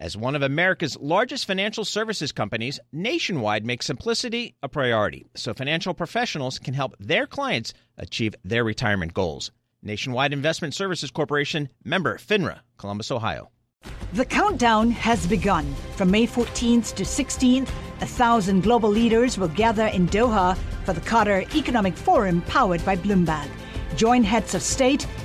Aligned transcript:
As 0.00 0.16
one 0.16 0.36
of 0.36 0.42
America's 0.42 0.96
largest 1.00 1.44
financial 1.44 1.84
services 1.84 2.30
companies, 2.30 2.78
Nationwide 2.92 3.66
makes 3.66 3.84
simplicity 3.84 4.54
a 4.62 4.68
priority 4.68 5.26
so 5.34 5.52
financial 5.52 5.92
professionals 5.92 6.60
can 6.60 6.72
help 6.72 6.94
their 7.00 7.26
clients 7.26 7.74
achieve 7.96 8.36
their 8.44 8.62
retirement 8.62 9.12
goals. 9.12 9.50
Nationwide 9.82 10.32
Investment 10.32 10.72
Services 10.72 11.10
Corporation, 11.10 11.68
member 11.84 12.16
FINRA, 12.16 12.60
Columbus, 12.76 13.10
Ohio. 13.10 13.50
The 14.12 14.24
countdown 14.24 14.92
has 14.92 15.26
begun. 15.26 15.74
From 15.96 16.12
May 16.12 16.28
14th 16.28 16.94
to 16.94 17.02
16th, 17.02 17.68
a 18.00 18.06
thousand 18.06 18.62
global 18.62 18.90
leaders 18.90 19.36
will 19.36 19.48
gather 19.48 19.86
in 19.86 20.06
Doha 20.06 20.56
for 20.84 20.92
the 20.92 21.00
Qatar 21.00 21.52
Economic 21.56 21.96
Forum 21.96 22.40
powered 22.42 22.84
by 22.84 22.94
Bloomberg. 22.94 23.48
Join 23.96 24.22
heads 24.22 24.54
of 24.54 24.62
state, 24.62 25.08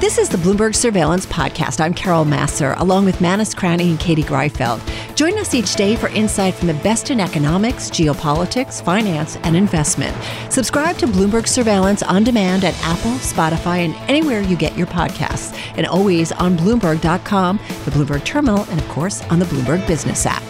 This 0.00 0.16
is 0.16 0.30
the 0.30 0.38
Bloomberg 0.38 0.74
Surveillance 0.74 1.26
Podcast. 1.26 1.78
I'm 1.78 1.92
Carol 1.92 2.24
Massar, 2.24 2.74
along 2.80 3.04
with 3.04 3.20
Manus 3.20 3.52
Cranny 3.52 3.90
and 3.90 4.00
Katie 4.00 4.22
Greifeld. 4.22 4.80
Join 5.14 5.36
us 5.36 5.54
each 5.54 5.74
day 5.74 5.94
for 5.94 6.08
insight 6.08 6.54
from 6.54 6.68
the 6.68 6.74
best 6.74 7.10
in 7.10 7.20
economics, 7.20 7.90
geopolitics, 7.90 8.82
finance, 8.82 9.36
and 9.42 9.54
investment. 9.54 10.16
Subscribe 10.48 10.96
to 10.96 11.06
Bloomberg 11.06 11.46
Surveillance 11.46 12.02
on 12.02 12.24
demand 12.24 12.64
at 12.64 12.74
Apple, 12.82 13.10
Spotify, 13.10 13.84
and 13.84 13.94
anywhere 14.08 14.40
you 14.40 14.56
get 14.56 14.74
your 14.74 14.86
podcasts. 14.86 15.54
And 15.76 15.86
always 15.86 16.32
on 16.32 16.56
Bloomberg.com, 16.56 17.58
the 17.84 17.90
Bloomberg 17.90 18.24
Terminal, 18.24 18.64
and 18.70 18.80
of 18.80 18.88
course 18.88 19.22
on 19.24 19.38
the 19.38 19.44
Bloomberg 19.44 19.86
Business 19.86 20.24
app. 20.24 20.42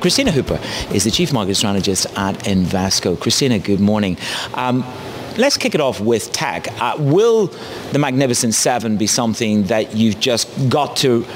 Kristina 0.00 0.30
Hooper 0.30 0.60
is 0.94 1.02
the 1.02 1.10
Chief 1.10 1.32
Market 1.32 1.56
Strategist 1.56 2.06
at 2.16 2.36
Invesco. 2.44 3.16
Kristina, 3.16 3.60
good 3.60 3.80
morning. 3.80 4.16
Um, 4.54 4.84
let's 5.38 5.56
kick 5.56 5.74
it 5.74 5.80
off 5.80 6.00
with 6.00 6.32
tech. 6.32 6.68
Uh, 6.80 6.96
will 6.98 7.46
the 7.92 7.98
Magnificent 7.98 8.54
Seven 8.54 8.96
be 8.96 9.06
something 9.06 9.64
that 9.64 9.94
you've 9.94 10.20
just 10.20 10.48
got 10.68 10.96
to 10.98 11.26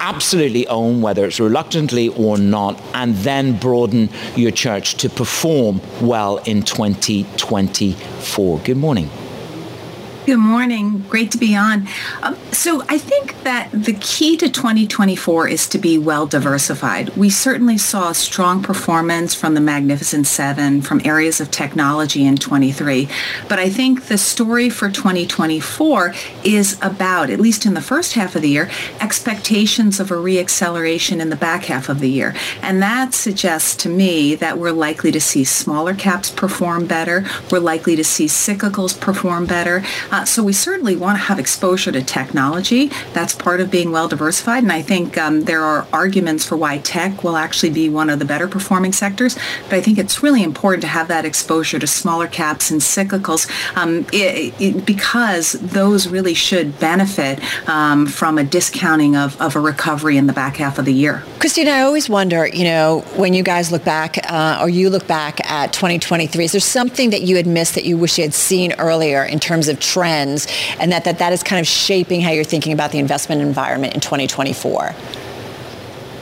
absolutely 0.00 0.66
own, 0.68 1.00
whether 1.00 1.26
it's 1.26 1.40
reluctantly 1.40 2.08
or 2.10 2.38
not, 2.38 2.80
and 2.94 3.14
then 3.16 3.58
broaden 3.58 4.08
your 4.36 4.50
church 4.50 4.94
to 4.94 5.08
perform 5.08 5.80
well 6.00 6.38
in 6.38 6.62
2024? 6.62 8.58
Good 8.60 8.76
morning. 8.76 9.10
Good 10.28 10.36
morning. 10.36 11.06
Great 11.08 11.30
to 11.30 11.38
be 11.38 11.56
on. 11.56 11.88
Um, 12.22 12.36
so 12.52 12.82
I 12.86 12.98
think 12.98 13.44
that 13.44 13.70
the 13.72 13.94
key 13.94 14.36
to 14.36 14.50
2024 14.50 15.48
is 15.48 15.66
to 15.68 15.78
be 15.78 15.96
well 15.96 16.26
diversified. 16.26 17.16
We 17.16 17.30
certainly 17.30 17.78
saw 17.78 18.12
strong 18.12 18.62
performance 18.62 19.32
from 19.32 19.54
the 19.54 19.62
Magnificent 19.62 20.26
Seven, 20.26 20.82
from 20.82 21.00
areas 21.02 21.40
of 21.40 21.50
technology 21.50 22.26
in 22.26 22.36
23. 22.36 23.08
But 23.48 23.58
I 23.58 23.70
think 23.70 24.08
the 24.08 24.18
story 24.18 24.68
for 24.68 24.90
2024 24.90 26.12
is 26.44 26.78
about, 26.82 27.30
at 27.30 27.40
least 27.40 27.64
in 27.64 27.72
the 27.72 27.80
first 27.80 28.12
half 28.12 28.36
of 28.36 28.42
the 28.42 28.50
year, 28.50 28.70
expectations 29.00 29.98
of 29.98 30.10
a 30.10 30.16
reacceleration 30.16 31.20
in 31.22 31.30
the 31.30 31.36
back 31.36 31.64
half 31.64 31.88
of 31.88 32.00
the 32.00 32.10
year. 32.10 32.34
And 32.60 32.82
that 32.82 33.14
suggests 33.14 33.74
to 33.76 33.88
me 33.88 34.34
that 34.34 34.58
we're 34.58 34.72
likely 34.72 35.10
to 35.10 35.22
see 35.22 35.44
smaller 35.44 35.94
caps 35.94 36.28
perform 36.28 36.86
better. 36.86 37.24
We're 37.50 37.60
likely 37.60 37.96
to 37.96 38.04
see 38.04 38.26
cyclicals 38.26 39.00
perform 39.00 39.46
better. 39.46 39.82
Uh, 40.18 40.24
so 40.24 40.42
we 40.42 40.52
certainly 40.52 40.96
want 40.96 41.16
to 41.16 41.22
have 41.22 41.38
exposure 41.38 41.92
to 41.92 42.02
technology. 42.02 42.90
That's 43.12 43.36
part 43.36 43.60
of 43.60 43.70
being 43.70 43.92
well 43.92 44.08
diversified. 44.08 44.64
And 44.64 44.72
I 44.72 44.82
think 44.82 45.16
um, 45.16 45.42
there 45.42 45.62
are 45.62 45.86
arguments 45.92 46.44
for 46.44 46.56
why 46.56 46.78
tech 46.78 47.22
will 47.22 47.36
actually 47.36 47.70
be 47.70 47.88
one 47.88 48.10
of 48.10 48.18
the 48.18 48.24
better 48.24 48.48
performing 48.48 48.92
sectors. 48.92 49.36
But 49.70 49.74
I 49.74 49.80
think 49.80 49.96
it's 49.96 50.20
really 50.20 50.42
important 50.42 50.82
to 50.82 50.88
have 50.88 51.06
that 51.06 51.24
exposure 51.24 51.78
to 51.78 51.86
smaller 51.86 52.26
caps 52.26 52.68
and 52.68 52.80
cyclicals 52.80 53.48
um, 53.76 54.06
it, 54.12 54.52
it, 54.60 54.84
because 54.84 55.52
those 55.52 56.08
really 56.08 56.34
should 56.34 56.80
benefit 56.80 57.38
um, 57.68 58.04
from 58.08 58.38
a 58.38 58.44
discounting 58.44 59.14
of, 59.14 59.40
of 59.40 59.54
a 59.54 59.60
recovery 59.60 60.16
in 60.16 60.26
the 60.26 60.32
back 60.32 60.56
half 60.56 60.80
of 60.80 60.84
the 60.84 60.92
year. 60.92 61.22
Kristina, 61.38 61.68
I 61.68 61.82
always 61.82 62.08
wonder, 62.08 62.48
you 62.48 62.64
know, 62.64 63.04
when 63.14 63.34
you 63.34 63.44
guys 63.44 63.70
look 63.70 63.84
back 63.84 64.18
uh, 64.28 64.58
or 64.60 64.68
you 64.68 64.90
look 64.90 65.06
back 65.06 65.48
at 65.48 65.72
2023, 65.72 66.44
is 66.44 66.50
there 66.50 66.60
something 66.60 67.10
that 67.10 67.22
you 67.22 67.36
had 67.36 67.46
missed 67.46 67.76
that 67.76 67.84
you 67.84 67.96
wish 67.96 68.18
you 68.18 68.24
had 68.24 68.34
seen 68.34 68.72
earlier 68.80 69.22
in 69.22 69.38
terms 69.38 69.68
of 69.68 69.78
trends? 69.78 70.07
Trends 70.08 70.46
and 70.80 70.92
that, 70.92 71.04
that 71.04 71.18
that 71.18 71.32
is 71.32 71.42
kind 71.42 71.60
of 71.60 71.66
shaping 71.66 72.20
how 72.20 72.30
you're 72.30 72.44
thinking 72.44 72.72
about 72.72 72.92
the 72.92 72.98
investment 72.98 73.42
environment 73.42 73.94
in 73.94 74.00
2024? 74.00 74.94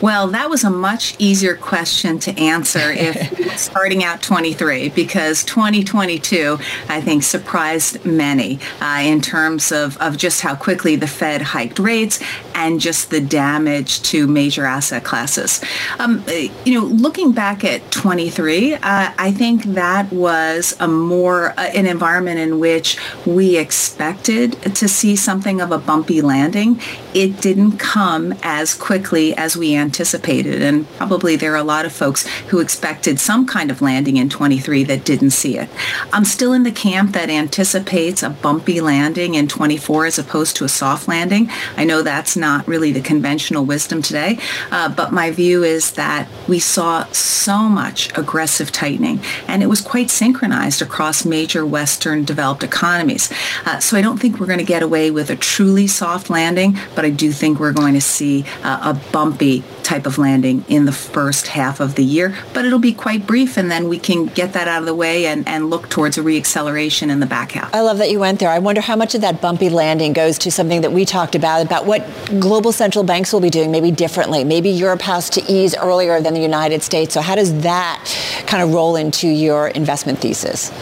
Well, 0.02 0.28
that 0.28 0.50
was 0.50 0.62
a 0.62 0.70
much 0.70 1.16
easier 1.18 1.56
question 1.56 2.18
to 2.20 2.38
answer 2.38 2.90
if 2.92 3.58
starting 3.58 4.04
out 4.04 4.22
23 4.22 4.90
because 4.90 5.42
2022, 5.44 6.58
I 6.88 7.00
think, 7.00 7.22
surprised 7.22 8.04
many 8.04 8.58
uh, 8.80 9.00
in 9.02 9.22
terms 9.22 9.72
of, 9.72 9.96
of 9.96 10.18
just 10.18 10.42
how 10.42 10.54
quickly 10.54 10.96
the 10.96 11.06
Fed 11.06 11.40
hiked 11.40 11.78
rates 11.78 12.22
and 12.54 12.78
just 12.78 13.10
the 13.10 13.20
damage 13.20 14.02
to 14.02 14.26
major 14.26 14.66
asset 14.66 15.02
classes. 15.02 15.62
Um, 15.98 16.22
you 16.64 16.74
know, 16.74 16.86
looking 16.86 17.32
back 17.32 17.64
at 17.64 17.90
23, 17.90 18.74
uh, 18.74 18.78
I 18.82 19.32
think 19.32 19.64
that 19.64 20.12
was 20.12 20.76
a 20.78 20.88
more, 20.88 21.50
uh, 21.58 21.70
an 21.74 21.86
environment 21.86 22.38
in 22.38 22.58
which 22.58 22.98
we 23.24 23.56
expected 23.56 24.52
to 24.74 24.88
see 24.88 25.16
something 25.16 25.60
of 25.60 25.72
a 25.72 25.78
bumpy 25.78 26.20
landing. 26.20 26.80
It 27.14 27.40
didn't 27.40 27.78
come 27.78 28.34
as 28.42 28.74
quickly 28.74 29.34
as 29.34 29.56
we 29.56 29.74
anticipated 29.74 29.85
anticipated. 29.86 30.62
And 30.62 30.88
probably 30.97 31.36
there 31.36 31.52
are 31.52 31.56
a 31.56 31.72
lot 31.74 31.86
of 31.86 31.92
folks 31.92 32.26
who 32.48 32.58
expected 32.58 33.20
some 33.20 33.47
kind 33.47 33.70
of 33.70 33.80
landing 33.80 34.16
in 34.16 34.28
23 34.28 34.82
that 34.84 35.04
didn't 35.04 35.30
see 35.30 35.56
it. 35.56 35.69
I'm 36.12 36.24
still 36.24 36.52
in 36.52 36.64
the 36.64 36.72
camp 36.72 37.12
that 37.12 37.30
anticipates 37.30 38.25
a 38.25 38.30
bumpy 38.30 38.80
landing 38.80 39.36
in 39.36 39.46
24 39.46 40.06
as 40.06 40.19
opposed 40.19 40.56
to 40.56 40.64
a 40.64 40.69
soft 40.69 41.06
landing. 41.06 41.48
I 41.76 41.84
know 41.84 42.02
that's 42.02 42.36
not 42.36 42.66
really 42.66 42.91
the 42.91 43.00
conventional 43.00 43.64
wisdom 43.64 44.02
today, 44.02 44.38
uh, 44.72 44.88
but 44.88 45.12
my 45.12 45.30
view 45.30 45.62
is 45.62 45.92
that 45.92 46.28
we 46.48 46.58
saw 46.58 47.04
so 47.12 47.58
much 47.62 48.16
aggressive 48.19 48.72
tightening 48.72 49.20
and 49.46 49.62
it 49.62 49.66
was 49.66 49.80
quite 49.80 50.10
synchronized 50.10 50.82
across 50.82 51.25
major 51.25 51.64
Western 51.64 52.25
developed 52.25 52.64
economies. 52.64 53.32
Uh, 53.64 53.78
so 53.78 53.96
I 53.96 54.02
don't 54.02 54.19
think 54.19 54.41
we're 54.41 54.46
going 54.46 54.58
to 54.58 54.64
get 54.64 54.82
away 54.82 55.12
with 55.12 55.30
a 55.30 55.36
truly 55.36 55.86
soft 55.86 56.28
landing, 56.28 56.76
but 56.96 57.04
I 57.04 57.10
do 57.10 57.30
think 57.30 57.60
we're 57.60 57.72
going 57.72 57.94
to 57.94 58.00
see 58.00 58.44
uh, 58.64 58.92
a 58.92 59.12
bumpy 59.12 59.62
type 59.86 60.04
of 60.04 60.19
landing 60.19 60.64
in 60.69 60.84
the 60.84 60.92
first 60.92 61.47
half 61.47 61.78
of 61.78 61.94
the 61.94 62.04
year, 62.04 62.36
but 62.52 62.64
it'll 62.64 62.78
be 62.80 62.92
quite 62.92 63.24
brief 63.26 63.56
and 63.56 63.70
then 63.70 63.88
we 63.88 63.98
can 63.98 64.26
get 64.26 64.52
that 64.52 64.66
out 64.66 64.82
of 64.82 64.86
the 64.86 64.94
way 64.94 65.26
and, 65.26 65.47
and 65.47 65.70
look 65.70 65.88
towards 65.88 66.19
a 66.19 66.20
reacceleration 66.20 67.08
in 67.08 67.20
the 67.20 67.26
back 67.26 67.52
half. 67.52 67.72
I 67.72 67.80
love 67.80 67.98
that 67.98 68.10
you 68.10 68.19
went 68.19 68.41
there. 68.41 68.50
I 68.50 68.58
wonder 68.58 68.80
how 68.80 68.96
much 68.96 69.14
of 69.14 69.20
that 69.20 69.41
bumpy 69.41 69.70
landing 69.70 70.12
goes 70.12 70.38
to 70.38 70.50
something 70.50 70.80
that 70.80 70.92
we 70.92 71.04
talked 71.04 71.36
about, 71.36 71.64
about 71.64 71.86
what 71.86 72.04
global 72.41 72.72
central 72.72 73.04
banks 73.04 73.32
will 73.32 73.41
be 73.41 73.50
doing 73.50 73.70
maybe 73.70 73.92
differently. 73.92 74.42
Maybe 74.42 74.70
Europe 74.70 75.02
has 75.02 75.30
to 75.30 75.42
ease 75.50 75.76
earlier 75.76 76.20
than 76.20 76.34
the 76.34 76.41
United 76.41 76.82
States. 76.82 77.14
So 77.14 77.20
how 77.20 77.36
does 77.36 77.62
that 77.62 78.02
kind 78.48 78.64
of 78.64 78.75
roll 78.75 78.96
into 78.96 79.28
your 79.28 79.69
investment 79.69 80.19
thesis? 80.19 80.72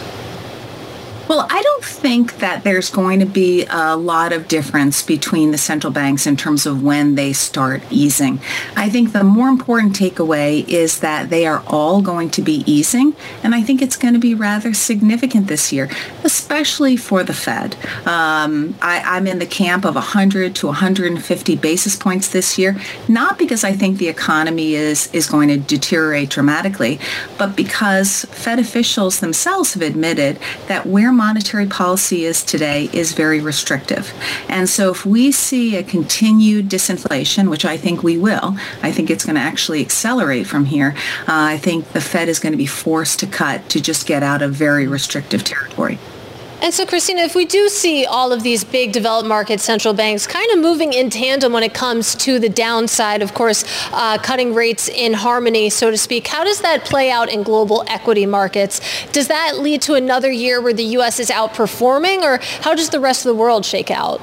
Well, 1.27 1.47
I 1.49 1.63
don't 1.63 1.85
think 1.85 2.39
that 2.39 2.65
there's 2.65 2.91
going 2.91 3.21
to 3.21 3.27
be 3.27 3.65
a 3.71 3.97
lot 3.97 4.35
of 4.35 4.47
difference 4.47 5.03
between 5.03 5.53
the 5.53 5.59
central 5.59 5.91
banks 5.91 6.27
in 6.27 6.37
terms 6.37 6.67
of 6.67 6.83
when 6.83 7.15
they 7.15 7.33
start 7.33 7.83
easing. 7.91 8.41
I 8.77 8.91
think 8.91 9.13
the 9.13 9.25
more 9.25 9.49
important 9.49 9.97
takeaway 9.97 10.69
is 10.69 11.01
that 11.01 11.31
they 11.31 11.47
are 11.47 11.63
all 11.67 12.03
going 12.03 12.29
to 12.31 12.43
be 12.43 12.63
easing, 12.67 13.17
and 13.43 13.55
I 13.55 13.63
think 13.63 13.81
it's 13.81 13.97
going 13.97 14.13
to 14.13 14.21
be 14.21 14.35
rather 14.35 14.75
significant 14.75 15.47
this 15.47 15.73
year, 15.73 15.89
especially 16.25 16.95
for 16.99 17.25
the 17.25 17.33
Fed. 17.33 17.75
Um, 18.07 18.75
I, 18.83 19.17
am 19.17 19.27
in 19.27 19.39
the 19.39 19.47
camp 19.47 19.87
of 19.87 19.95
100 19.95 20.55
to 20.57 20.67
150 20.67 21.57
basis 21.57 21.97
points 21.97 22.29
this 22.29 22.59
year, 22.59 22.79
not 23.09 23.39
because 23.39 23.65
I 23.65 23.73
think 23.73 23.97
the 23.97 24.09
economy 24.09 24.75
is, 24.75 25.13
is 25.15 25.27
going 25.27 25.49
to 25.49 25.57
deteriorate 25.57 26.29
dramatically, 26.29 27.01
but 27.39 27.57
because 27.57 28.27
Fed 28.27 28.59
officials 28.59 29.21
themselves 29.21 29.73
have 29.73 29.83
admitted 29.83 30.39
that 30.69 30.87
where 30.87 31.14
monetary 31.15 31.67
policy 31.67 32.25
is 32.25 32.43
today 32.43 32.91
is 32.93 33.13
very 33.13 33.41
restrictive. 33.41 34.13
And 34.49 34.69
so 34.69 34.91
if 34.91 35.07
we 35.07 35.33
see 35.33 35.77
a 35.77 35.83
continued 35.83 36.69
disinflation, 36.69 37.49
which 37.49 37.65
I 37.65 37.77
think 37.77 38.03
we 38.03 38.19
will, 38.19 38.57
I 38.83 38.93
think 38.93 39.11
it's 39.11 39.25
going 39.25 39.37
to 39.37 39.41
actually 39.41 39.81
accelerate 39.81 40.47
from 40.47 40.67
here. 40.67 40.95
Uh, 41.23 41.55
I 41.55 41.59
think 41.59 41.89
the 41.93 42.01
Fed 42.01 42.29
is 42.29 42.39
going 42.39 42.53
to 42.53 42.59
be 42.59 42.67
forced 42.67 43.21
to 43.21 43.27
cut 43.27 43.69
to 43.71 43.81
just 43.81 44.07
get 44.07 44.23
out 44.23 44.43
of 44.43 44.53
very 44.53 44.87
restrictive 44.87 45.45
territory. 45.45 45.99
And 46.63 46.73
so, 46.73 46.87
Kristina, 46.87 47.25
if 47.25 47.35
we 47.35 47.45
do 47.45 47.69
see 47.69 48.07
all 48.07 48.33
of 48.33 48.43
these 48.43 48.65
big 48.65 48.93
developed 48.93 49.29
market 49.29 49.61
central 49.61 49.93
banks 49.93 50.27
kind 50.27 50.51
of 50.53 50.59
moving 50.61 50.93
in 50.93 51.11
tandem 51.11 51.53
when 51.53 51.63
it 51.63 51.75
comes 51.75 52.15
to 52.17 52.39
the 52.39 52.49
downside, 52.49 53.23
of 53.23 53.35
course, 53.35 53.65
uh, 53.93 54.19
cutting 54.19 54.55
rates 54.55 54.89
in 54.89 55.13
harmony, 55.13 55.69
so 55.69 55.91
to 55.91 55.99
speak, 55.99 56.27
how 56.27 56.45
does 56.45 56.61
that 56.63 56.85
play 56.85 57.11
out 57.11 57.29
in 57.29 57.43
global 57.43 57.85
equity 57.89 58.25
markets? 58.25 58.81
Does 59.13 59.29
that 59.29 59.59
lead 59.59 59.83
to 59.83 59.95
another 59.95 60.31
year 60.31 60.61
where 60.61 60.73
the 60.73 60.85
U.S. 60.85 61.21
is 61.21 61.29
outperforming, 61.29 62.23
or 62.23 62.39
how 62.63 62.75
does 62.75 62.91
the 62.91 63.01
rest 63.01 63.27
of 63.27 63.35
the 63.35 63.41
world 63.41 63.65
shake 63.65 63.91
out? 63.91 64.21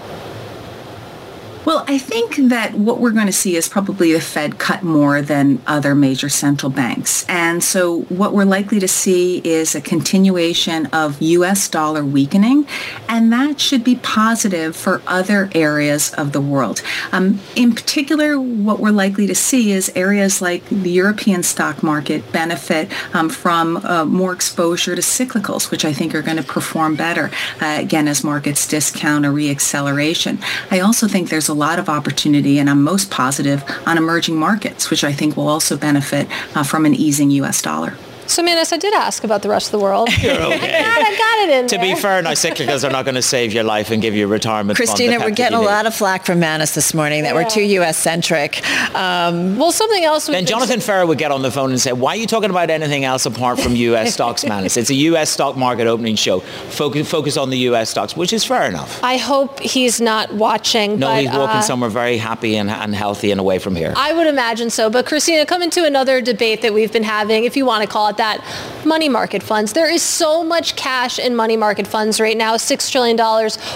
Well, 1.63 1.85
I 1.87 1.99
think 1.99 2.37
that 2.49 2.73
what 2.73 2.99
we're 2.99 3.11
going 3.11 3.27
to 3.27 3.31
see 3.31 3.55
is 3.55 3.69
probably 3.69 4.13
the 4.13 4.19
Fed 4.19 4.57
cut 4.57 4.81
more 4.81 5.21
than 5.21 5.61
other 5.67 5.93
major 5.93 6.27
central 6.27 6.71
banks. 6.71 7.23
And 7.29 7.63
so 7.63 8.01
what 8.03 8.33
we're 8.33 8.45
likely 8.45 8.79
to 8.79 8.87
see 8.87 9.37
is 9.43 9.75
a 9.75 9.81
continuation 9.81 10.87
of 10.87 11.21
U.S. 11.21 11.69
dollar 11.69 12.03
weakening, 12.03 12.65
and 13.07 13.31
that 13.31 13.59
should 13.59 13.83
be 13.83 13.97
positive 13.97 14.75
for 14.75 15.03
other 15.05 15.51
areas 15.53 16.11
of 16.15 16.31
the 16.31 16.41
world. 16.41 16.81
Um, 17.11 17.39
in 17.55 17.75
particular, 17.75 18.39
what 18.39 18.79
we're 18.79 18.89
likely 18.89 19.27
to 19.27 19.35
see 19.35 19.71
is 19.71 19.91
areas 19.95 20.41
like 20.41 20.67
the 20.67 20.89
European 20.89 21.43
stock 21.43 21.83
market 21.83 22.31
benefit 22.31 22.89
um, 23.13 23.29
from 23.29 23.77
uh, 23.77 24.03
more 24.05 24.33
exposure 24.33 24.95
to 24.95 25.01
cyclicals, 25.01 25.69
which 25.69 25.85
I 25.85 25.93
think 25.93 26.15
are 26.15 26.23
going 26.23 26.37
to 26.37 26.43
perform 26.43 26.95
better, 26.95 27.29
uh, 27.61 27.77
again, 27.79 28.07
as 28.07 28.23
markets 28.23 28.67
discount 28.67 29.27
a 29.27 29.29
reacceleration. 29.29 30.43
I 30.71 30.79
also 30.79 31.07
think 31.07 31.29
there's 31.29 31.50
a 31.51 31.53
lot 31.53 31.77
of 31.77 31.89
opportunity, 31.89 32.57
and 32.57 32.69
I'm 32.69 32.81
most 32.81 33.11
positive 33.11 33.63
on 33.85 33.97
emerging 33.97 34.37
markets, 34.37 34.89
which 34.89 35.03
I 35.03 35.11
think 35.11 35.37
will 35.37 35.49
also 35.49 35.77
benefit 35.77 36.27
uh, 36.55 36.63
from 36.63 36.85
an 36.87 36.95
easing 36.95 37.29
U.S. 37.31 37.61
dollar. 37.61 37.95
So, 38.31 38.41
Manus, 38.41 38.71
I 38.71 38.77
did 38.77 38.93
ask 38.93 39.25
about 39.25 39.41
the 39.41 39.49
rest 39.49 39.67
of 39.67 39.71
the 39.73 39.79
world. 39.79 40.07
You're 40.21 40.31
okay. 40.31 40.55
I, 40.55 41.01
got, 41.01 41.01
I 41.05 41.17
got 41.17 41.49
it 41.49 41.59
in 41.59 41.67
To 41.67 41.75
there. 41.77 41.95
be 41.95 41.99
fair, 41.99 42.21
now 42.21 42.31
cyclicals 42.31 42.87
are 42.87 42.89
not 42.89 43.03
going 43.03 43.15
to 43.15 43.21
save 43.21 43.51
your 43.51 43.65
life 43.65 43.91
and 43.91 44.01
give 44.01 44.15
you 44.15 44.23
a 44.25 44.27
retirement 44.29 44.79
Kristina, 44.79 45.19
we're 45.19 45.31
getting 45.31 45.57
a 45.57 45.61
need. 45.61 45.65
lot 45.67 45.85
of 45.85 45.93
flack 45.93 46.25
from 46.25 46.39
Manus 46.39 46.73
this 46.73 46.93
morning 46.93 47.23
that 47.23 47.35
we're 47.35 47.49
too 47.49 47.61
U.S. 47.61 47.97
centric. 47.97 48.65
Um, 48.95 49.57
Well, 49.57 49.73
something 49.73 50.05
else. 50.05 50.29
we've 50.29 50.35
Then 50.35 50.43
been- 50.45 50.47
Jonathan 50.49 50.79
Ferro 50.79 51.05
would 51.07 51.17
get 51.17 51.31
on 51.31 51.41
the 51.41 51.51
phone 51.51 51.71
and 51.71 51.81
say, 51.81 51.91
why 51.91 52.13
are 52.13 52.15
you 52.15 52.25
talking 52.25 52.49
about 52.49 52.69
anything 52.69 53.03
else 53.03 53.25
apart 53.25 53.59
from 53.59 53.75
US 53.75 54.13
stocks, 54.17 54.45
man? 54.45 54.63
It's 54.63 54.77
a 54.77 54.93
US 54.93 55.29
stock 55.29 55.57
market 55.57 55.87
opening 55.87 56.15
show. 56.15 56.39
Focus, 56.39 57.09
focus 57.11 57.35
on 57.35 57.49
the 57.49 57.57
US 57.69 57.89
stocks, 57.89 58.15
which 58.15 58.31
is 58.31 58.45
fair 58.45 58.63
enough. 58.63 59.03
I 59.03 59.17
hope 59.17 59.59
he's 59.59 59.99
not 59.99 60.33
watching. 60.33 60.99
No, 60.99 61.07
but, 61.07 61.19
he's 61.21 61.27
walking 61.31 61.57
uh, 61.57 61.61
somewhere 61.61 61.89
very 61.89 62.15
happy 62.17 62.55
and, 62.55 62.69
and 62.69 62.95
healthy 62.95 63.31
and 63.31 63.41
away 63.41 63.59
from 63.59 63.75
here. 63.75 63.93
I 63.97 64.13
would 64.13 64.27
imagine 64.27 64.69
so. 64.69 64.89
But 64.89 65.05
Kristina, 65.05 65.45
coming 65.45 65.69
to 65.71 65.83
another 65.85 66.21
debate 66.21 66.61
that 66.61 66.73
we've 66.73 66.93
been 66.93 67.03
having, 67.03 67.43
if 67.43 67.57
you 67.57 67.65
want 67.65 67.83
to 67.83 67.89
call 67.89 68.07
it 68.07 68.17
that, 68.21 68.39
money 68.85 69.09
market 69.09 69.41
funds. 69.43 69.73
There 69.73 69.91
is 69.91 70.01
so 70.01 70.43
much 70.43 70.75
cash 70.75 71.19
in 71.19 71.35
money 71.35 71.57
market 71.57 71.87
funds 71.87 72.19
right 72.19 72.37
now, 72.37 72.55
$6 72.55 72.91
trillion 72.91 73.19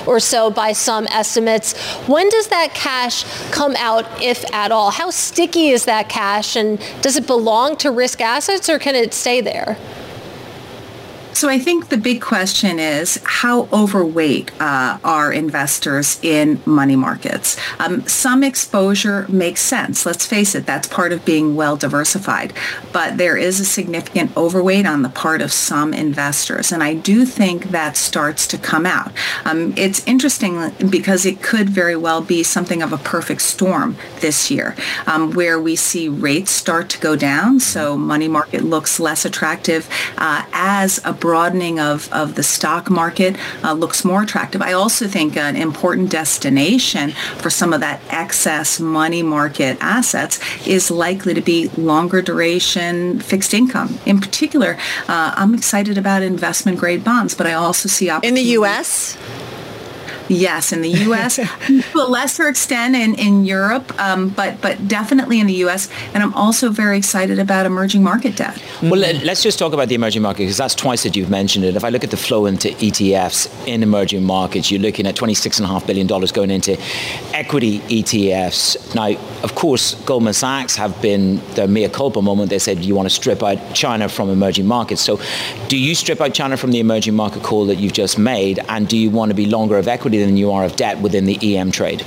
or 0.08 0.20
so 0.20 0.52
by 0.52 0.72
some 0.74 1.08
estimates. 1.10 1.74
When 2.08 2.30
does 2.30 2.48
that 2.48 2.74
cash 2.74 3.24
come 3.52 3.76
out, 3.78 4.06
if 4.22 4.46
at 4.54 4.72
all? 4.72 4.92
How 4.92 5.10
sticky 5.10 5.70
is 5.70 5.86
that 5.86 6.10
cash? 6.10 6.56
And 6.56 6.80
does 7.02 7.18
it 7.18 7.28
belong 7.28 7.76
to 7.78 7.92
risk 7.92 8.22
assets 8.22 8.70
or 8.70 8.78
can 8.80 8.96
it 8.96 9.14
stay 9.14 9.42
there? 9.42 9.78
So 11.36 11.50
I 11.50 11.60
think 11.60 11.90
the 11.90 11.98
big 11.98 12.22
question 12.22 12.80
is 12.80 13.20
how 13.26 13.68
overweight 13.74 14.54
uh, 14.62 15.00
are 15.04 15.34
investors 15.34 16.18
in 16.24 16.62
money 16.66 16.96
markets? 16.96 17.58
Um, 17.78 18.08
some 18.08 18.42
exposure 18.42 19.26
makes 19.28 19.60
sense. 19.60 20.06
Let's 20.06 20.26
face 20.26 20.56
it, 20.56 20.66
that's 20.66 20.88
part 20.88 21.12
of 21.12 21.26
being 21.26 21.58
well 21.58 21.76
diversified. 21.76 22.54
But 22.94 23.18
there 23.18 23.36
is 23.36 23.60
a 23.60 23.66
significant 23.66 24.36
overweight 24.38 24.86
on 24.86 25.02
the 25.02 25.10
part 25.10 25.42
of 25.42 25.52
some 25.52 25.94
investors. 25.94 26.72
And 26.72 26.82
I 26.82 26.94
do 26.94 27.26
think 27.26 27.66
that 27.72 27.98
starts 27.98 28.48
to 28.48 28.58
come 28.58 28.86
out. 28.86 29.12
Um, 29.44 29.74
it's 29.76 30.08
interesting 30.08 30.72
because 30.90 31.26
it 31.26 31.42
could 31.42 31.70
very 31.70 31.98
well 31.98 32.22
be 32.22 32.44
something 32.44 32.82
of 32.82 32.94
a 32.94 32.98
perfect 32.98 33.42
storm 33.42 33.98
this 34.22 34.50
year 34.50 34.74
um, 35.06 35.34
where 35.34 35.60
we 35.60 35.76
see 35.76 36.08
rates 36.08 36.52
start 36.52 36.88
to 36.92 37.00
go 37.02 37.18
down. 37.18 37.60
So 37.60 37.98
money 37.98 38.30
market 38.30 38.64
looks 38.64 39.02
less 39.02 39.26
attractive 39.26 39.90
uh, 40.18 40.46
as 40.54 41.02
a 41.04 41.12
broadening 41.26 41.80
of, 41.80 42.08
of 42.14 42.36
the 42.36 42.44
stock 42.44 42.88
market 42.88 43.36
uh, 43.64 43.74
looks 43.74 44.06
more 44.06 44.22
attractive. 44.22 44.62
I 44.62 44.74
also 44.74 45.08
think 45.08 45.36
an 45.36 45.56
important 45.56 46.12
destination 46.12 47.14
for 47.42 47.50
some 47.50 47.74
of 47.74 47.80
that 47.82 48.00
excess 48.12 48.80
money 48.80 49.24
market 49.24 49.76
assets 49.82 50.40
is 50.68 50.92
likely 50.92 51.34
to 51.34 51.42
be 51.42 51.70
longer 51.78 52.22
duration 52.22 53.20
fixed 53.20 53.56
income. 53.56 53.98
In 54.06 54.22
particular, 54.22 54.78
uh, 55.08 55.34
I'm 55.36 55.56
excited 55.56 55.98
about 55.98 56.22
investment 56.22 56.78
grade 56.78 57.04
bonds, 57.04 57.34
but 57.34 57.48
I 57.48 57.54
also 57.54 57.90
see 57.90 58.12
opportunities. 58.12 58.40
in 58.40 58.46
the. 58.46 58.56
U.S., 58.56 59.18
Yes, 60.28 60.72
in 60.74 60.82
the 60.82 60.90
U.S. 60.90 61.36
to 61.68 61.84
a 61.96 62.08
lesser 62.08 62.48
extent 62.48 62.96
in, 62.96 63.16
in 63.16 63.46
Europe, 63.46 63.94
um, 64.00 64.30
but 64.30 64.60
but 64.62 64.88
definitely 64.88 65.40
in 65.40 65.48
the 65.48 65.54
U.S. 65.66 65.90
And 66.14 66.24
I'm 66.24 66.34
also 66.34 66.70
very 66.70 66.98
excited 66.98 67.40
about 67.40 67.66
emerging 67.66 68.04
market 68.04 68.36
debt. 68.36 68.62
Well, 68.82 68.96
let- 69.00 69.24
let's 69.24 69.44
just 69.44 69.60
talk 69.60 69.74
about 69.74 69.88
the 69.88 69.96
emerging 69.96 70.22
market 70.22 70.40
because 70.44 70.58
that's 70.58 70.76
twice 70.76 71.04
that 71.04 71.16
you've 71.16 71.30
mentioned 71.30 71.66
it. 71.66 71.76
If 71.76 71.84
I 71.84 71.90
look 71.90 72.04
at 72.04 72.12
the 72.12 72.18
flow 72.18 72.46
into 72.46 72.70
ETFs 72.70 73.50
in 73.68 73.84
emerging 73.84 74.24
markets, 74.24 74.72
you're 74.72 74.82
looking 74.82 75.06
at 75.08 75.16
$26.5 75.16 75.86
billion 75.88 76.08
going 76.08 76.52
into 76.52 76.78
equity 77.34 77.80
ETFs. 77.82 78.96
Now, 78.96 79.08
of 79.44 79.56
course, 79.56 79.96
Goldman 80.06 80.34
Sachs 80.34 80.76
have 80.76 81.00
been 81.02 81.42
the 81.56 81.68
mea 81.68 81.90
culpa 81.90 82.22
moment. 82.22 82.50
They 82.50 82.60
said 82.60 82.84
you 82.84 82.96
want 82.96 83.08
to 83.08 83.14
strip 83.14 83.44
out 83.44 83.58
China 83.74 84.10
from 84.10 84.30
emerging 84.30 84.66
markets. 84.68 85.02
So 85.02 85.20
do 85.68 85.78
you 85.78 85.96
strip 85.96 86.22
out 86.22 86.34
China 86.34 86.58
from 86.58 86.72
the 86.72 86.80
emerging 86.80 87.16
market 87.16 87.44
call 87.44 87.66
that 87.68 87.76
you've 87.78 87.94
just 87.94 88.18
made? 88.18 88.60
And 88.70 88.88
do 88.88 88.98
you 88.98 89.10
want 89.10 89.30
to 89.30 89.36
be 89.36 89.46
longer 89.46 89.78
of 89.78 89.88
equity 89.88 90.15
than 90.24 90.38
you 90.38 90.52
are 90.52 90.64
of 90.64 90.76
debt 90.76 91.00
within 91.02 91.26
the 91.26 91.58
EM 91.58 91.72
trade? 91.72 92.06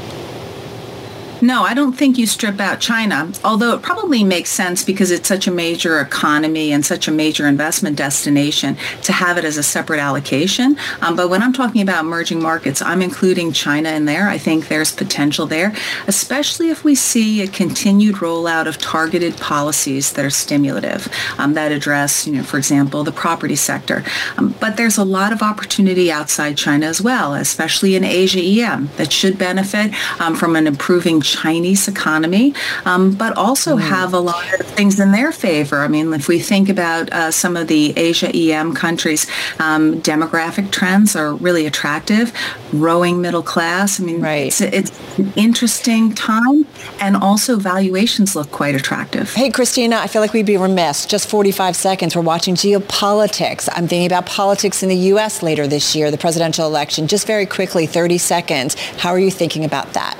No, 1.40 1.62
I 1.62 1.72
don't 1.72 1.92
think 1.92 2.18
you 2.18 2.26
strip 2.26 2.58
out 2.58 2.80
China, 2.80 3.30
although 3.44 3.72
it 3.74 3.82
probably 3.82 4.24
makes 4.24 4.50
sense 4.50 4.84
because 4.84 5.12
it's 5.12 5.28
such 5.28 5.46
a 5.46 5.52
major 5.52 6.00
economy 6.00 6.72
and 6.72 6.84
such 6.84 7.06
a 7.06 7.12
major 7.12 7.46
investment 7.46 7.96
destination 7.96 8.76
to 9.02 9.12
have 9.12 9.38
it 9.38 9.44
as 9.44 9.56
a 9.56 9.62
separate 9.62 10.00
allocation. 10.00 10.76
Um, 11.00 11.14
but 11.14 11.28
when 11.28 11.42
I'm 11.42 11.52
talking 11.52 11.80
about 11.80 12.04
emerging 12.04 12.42
markets, 12.42 12.82
I'm 12.82 13.02
including 13.02 13.52
China 13.52 13.90
in 13.90 14.04
there. 14.04 14.28
I 14.28 14.36
think 14.36 14.66
there's 14.66 14.90
potential 14.90 15.46
there, 15.46 15.72
especially 16.08 16.70
if 16.70 16.82
we 16.82 16.96
see 16.96 17.42
a 17.42 17.46
continued 17.46 18.16
rollout 18.16 18.66
of 18.66 18.78
targeted 18.78 19.36
policies 19.36 20.12
that 20.14 20.24
are 20.24 20.30
stimulative, 20.30 21.08
um, 21.38 21.54
that 21.54 21.70
address, 21.70 22.26
you 22.26 22.32
know, 22.32 22.42
for 22.42 22.58
example, 22.58 23.04
the 23.04 23.12
property 23.12 23.56
sector. 23.56 24.02
Um, 24.36 24.56
but 24.58 24.76
there's 24.76 24.98
a 24.98 25.04
lot 25.04 25.32
of 25.32 25.42
opportunity 25.42 26.10
outside 26.10 26.56
China 26.56 26.86
as 26.86 27.00
well, 27.00 27.34
especially 27.34 27.94
in 27.94 28.02
Asia 28.02 28.40
EM, 28.40 28.90
that 28.96 29.12
should 29.12 29.38
benefit 29.38 29.92
um, 30.20 30.34
from 30.34 30.56
an 30.56 30.66
improving 30.66 31.20
Chinese 31.28 31.88
economy, 31.88 32.54
um, 32.84 33.12
but 33.14 33.36
also 33.36 33.76
have 33.76 34.12
a 34.14 34.18
lot 34.20 34.60
of 34.60 34.66
things 34.66 34.98
in 34.98 35.12
their 35.12 35.32
favor. 35.32 35.78
I 35.80 35.88
mean, 35.88 36.12
if 36.14 36.28
we 36.28 36.38
think 36.38 36.68
about 36.68 37.12
uh, 37.12 37.30
some 37.30 37.56
of 37.56 37.68
the 37.68 37.92
Asia 37.98 38.30
EM 38.34 38.74
countries, 38.74 39.26
um, 39.60 40.00
demographic 40.02 40.70
trends 40.70 41.14
are 41.14 41.34
really 41.34 41.66
attractive, 41.66 42.32
growing 42.70 43.20
middle 43.20 43.42
class. 43.42 44.00
I 44.00 44.04
mean, 44.04 44.20
Right. 44.20 44.46
it's, 44.46 44.60
it's 44.60 44.90
an 45.18 45.32
interesting 45.36 46.14
time, 46.14 46.66
and 47.00 47.16
also 47.16 47.56
valuations 47.56 48.34
look 48.34 48.50
quite 48.50 48.74
attractive. 48.74 49.34
Hey, 49.34 49.50
Kristina, 49.50 49.94
I 49.98 50.06
feel 50.06 50.22
like 50.22 50.32
we'd 50.32 50.46
be 50.46 50.56
remiss. 50.56 51.06
Just 51.06 51.28
45 51.28 51.76
seconds. 51.76 52.16
We're 52.16 52.22
watching 52.22 52.54
geopolitics. 52.54 53.68
I'm 53.74 53.86
thinking 53.88 54.06
about 54.06 54.26
politics 54.26 54.82
in 54.82 54.88
the 54.88 54.96
U.S. 55.12 55.42
later 55.42 55.66
this 55.66 55.94
year, 55.94 56.10
the 56.10 56.18
presidential 56.18 56.66
election. 56.66 57.06
Just 57.06 57.26
very 57.26 57.46
quickly, 57.46 57.86
30 57.86 58.18
seconds. 58.18 58.74
How 58.98 59.10
are 59.10 59.18
you 59.18 59.30
thinking 59.30 59.64
about 59.64 59.92
that? 59.94 60.16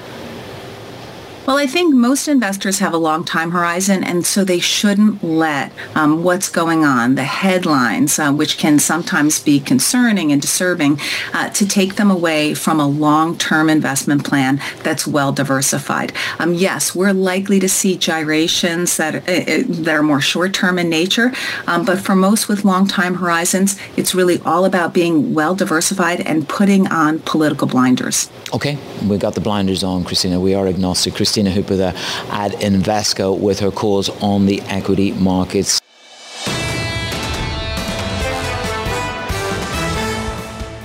Well, 1.49 1.57
I 1.57 1.67
think 1.67 1.95
most 1.95 2.29
investors 2.29 2.79
have 2.81 2.93
a 2.93 2.99
long 2.99 3.25
time 3.25 3.53
horizon, 3.53 4.05
and 4.05 4.27
so 4.27 4.45
they 4.45 4.59
shouldn't 4.59 5.25
let 5.25 5.73
um, 5.95 6.23
what's 6.23 6.51
going 6.51 6.85
on, 6.85 7.15
the 7.15 7.25
headlines, 7.25 8.19
uh, 8.19 8.31
which 8.35 8.59
can 8.59 8.79
sometimes 8.79 9.41
be 9.41 9.59
concerning 9.59 10.31
and 10.31 10.43
disturbing, 10.43 11.01
uh, 11.33 11.49
to 11.49 11.67
take 11.67 11.95
them 11.95 12.11
away 12.11 12.53
from 12.53 12.79
a 12.79 12.87
long-term 12.87 13.71
investment 13.71 14.27
plan 14.27 14.61
that's 14.83 15.07
well 15.07 15.33
diversified. 15.33 16.13
Um, 16.39 16.53
yes, 16.53 16.95
we're 16.95 17.15
likely 17.15 17.59
to 17.61 17.69
see 17.71 17.97
gyrations 17.97 18.99
that 18.99 19.15
are, 19.15 19.23
uh, 19.27 19.61
uh, 19.61 19.63
that 19.85 19.95
are 19.95 20.03
more 20.03 20.21
short-term 20.21 20.79
in 20.79 20.91
nature, 20.91 21.33
um, 21.67 21.83
but 21.83 21.99
for 21.99 22.15
most 22.15 22.49
with 22.49 22.63
long 22.67 22.87
time 22.87 23.15
horizons, 23.15 23.81
it's 23.97 24.15
really 24.15 24.39
all 24.45 24.67
about 24.67 24.93
being 24.93 25.33
well 25.33 25.55
diversified 25.55 26.21
and 26.21 26.47
putting 26.47 26.87
on 26.89 27.21
political 27.21 27.67
blinders. 27.67 28.29
Okay, 28.53 28.77
we 29.09 29.17
got 29.17 29.35
the 29.35 29.41
blinders 29.41 29.83
on, 29.83 30.05
Kristina. 30.05 30.39
We 30.39 30.55
are 30.55 30.67
agnostic. 30.67 31.15
Kristina 31.15 31.38
Hooper 31.47 31.77
there 31.77 31.95
at 32.31 32.53
Invesco 32.53 33.39
with 33.39 33.61
her 33.61 33.71
calls 33.71 34.09
on 34.23 34.47
the 34.47 34.61
equity 34.63 35.13
markets. 35.13 35.81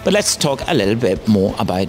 But 0.03 0.11
let's 0.11 0.35
talk 0.35 0.61
a 0.67 0.73
little 0.73 0.95
bit 0.95 1.25
more 1.27 1.55
about 1.59 1.87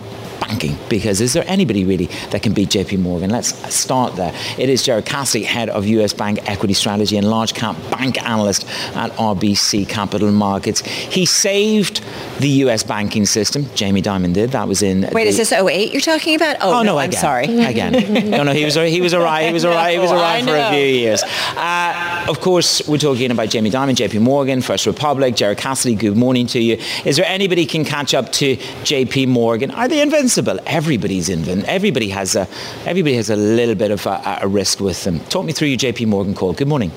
banking 0.54 0.76
because 0.88 1.20
is 1.20 1.32
there 1.32 1.44
anybody 1.46 1.84
really 1.84 2.06
that 2.30 2.42
can 2.42 2.52
beat 2.52 2.68
JP 2.70 3.00
Morgan? 3.00 3.30
Let's 3.30 3.49
start 3.75 4.14
there. 4.16 4.32
It 4.58 4.68
is 4.68 4.82
Gerard 4.84 5.04
Cassidy, 5.04 5.44
head 5.44 5.68
of 5.68 5.84
US 5.87 6.12
Bank 6.12 6.38
Equity 6.49 6.75
Strategy 6.75 7.16
and 7.16 7.28
large 7.28 7.54
cap 7.54 7.76
bank 7.90 8.23
analyst 8.23 8.64
at 8.94 9.11
RBC 9.12 9.88
Capital 9.88 10.30
Markets. 10.30 10.80
He 10.82 11.26
saved 11.26 12.02
the 12.38 12.49
US 12.64 12.82
banking 12.84 13.26
system. 13.26 13.66
Jamie 13.75 14.02
Dimon 14.02 14.32
did. 14.32 14.50
That 14.50 14.68
was 14.68 14.82
in 14.82 15.02
Wait, 15.12 15.25
the, 15.25 15.30
is 15.30 15.37
this 15.37 15.52
08 15.52 15.92
you're 15.92 16.00
talking 16.00 16.37
about? 16.37 16.56
Oh, 16.61 16.75
Oh, 16.75 16.82
no, 16.82 16.92
no, 16.94 16.99
I'm 16.99 17.08
again. 17.11 17.20
sorry. 17.20 17.44
Again. 17.44 18.30
no, 18.30 18.42
no, 18.42 18.52
he 18.52 18.64
was, 18.64 18.75
he 18.75 19.00
was 19.00 19.14
all 19.14 19.23
right. 19.23 19.46
He 19.46 19.52
was 19.52 19.64
all 19.64 19.73
right. 19.75 19.92
He 19.92 19.99
was 19.99 20.11
all 20.11 20.16
right 20.30 20.44
for 20.44 20.56
a 20.56 20.70
few 20.70 20.84
years. 20.84 21.23
Uh, 21.56 22.23
of 22.28 22.40
course, 22.40 22.86
we're 22.88 22.96
talking 22.96 23.30
about 23.30 23.50
Jamie 23.50 23.70
Dimon, 23.70 23.94
JP 23.94 24.22
Morgan, 24.22 24.62
First 24.62 24.86
Republic, 24.86 25.36
Gerard 25.36 25.58
Cassidy, 25.58 25.94
good 25.94 26.16
morning 26.16 26.46
to 26.48 26.60
you. 26.60 26.78
Is 27.04 27.16
there 27.16 27.26
anybody 27.26 27.66
can 27.66 27.84
catch 27.84 28.14
up 28.14 28.32
to 28.32 28.56
JP 28.56 29.28
Morgan? 29.28 29.70
Are 29.70 29.88
they 29.88 30.00
invincible? 30.00 30.58
Everybody's 30.64 31.28
invin. 31.28 31.64
Everybody 31.64 32.08
has 32.08 32.34
a, 32.34 32.48
everybody 32.86 33.16
has 33.16 33.28
a 33.28 33.36
little 33.36 33.74
bit 33.74 33.90
of 33.90 34.06
a, 34.06 34.38
a 34.40 34.48
risk 34.48 34.80
with 34.80 35.04
them. 35.04 35.20
Talk 35.20 35.44
me 35.44 35.52
through 35.52 35.68
your 35.68 35.78
JP 35.78 36.06
Morgan 36.06 36.34
call. 36.34 36.54
Good 36.54 36.68
morning. 36.68 36.92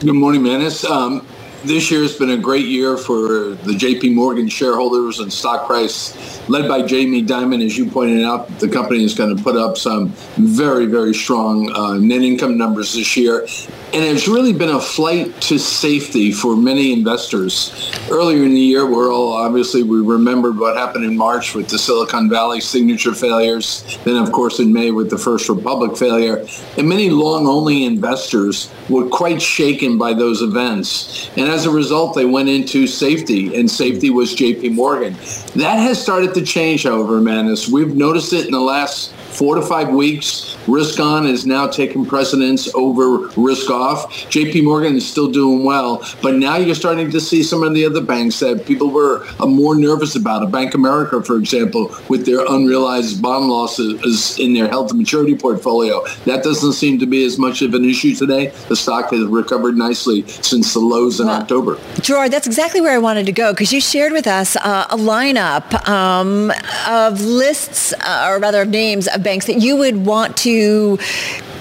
Good 0.00 0.14
morning, 0.14 0.42
Manus. 0.42 0.84
Um, 0.84 1.26
this 1.64 1.90
year 1.90 2.02
has 2.02 2.16
been 2.16 2.30
a 2.30 2.36
great 2.36 2.66
year 2.66 2.96
for 2.96 3.54
the 3.54 3.72
JP 3.72 4.14
Morgan 4.14 4.48
shareholders 4.48 5.18
and 5.18 5.32
stock 5.32 5.66
price 5.66 6.40
led 6.48 6.68
by 6.68 6.82
Jamie 6.82 7.24
Dimon. 7.24 7.64
As 7.64 7.76
you 7.76 7.88
pointed 7.90 8.24
out, 8.24 8.48
the 8.58 8.68
company 8.68 9.04
is 9.04 9.14
going 9.14 9.36
to 9.36 9.42
put 9.42 9.56
up 9.56 9.76
some 9.76 10.08
very, 10.36 10.86
very 10.86 11.14
strong 11.14 11.70
uh, 11.72 11.94
net 11.94 12.22
income 12.22 12.56
numbers 12.56 12.94
this 12.94 13.16
year. 13.16 13.46
And 13.92 14.04
it's 14.04 14.28
really 14.28 14.52
been 14.52 14.70
a 14.70 14.80
flight 14.80 15.38
to 15.42 15.58
safety 15.58 16.32
for 16.32 16.56
many 16.56 16.92
investors. 16.92 17.92
Earlier 18.10 18.44
in 18.44 18.54
the 18.54 18.60
year, 18.60 18.88
we're 18.88 19.12
all 19.12 19.32
obviously, 19.32 19.82
we 19.82 20.00
remembered 20.00 20.56
what 20.58 20.76
happened 20.76 21.04
in 21.04 21.16
March 21.16 21.54
with 21.54 21.68
the 21.68 21.78
Silicon 21.78 22.30
Valley 22.30 22.60
signature 22.60 23.14
failures. 23.14 23.98
Then, 24.04 24.16
of 24.16 24.30
course, 24.32 24.60
in 24.60 24.72
May 24.72 24.92
with 24.92 25.10
the 25.10 25.18
First 25.18 25.48
Republic 25.48 25.96
failure. 25.96 26.46
And 26.78 26.88
many 26.88 27.10
long-only 27.10 27.84
investors 27.84 28.70
were 28.88 29.08
quite 29.08 29.42
shaken 29.42 29.98
by 29.98 30.14
those 30.14 30.40
events. 30.40 31.28
And 31.36 31.49
as 31.50 31.66
a 31.66 31.70
result, 31.70 32.14
they 32.14 32.24
went 32.24 32.48
into 32.48 32.86
safety, 32.86 33.54
and 33.58 33.70
safety 33.70 34.10
was 34.10 34.34
JP 34.34 34.72
Morgan. 34.72 35.14
That 35.56 35.76
has 35.76 36.00
started 36.00 36.34
to 36.34 36.42
change, 36.42 36.84
however, 36.84 37.20
Manus. 37.20 37.68
We've 37.68 37.94
noticed 37.94 38.32
it 38.32 38.46
in 38.46 38.52
the 38.52 38.60
last 38.60 39.12
four 39.12 39.54
to 39.56 39.62
five 39.62 39.88
weeks. 39.88 40.56
Risk 40.70 41.00
on 41.00 41.26
is 41.26 41.44
now 41.46 41.66
taking 41.66 42.06
precedence 42.06 42.72
over 42.74 43.28
risk 43.36 43.70
off. 43.70 44.08
JP 44.30 44.62
Morgan 44.62 44.94
is 44.94 45.08
still 45.08 45.28
doing 45.28 45.64
well, 45.64 46.04
but 46.22 46.36
now 46.36 46.56
you're 46.56 46.76
starting 46.76 47.10
to 47.10 47.20
see 47.20 47.42
some 47.42 47.64
of 47.64 47.74
the 47.74 47.84
other 47.84 48.00
banks 48.00 48.38
that 48.38 48.66
people 48.66 48.90
were 48.90 49.26
uh, 49.40 49.46
more 49.46 49.74
nervous 49.74 50.14
about. 50.14 50.44
A 50.44 50.46
Bank 50.46 50.74
America, 50.74 51.22
for 51.22 51.36
example, 51.36 51.92
with 52.08 52.24
their 52.24 52.44
unrealized 52.48 53.20
bond 53.20 53.48
losses 53.48 54.38
in 54.38 54.54
their 54.54 54.68
held 54.68 54.88
to 54.90 54.94
maturity 54.94 55.36
portfolio. 55.36 56.04
That 56.24 56.44
doesn't 56.44 56.74
seem 56.74 57.00
to 57.00 57.06
be 57.06 57.24
as 57.24 57.36
much 57.36 57.62
of 57.62 57.74
an 57.74 57.84
issue 57.84 58.14
today. 58.14 58.52
The 58.68 58.76
stock 58.76 59.10
has 59.10 59.24
recovered 59.24 59.76
nicely 59.76 60.26
since 60.28 60.72
the 60.72 60.80
lows 60.80 61.18
in 61.18 61.28
October. 61.28 61.78
Gerard, 62.00 62.30
that's 62.30 62.46
exactly 62.46 62.80
where 62.80 62.94
I 62.94 62.98
wanted 62.98 63.26
to 63.26 63.32
go 63.32 63.52
because 63.52 63.72
you 63.72 63.80
shared 63.80 64.12
with 64.12 64.28
us 64.28 64.54
uh, 64.56 64.86
a 64.90 64.96
lineup 64.96 65.88
um, 65.88 66.52
of 66.88 67.20
lists, 67.20 67.92
uh, 67.92 68.28
or 68.28 68.38
rather 68.38 68.62
of 68.62 68.68
names 68.68 69.08
of 69.08 69.22
banks 69.24 69.46
that 69.46 69.60
you 69.60 69.76
would 69.76 70.06
want 70.06 70.36
to 70.38 70.59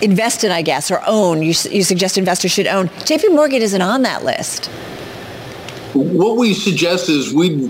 invest 0.02 0.44
in, 0.44 0.52
I 0.52 0.62
guess, 0.62 0.92
or 0.92 1.02
own. 1.06 1.42
You, 1.42 1.54
you 1.70 1.84
suggest 1.84 2.18
investors 2.18 2.52
should 2.52 2.68
own. 2.68 2.88
JP 2.90 3.36
Morgan 3.36 3.62
isn't 3.62 3.82
on 3.82 4.04
that 4.04 4.24
list. 4.24 4.70
What 5.94 6.38
we 6.38 6.54
suggest 6.54 7.10
is 7.10 7.34
we, 7.34 7.70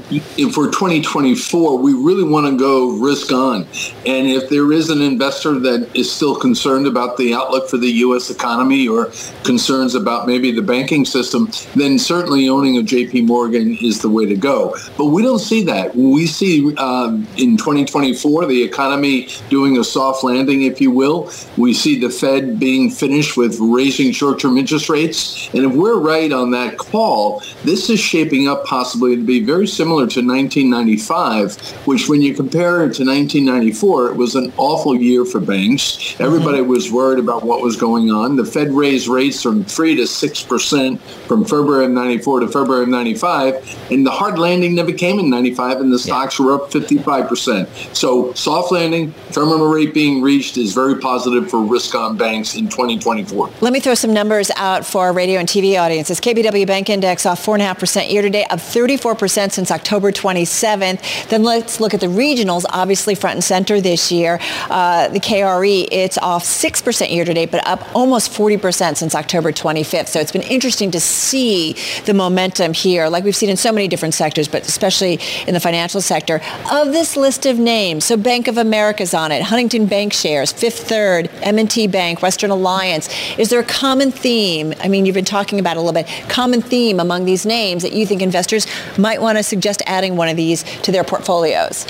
for 0.51 0.65
2024, 0.65 1.77
we 1.77 1.93
really 1.93 2.25
want 2.25 2.47
to 2.47 2.57
go 2.57 2.91
risk 2.97 3.31
on. 3.31 3.61
And 4.05 4.27
if 4.27 4.49
there 4.49 4.73
is 4.73 4.89
an 4.89 5.01
investor 5.01 5.57
that 5.59 5.89
is 5.95 6.11
still 6.11 6.35
concerned 6.35 6.85
about 6.85 7.15
the 7.15 7.33
outlook 7.33 7.69
for 7.69 7.77
the 7.77 7.88
U.S. 7.88 8.29
economy 8.29 8.89
or 8.89 9.11
concerns 9.45 9.95
about 9.95 10.27
maybe 10.27 10.51
the 10.51 10.61
banking 10.61 11.05
system, 11.05 11.49
then 11.75 11.97
certainly 11.97 12.49
owning 12.49 12.77
a 12.77 12.83
J.P. 12.83 13.21
Morgan 13.21 13.77
is 13.81 14.01
the 14.01 14.09
way 14.09 14.25
to 14.25 14.35
go. 14.35 14.75
But 14.97 15.05
we 15.05 15.21
don't 15.21 15.39
see 15.39 15.63
that. 15.63 15.95
We 15.95 16.27
see 16.27 16.75
um, 16.75 17.25
in 17.38 17.55
2024 17.55 18.47
the 18.47 18.61
economy 18.61 19.29
doing 19.49 19.77
a 19.77 19.83
soft 19.83 20.25
landing, 20.25 20.63
if 20.63 20.81
you 20.81 20.91
will. 20.91 21.31
We 21.55 21.73
see 21.73 21.97
the 21.97 22.09
Fed 22.09 22.59
being 22.59 22.91
finished 22.91 23.38
with 23.38 23.57
raising 23.61 24.11
short-term 24.11 24.57
interest 24.57 24.89
rates. 24.89 25.49
And 25.53 25.63
if 25.63 25.71
we're 25.71 25.99
right 25.99 26.33
on 26.33 26.51
that 26.51 26.77
call, 26.77 27.41
this 27.63 27.89
is 27.89 28.09
shaping 28.10 28.48
up 28.48 28.66
possibly 28.66 29.16
to 29.16 29.24
be 29.24 29.39
very 29.39 29.68
similar 29.68 30.08
to 30.08 30.25
1995, 30.25 31.58
which 31.86 32.10
when 32.10 32.22
you 32.22 32.34
compare 32.34 32.78
it 32.84 32.98
to 32.98 33.06
1994, 33.06 34.10
it 34.10 34.16
was 34.16 34.34
an 34.34 34.51
awful 34.58 34.96
year 34.96 35.25
for 35.25 35.39
banks. 35.39 35.84
Mm-hmm. 35.92 36.24
Everybody 36.24 36.62
was 36.62 36.92
worried 36.92 37.20
about 37.20 37.44
what 37.44 37.62
was 37.62 37.75
going 37.75 38.10
on. 38.12 38.36
The 38.36 38.46
Fed 38.46 38.72
raised 38.72 39.08
rates 39.08 39.44
from 39.44 39.63
3 39.63 39.96
to 39.98 40.04
6% 40.04 41.00
from 41.00 41.46
February 41.46 41.86
of 41.86 41.92
94 41.92 42.39
to 42.39 42.48
February 42.48 42.84
of 42.84 42.89
95, 42.89 43.92
and 43.92 44.06
the 44.06 44.12
hard 44.12 44.39
landing 44.39 44.74
never 44.74 44.92
came 44.92 45.20
in 45.20 45.30
95, 45.30 45.82
and 45.82 45.94
the 45.94 46.00
stocks 46.00 46.39
were 46.39 46.54
up 46.54 46.72
55%. 46.72 47.96
So 47.96 48.34
soft 48.34 48.72
landing, 48.72 49.13
terminal 49.32 49.68
rate 49.68 49.94
being 49.94 50.22
reached 50.22 50.58
is 50.58 50.74
very 50.74 51.00
positive 51.00 51.50
for 51.50 51.62
risk-on 51.62 52.18
banks 52.18 52.56
in 52.56 52.70
2024. 52.70 53.51
Let 53.62 53.74
me 53.74 53.80
throw 53.80 53.94
some 53.94 54.13
numbers 54.13 54.50
out 54.56 54.86
for 54.86 55.01
our 55.01 55.13
radio 55.13 55.39
and 55.39 55.48
TV 55.48 55.80
audiences. 55.80 56.20
KBW 56.20 56.66
Bank 56.66 56.89
Index 56.89 57.25
off 57.25 57.46
4.5% 57.46 57.99
year 58.08 58.22
to 58.22 58.29
date, 58.29 58.46
up 58.50 58.60
34% 58.60 59.51
since 59.51 59.72
October 59.72 60.12
27th. 60.12 61.29
Then 61.29 61.44
let's 61.44 61.79
look 61.79 61.94
at 61.94 62.00
the 62.00 62.08
regionals, 62.08 62.65
obviously 62.70 63.15
front 63.15 63.36
and 63.36 63.44
center 63.44 63.82
this 63.82 64.12
year. 64.12 64.39
Uh, 64.70 65.08
the 65.10 65.20
KRE, 65.20 65.88
it's 65.91 66.18
off 66.18 66.44
6% 66.44 67.12
year 67.12 67.25
to 67.25 67.34
date, 67.34 67.51
but 67.51 67.65
up 67.68 67.96
almost 67.96 68.32
40% 68.32 68.98
since 68.98 69.15
October 69.15 69.51
25th. 69.51 70.08
So 70.08 70.20
it's 70.20 70.32
been 70.32 70.41
interesting 70.44 70.91
to 70.91 71.00
see 71.00 71.75
the 72.06 72.13
momentum 72.13 72.74
here, 72.74 73.10
like 73.10 73.24
we've 73.24 73.36
seen 73.36 73.50
in 73.50 73.58
so 73.58 73.72
many 73.72 73.88
different 73.88 74.13
sectors, 74.13 74.48
but 74.48 74.68
especially 74.68 75.20
in 75.48 75.53
the 75.53 75.60
financial 75.60 76.01
sector. 76.01 76.41
Of 76.72 76.88
this 76.88 77.18
list 77.18 77.46
of 77.46 77.60
names, 77.60 78.06
so 78.06 78.18
Bank 78.18 78.48
of 78.48 78.58
America's 78.58 79.13
on 79.13 79.32
it, 79.32 79.44
Huntington 79.44 79.88
Bancshares, 79.88 80.53
Fifth 80.53 80.88
Third, 80.88 81.29
M&T 81.41 81.88
Bank, 81.88 82.22
Western 82.22 82.51
Alliance. 82.51 83.10
Is 83.38 83.50
there 83.50 83.60
a 83.60 83.63
common 83.63 84.12
theme? 84.12 84.74
I 84.82 84.88
mean, 84.88 85.06
you've 85.06 85.15
been 85.15 85.25
talking 85.25 85.60
about 85.60 85.77
a 85.77 85.82
little 85.82 85.94
bit. 85.94 86.08
Common 86.29 86.62
theme 86.62 87.00
among 87.00 87.25
these 87.25 87.46
names 87.46 87.84
that 87.89 87.98
you 87.98 88.05
think 88.05 88.22
investors 88.22 88.67
might 88.98 89.22
want 89.22 89.38
to 89.38 89.43
suggest 89.43 89.81
adding 89.86 90.15
one 90.15 90.29
of 90.29 90.38
these 90.38 90.63
to 90.81 90.91
their 90.91 91.03
portfolios? 91.03 91.86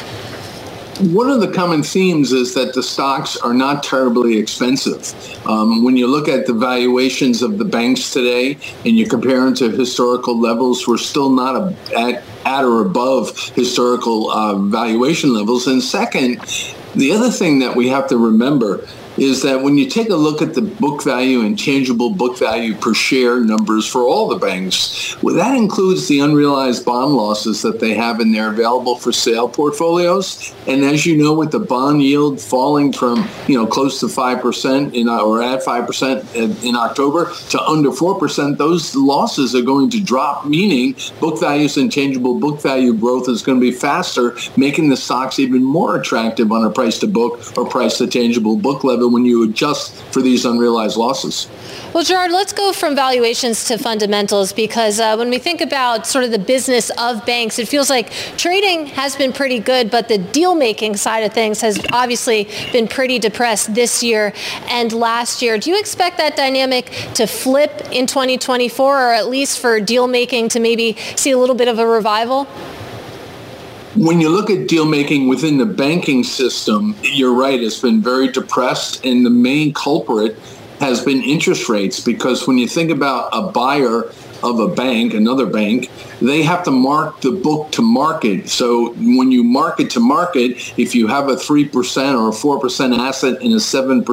One 0.99 1.29
of 1.29 1.39
the 1.39 1.47
common 1.47 1.81
themes 1.81 2.33
is 2.33 2.53
that 2.55 2.73
the 2.73 2.83
stocks 2.83 3.37
are 3.37 3.53
not 3.53 3.83
terribly 3.83 4.37
expensive. 4.37 5.13
Um, 5.47 5.85
when 5.85 5.95
you 5.95 6.07
look 6.07 6.27
at 6.27 6.45
the 6.45 6.53
valuations 6.53 7.41
of 7.41 7.57
the 7.57 7.63
banks 7.63 8.11
today 8.11 8.57
and 8.83 8.97
you 8.97 9.07
compare 9.07 9.39
them 9.45 9.53
to 9.55 9.69
historical 9.69 10.37
levels, 10.37 10.85
we're 10.89 10.97
still 10.97 11.29
not 11.29 11.55
a, 11.55 11.75
at, 11.97 12.23
at 12.45 12.65
or 12.65 12.81
above 12.81 13.37
historical 13.55 14.29
uh, 14.29 14.55
valuation 14.55 15.33
levels. 15.33 15.67
And 15.67 15.81
second, 15.81 16.41
the 16.95 17.13
other 17.13 17.31
thing 17.31 17.59
that 17.59 17.77
we 17.77 17.87
have 17.87 18.07
to 18.07 18.17
remember 18.17 18.85
is 19.19 19.41
that 19.41 19.61
when 19.61 19.77
you 19.77 19.89
take 19.89 20.09
a 20.09 20.15
look 20.15 20.41
at 20.41 20.53
the 20.53 20.61
book 20.61 21.03
value 21.03 21.41
and 21.41 21.59
tangible 21.59 22.09
book 22.09 22.37
value 22.37 22.73
per 22.73 22.93
share 22.93 23.39
numbers 23.41 23.85
for 23.85 24.03
all 24.03 24.29
the 24.29 24.37
banks, 24.37 25.21
well, 25.21 25.35
that 25.35 25.55
includes 25.55 26.07
the 26.07 26.19
unrealized 26.19 26.85
bond 26.85 27.13
losses 27.13 27.61
that 27.61 27.79
they 27.79 27.93
have 27.93 28.21
in 28.21 28.31
their 28.31 28.49
available 28.49 28.95
for 28.95 29.11
sale 29.11 29.49
portfolios. 29.49 30.55
And 30.67 30.85
as 30.85 31.05
you 31.05 31.17
know, 31.17 31.33
with 31.33 31.51
the 31.51 31.59
bond 31.59 32.01
yield 32.01 32.39
falling 32.39 32.93
from, 32.93 33.27
you 33.47 33.57
know, 33.57 33.67
close 33.67 33.99
to 33.99 34.05
5% 34.05 34.93
in, 34.93 35.09
or 35.09 35.41
at 35.41 35.63
5% 35.63 36.63
in, 36.63 36.75
October 36.79 37.33
to 37.49 37.61
under 37.61 37.89
4%, 37.89 38.57
those 38.57 38.95
losses 38.95 39.53
are 39.53 39.61
going 39.61 39.89
to 39.89 40.01
drop, 40.01 40.45
meaning 40.45 40.95
book 41.19 41.39
values 41.39 41.75
and 41.75 41.91
tangible 41.91 42.39
book 42.39 42.61
value 42.61 42.93
growth 42.93 43.27
is 43.27 43.41
going 43.41 43.59
to 43.59 43.61
be 43.61 43.71
faster, 43.71 44.37
making 44.55 44.87
the 44.87 44.95
stocks 44.95 45.39
even 45.39 45.61
more 45.61 45.99
attractive 45.99 46.51
on 46.51 46.63
a 46.63 46.69
price 46.69 46.99
to 46.99 47.07
book 47.07 47.57
or 47.57 47.67
price 47.67 47.97
to 47.97 48.07
tangible 48.07 48.55
book 48.55 48.83
level 48.83 49.08
when 49.13 49.25
you 49.25 49.43
adjust 49.43 49.95
for 50.13 50.21
these 50.21 50.45
unrealized 50.45 50.97
losses. 50.97 51.47
Well, 51.93 52.03
Gerard, 52.03 52.31
let's 52.31 52.53
go 52.53 52.71
from 52.71 52.95
valuations 52.95 53.65
to 53.65 53.77
fundamentals 53.79 54.53
because 54.53 54.99
uh, 54.99 55.15
when 55.15 55.31
we 55.31 55.39
think 55.39 55.59
about 55.59 56.05
sort 56.05 56.23
of 56.23 56.29
the 56.29 56.37
business 56.37 56.91
of 56.99 57.25
banks, 57.25 57.57
it 57.57 57.67
feels 57.67 57.89
like 57.89 58.11
trading 58.37 58.85
has 58.87 59.15
been 59.15 59.33
pretty 59.33 59.57
good, 59.57 59.89
but 59.89 60.07
the 60.07 60.19
deal 60.19 60.53
making 60.53 60.97
side 60.97 61.21
of 61.21 61.33
things 61.33 61.61
has 61.61 61.83
obviously 61.91 62.47
been 62.71 62.87
pretty 62.87 63.17
depressed 63.17 63.73
this 63.73 64.03
year 64.03 64.33
and 64.67 64.93
last 64.93 65.41
year. 65.41 65.57
Do 65.57 65.71
you 65.71 65.79
expect 65.79 66.17
that 66.17 66.35
dynamic 66.35 66.85
to 67.15 67.25
flip 67.25 67.87
in 67.91 68.05
2024 68.05 69.09
or 69.09 69.13
at 69.13 69.27
least 69.27 69.57
for 69.59 69.79
deal 69.79 70.07
making 70.07 70.49
to 70.49 70.59
maybe 70.59 70.95
see 71.15 71.31
a 71.31 71.39
little 71.39 71.55
bit 71.55 71.67
of 71.67 71.79
a 71.79 71.87
revival? 71.87 72.47
When 73.95 74.21
you 74.21 74.29
look 74.29 74.51
at 74.51 74.67
deal 74.67 74.85
making 74.85 75.27
within 75.27 75.57
the 75.57 75.65
banking 75.65 76.23
system, 76.23 76.95
you're 77.01 77.33
right, 77.33 77.59
it's 77.61 77.79
been 77.79 78.01
very 78.01 78.31
depressed. 78.31 79.03
And 79.03 79.25
the 79.25 79.31
main 79.31 79.73
culprit 79.73 80.37
has 80.79 81.03
been 81.03 81.23
interest 81.23 81.69
rates 81.69 81.99
because 81.99 82.47
when 82.47 82.59
you 82.59 82.67
think 82.67 82.91
about 82.91 83.29
a 83.33 83.51
buyer 83.51 84.03
of 84.43 84.59
a 84.59 84.67
bank, 84.67 85.15
another 85.15 85.47
bank, 85.47 85.89
they 86.21 86.43
have 86.43 86.63
to 86.63 86.71
mark 86.71 87.21
the 87.21 87.31
book 87.31 87.71
to 87.71 87.81
market. 87.81 88.49
So 88.49 88.93
when 88.93 89.31
you 89.31 89.43
market 89.43 89.89
to 89.91 89.99
market, 89.99 90.73
if 90.77 90.95
you 90.95 91.07
have 91.07 91.29
a 91.29 91.35
3% 91.35 91.69
or 92.19 92.29
a 92.29 92.59
4% 92.59 92.97
asset 92.97 93.41
in 93.41 93.53
a 93.53 93.55
7% 93.55 94.05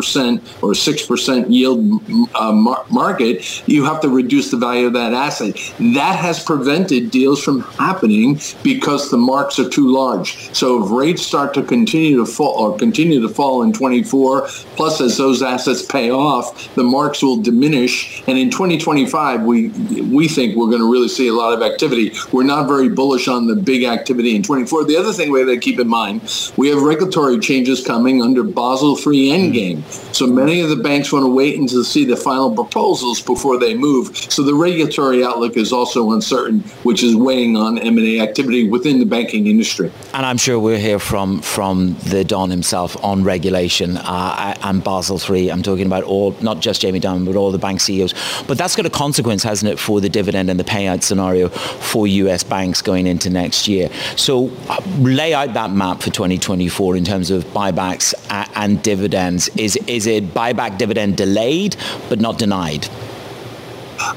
or 0.63 0.73
6% 0.73 1.47
yield 1.49 2.03
uh, 2.35 2.53
market, 2.91 3.69
you 3.69 3.85
have 3.85 4.01
to 4.01 4.09
reduce 4.09 4.51
the 4.51 4.57
value 4.57 4.87
of 4.87 4.93
that 4.95 5.13
asset. 5.13 5.55
That 5.95 6.17
has 6.17 6.43
prevented 6.43 7.11
deals 7.11 7.43
from 7.43 7.61
happening 7.61 8.41
because 8.63 9.11
the 9.11 9.17
marks 9.17 9.59
are 9.59 9.69
too 9.69 9.93
large. 9.93 10.55
So 10.55 10.85
if 10.85 10.91
rates 10.91 11.23
start 11.23 11.55
to 11.55 11.63
continue 11.63 12.17
to 12.19 12.27
fall 12.27 12.73
or 12.73 12.79
continue 12.79 13.21
to 13.21 13.29
fall 13.29 13.63
in 13.63 13.73
24, 13.73 14.49
plus 14.77 15.01
as 15.01 15.17
those 15.17 15.43
assets 15.43 15.83
pay 15.83 16.11
off, 16.11 16.75
the 16.75 16.85
marks 16.85 17.23
will 17.23 17.37
diminish. 17.37 18.23
And 18.27 18.39
in 18.39 18.51
2025, 18.51 19.43
we 19.43 19.69
we 19.69 20.29
think 20.29 20.57
we're 20.57 20.69
going 20.69 20.81
to 20.81 20.91
really 20.91 21.09
see 21.09 21.29
a 21.29 21.33
lot 21.33 21.53
of 21.53 21.63
activity. 21.63 21.96
We're 22.33 22.45
not 22.45 22.69
very 22.69 22.89
bullish 22.89 23.29
on 23.29 23.47
the 23.47 23.57
big 23.57 23.85
activity 23.85 24.37
in 24.37 24.43
24. 24.43 24.85
The 24.85 24.97
other 24.97 25.13
thing 25.13 25.31
we 25.31 25.41
have 25.41 25.49
to 25.49 25.59
keep 25.59 25.81
in 25.81 25.89
mind, 25.89 26.23
we 26.57 26.69
have 26.69 26.83
regulatory 26.83 27.39
changes 27.39 27.85
coming 27.85 28.23
under 28.23 28.43
Basel 28.43 28.97
III 28.97 29.31
Endgame. 29.31 29.83
So 30.15 30.27
many 30.27 30.61
of 30.61 30.69
the 30.69 30.77
banks 30.77 31.13
want 31.13 31.25
to 31.25 31.31
wait 31.31 31.59
until 31.59 31.85
see 31.85 32.05
the 32.05 32.17
final 32.17 32.55
proposals 32.55 33.21
before 33.21 33.59
they 33.59 33.75
move. 33.75 34.17
So 34.17 34.43
the 34.43 34.55
regulatory 34.55 35.25
outlook 35.25 35.57
is 35.57 35.73
also 35.73 36.13
uncertain, 36.13 36.61
which 36.83 37.03
is 37.03 37.17
weighing 37.17 37.57
on 37.57 37.79
M&A 37.79 38.21
activity 38.21 38.69
within 38.69 38.99
the 38.99 39.07
banking 39.07 39.47
industry. 39.47 39.91
And 40.13 40.27
I'm 40.27 40.37
sure 40.37 40.59
we'll 40.59 40.79
hear 40.79 40.99
from 40.99 41.41
from 41.41 41.97
the 42.05 42.25
Don 42.25 42.51
himself 42.51 42.97
on 43.05 43.25
regulation 43.25 43.97
uh, 43.97 44.55
and 44.63 44.83
Basel 44.83 45.21
III. 45.21 45.51
I'm 45.51 45.63
talking 45.63 45.87
about 45.87 46.05
all, 46.05 46.37
not 46.41 46.61
just 46.61 46.81
Jamie 46.81 47.01
Dimon, 47.01 47.25
but 47.25 47.37
all 47.37 47.51
the 47.51 47.59
bank 47.59 47.81
CEOs. 47.81 48.15
But 48.47 48.59
that's 48.59 48.77
got 48.77 48.87
a 48.87 48.91
consequence, 48.91 49.43
hasn't 49.43 49.71
it, 49.73 49.79
for 49.79 50.01
the 50.01 50.09
dividend 50.09 50.51
and 50.51 50.59
the 50.59 50.65
payout 50.65 51.03
scenario 51.03 51.49
for 51.87 52.07
US 52.07 52.43
banks 52.43 52.83
going 52.83 53.07
into 53.07 53.31
next 53.31 53.69
year. 53.69 53.89
So 54.17 54.51
uh, 54.69 54.83
lay 54.99 55.33
out 55.35 55.55
that 55.55 55.71
map 55.71 56.03
for 56.03 56.11
2024 56.11 56.97
in 56.97 57.05
terms 57.05 57.31
of 57.31 57.45
buybacks 57.47 58.15
and 58.57 58.83
dividends. 58.83 59.49
Is, 59.57 59.77
is 59.87 60.07
it 60.07 60.35
buyback 60.35 60.79
dividend 60.79 61.17
delayed 61.17 61.77
but 62.09 62.21
not 62.21 62.39
denied? 62.39 62.89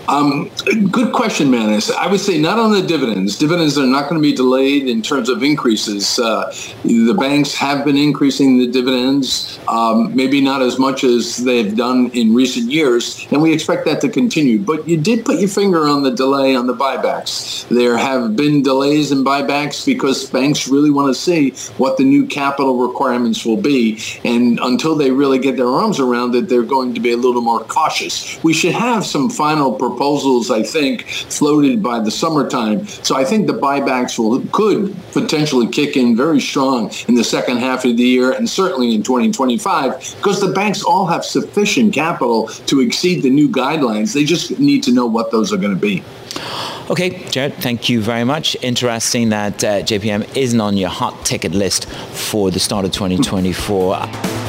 Um, 0.07 0.49
good 0.91 1.13
question, 1.13 1.49
Manus. 1.51 1.91
I 1.91 2.07
would 2.07 2.19
say 2.19 2.39
not 2.39 2.59
on 2.59 2.71
the 2.71 2.81
dividends. 2.81 3.37
Dividends 3.37 3.77
are 3.77 3.85
not 3.85 4.09
going 4.09 4.21
to 4.21 4.27
be 4.27 4.35
delayed 4.35 4.87
in 4.87 5.01
terms 5.01 5.29
of 5.29 5.43
increases. 5.43 6.19
Uh, 6.19 6.53
the 6.83 7.13
banks 7.13 7.53
have 7.55 7.85
been 7.85 7.97
increasing 7.97 8.57
the 8.57 8.67
dividends, 8.67 9.59
um, 9.67 10.15
maybe 10.15 10.41
not 10.41 10.61
as 10.61 10.79
much 10.79 11.03
as 11.03 11.37
they've 11.37 11.75
done 11.75 12.09
in 12.11 12.33
recent 12.33 12.71
years, 12.71 13.27
and 13.31 13.41
we 13.41 13.53
expect 13.53 13.85
that 13.85 14.01
to 14.01 14.09
continue. 14.09 14.59
But 14.59 14.87
you 14.87 14.97
did 14.97 15.25
put 15.25 15.39
your 15.39 15.49
finger 15.49 15.87
on 15.87 16.03
the 16.03 16.11
delay 16.11 16.55
on 16.55 16.67
the 16.67 16.75
buybacks. 16.75 17.67
There 17.69 17.97
have 17.97 18.35
been 18.35 18.63
delays 18.63 19.11
in 19.11 19.23
buybacks 19.23 19.85
because 19.85 20.29
banks 20.29 20.67
really 20.67 20.91
want 20.91 21.13
to 21.13 21.19
see 21.19 21.51
what 21.77 21.97
the 21.97 22.03
new 22.03 22.25
capital 22.25 22.77
requirements 22.87 23.45
will 23.45 23.61
be, 23.61 23.99
and 24.23 24.59
until 24.61 24.95
they 24.95 25.11
really 25.11 25.39
get 25.39 25.55
their 25.55 25.67
arms 25.67 25.99
around 25.99 26.35
it, 26.35 26.49
they're 26.49 26.63
going 26.63 26.93
to 26.93 26.99
be 26.99 27.11
a 27.11 27.17
little 27.17 27.41
more 27.41 27.63
cautious. 27.63 28.41
We 28.43 28.53
should 28.53 28.73
have 28.73 29.05
some 29.05 29.29
final 29.29 29.68
proposals, 29.77 30.51
I 30.51 30.63
think, 30.63 31.07
floated 31.07 31.81
by 31.81 31.99
the 31.99 32.11
summertime. 32.11 32.87
So 32.87 33.15
I 33.15 33.25
think 33.25 33.47
the 33.47 33.53
buybacks 33.53 34.17
will 34.17 34.39
could 34.51 34.95
potentially 35.11 35.67
kick 35.67 35.97
in 35.97 36.15
very 36.15 36.39
strong 36.39 36.91
in 37.07 37.15
the 37.15 37.23
second 37.23 37.57
half 37.57 37.85
of 37.85 37.97
the 37.97 38.03
year 38.03 38.31
and 38.31 38.49
certainly 38.49 38.93
in 38.93 39.03
2025 39.03 40.15
because 40.17 40.39
the 40.39 40.51
banks 40.51 40.83
all 40.83 41.05
have 41.05 41.25
sufficient 41.25 41.93
capital 41.93 42.47
to 42.67 42.81
exceed 42.81 43.23
the 43.23 43.29
new 43.29 43.49
guidelines. 43.49 44.13
They 44.13 44.23
just 44.23 44.59
need 44.59 44.83
to 44.83 44.91
know 44.91 45.05
what 45.05 45.31
those 45.31 45.53
are 45.53 45.57
going 45.57 45.73
to 45.73 45.79
be. 45.79 46.03
Okay, 46.89 47.23
Gerard, 47.29 47.53
thank 47.55 47.87
you 47.89 48.01
very 48.01 48.23
much. 48.23 48.57
Interesting 48.61 49.29
that 49.29 49.63
uh, 49.63 49.81
JPM 49.81 50.35
isn't 50.35 50.59
on 50.59 50.75
your 50.75 50.89
hot 50.89 51.23
ticket 51.25 51.51
list 51.51 51.87
for 51.87 52.49
the 52.49 52.59
start 52.59 52.85
of 52.85 52.91
2024. 52.91 54.48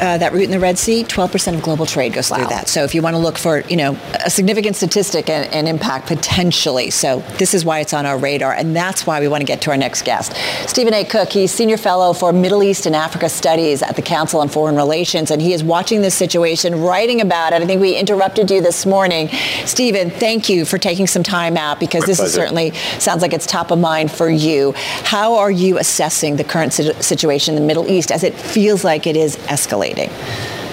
uh, 0.00 0.18
that 0.18 0.32
route 0.32 0.44
in 0.44 0.50
the 0.50 0.58
Red 0.58 0.78
Sea, 0.78 1.04
12% 1.04 1.54
of 1.54 1.62
global 1.62 1.86
trade 1.86 2.12
goes 2.12 2.30
wow. 2.30 2.38
through 2.38 2.48
that. 2.48 2.68
So 2.68 2.84
if 2.84 2.94
you 2.94 3.02
want 3.02 3.14
to 3.14 3.18
look 3.18 3.38
for, 3.38 3.60
you 3.60 3.76
know, 3.76 3.96
a 4.24 4.30
significant 4.30 4.76
statistic 4.76 5.28
and, 5.28 5.52
and, 5.52 5.68
impact 5.68 6.06
potentially. 6.06 6.90
So 6.90 7.20
this 7.38 7.54
is 7.54 7.64
why 7.64 7.80
it's 7.80 7.94
on 7.94 8.04
our 8.04 8.18
radar. 8.18 8.52
And 8.52 8.74
that's 8.76 9.06
why 9.06 9.20
we 9.20 9.28
want 9.28 9.40
to 9.40 9.46
get 9.46 9.60
to 9.62 9.70
our 9.70 9.76
next 9.76 10.04
guest. 10.04 10.36
Steven 10.68 10.92
A. 10.92 11.04
Cook, 11.04 11.30
he's 11.30 11.52
Senior 11.52 11.76
Fellow 11.76 12.12
for 12.12 12.32
Middle 12.32 12.62
East 12.62 12.86
and 12.86 12.94
Africa 12.94 13.28
Studies 13.28 13.82
at 13.82 13.96
the 13.96 14.02
Council 14.02 14.40
on 14.40 14.48
Foreign 14.48 14.76
Relations. 14.76 15.30
And 15.30 15.40
he 15.40 15.52
is 15.52 15.64
watching 15.64 16.02
this 16.02 16.14
situation, 16.14 16.80
writing 16.80 17.20
about 17.20 17.52
it. 17.52 17.62
I 17.62 17.66
think 17.66 17.80
we 17.80 17.96
interrupted 17.96 18.50
you 18.50 18.60
this 18.60 18.84
morning. 18.84 19.28
Steven, 19.64 20.10
thank 20.10 20.48
you 20.48 20.64
for 20.64 20.78
taking 20.78 21.06
some 21.06 21.22
time 21.22 21.56
out 21.56 21.80
because 21.80 22.02
My 22.02 22.06
this 22.06 22.18
pleasure. 22.18 22.28
is 22.28 22.34
certainly 22.34 22.70
sounds 22.98 23.22
like 23.22 23.32
it's 23.32 23.46
top 23.46 23.70
of 23.70 23.78
mind 23.78 24.10
for 24.10 24.28
you. 24.28 24.72
How 24.76 25.36
are 25.36 25.50
you 25.50 25.78
assessing 25.78 26.36
the 26.36 26.44
current 26.44 26.72
situation 26.72 27.54
in 27.54 27.62
the 27.62 27.66
Middle 27.66 27.88
East 27.88 28.10
as 28.12 28.22
it 28.22 28.34
feels 28.34 28.84
like 28.84 29.06
it 29.06 29.16
is 29.16 29.36
escalating? 29.36 29.83
Escalating. 29.84 30.63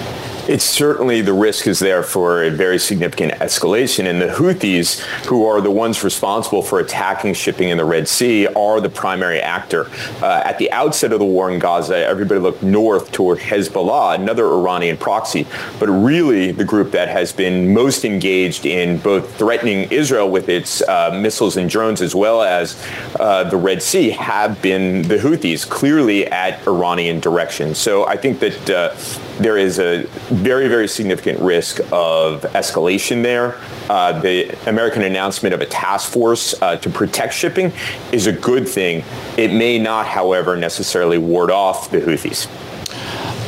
It's 0.48 0.64
certainly 0.64 1.20
the 1.20 1.32
risk 1.32 1.68
is 1.68 1.78
there 1.78 2.02
for 2.02 2.42
a 2.42 2.50
very 2.50 2.76
significant 2.76 3.32
escalation. 3.34 4.06
And 4.06 4.20
the 4.20 4.26
Houthis, 4.26 4.98
who 5.26 5.46
are 5.46 5.60
the 5.60 5.70
ones 5.70 6.02
responsible 6.02 6.62
for 6.62 6.80
attacking 6.80 7.34
shipping 7.34 7.68
in 7.68 7.78
the 7.78 7.84
Red 7.84 8.08
Sea, 8.08 8.48
are 8.48 8.80
the 8.80 8.88
primary 8.88 9.40
actor. 9.40 9.88
Uh, 10.20 10.42
at 10.44 10.58
the 10.58 10.72
outset 10.72 11.12
of 11.12 11.20
the 11.20 11.24
war 11.24 11.48
in 11.48 11.60
Gaza, 11.60 11.96
everybody 11.96 12.40
looked 12.40 12.60
north 12.60 13.12
toward 13.12 13.38
Hezbollah, 13.38 14.16
another 14.16 14.46
Iranian 14.48 14.96
proxy. 14.96 15.46
But 15.78 15.88
really, 15.88 16.50
the 16.50 16.64
group 16.64 16.90
that 16.90 17.08
has 17.08 17.32
been 17.32 17.72
most 17.72 18.04
engaged 18.04 18.66
in 18.66 18.98
both 18.98 19.32
threatening 19.38 19.92
Israel 19.92 20.28
with 20.28 20.48
its 20.48 20.82
uh, 20.82 21.16
missiles 21.22 21.56
and 21.56 21.70
drones 21.70 22.02
as 22.02 22.16
well 22.16 22.42
as 22.42 22.84
uh, 23.20 23.44
the 23.44 23.56
Red 23.56 23.80
Sea 23.80 24.10
have 24.10 24.60
been 24.60 25.02
the 25.02 25.18
Houthis, 25.18 25.68
clearly 25.68 26.26
at 26.26 26.66
Iranian 26.66 27.20
direction. 27.20 27.76
So 27.76 28.08
I 28.08 28.16
think 28.16 28.40
that 28.40 28.70
uh, 28.70 28.94
there 29.38 29.56
is 29.56 29.78
a 29.78 30.04
very, 30.28 30.68
very 30.68 30.88
significant 30.88 31.40
risk 31.40 31.80
of 31.90 32.42
escalation 32.52 33.22
there. 33.22 33.58
Uh, 33.88 34.20
the 34.20 34.50
American 34.68 35.02
announcement 35.02 35.54
of 35.54 35.60
a 35.60 35.66
task 35.66 36.10
force 36.10 36.54
uh, 36.62 36.76
to 36.76 36.90
protect 36.90 37.34
shipping 37.34 37.72
is 38.12 38.26
a 38.26 38.32
good 38.32 38.68
thing. 38.68 39.04
It 39.36 39.52
may 39.52 39.78
not, 39.78 40.06
however, 40.06 40.56
necessarily 40.56 41.18
ward 41.18 41.50
off 41.50 41.90
the 41.90 42.00
Houthis. 42.00 42.48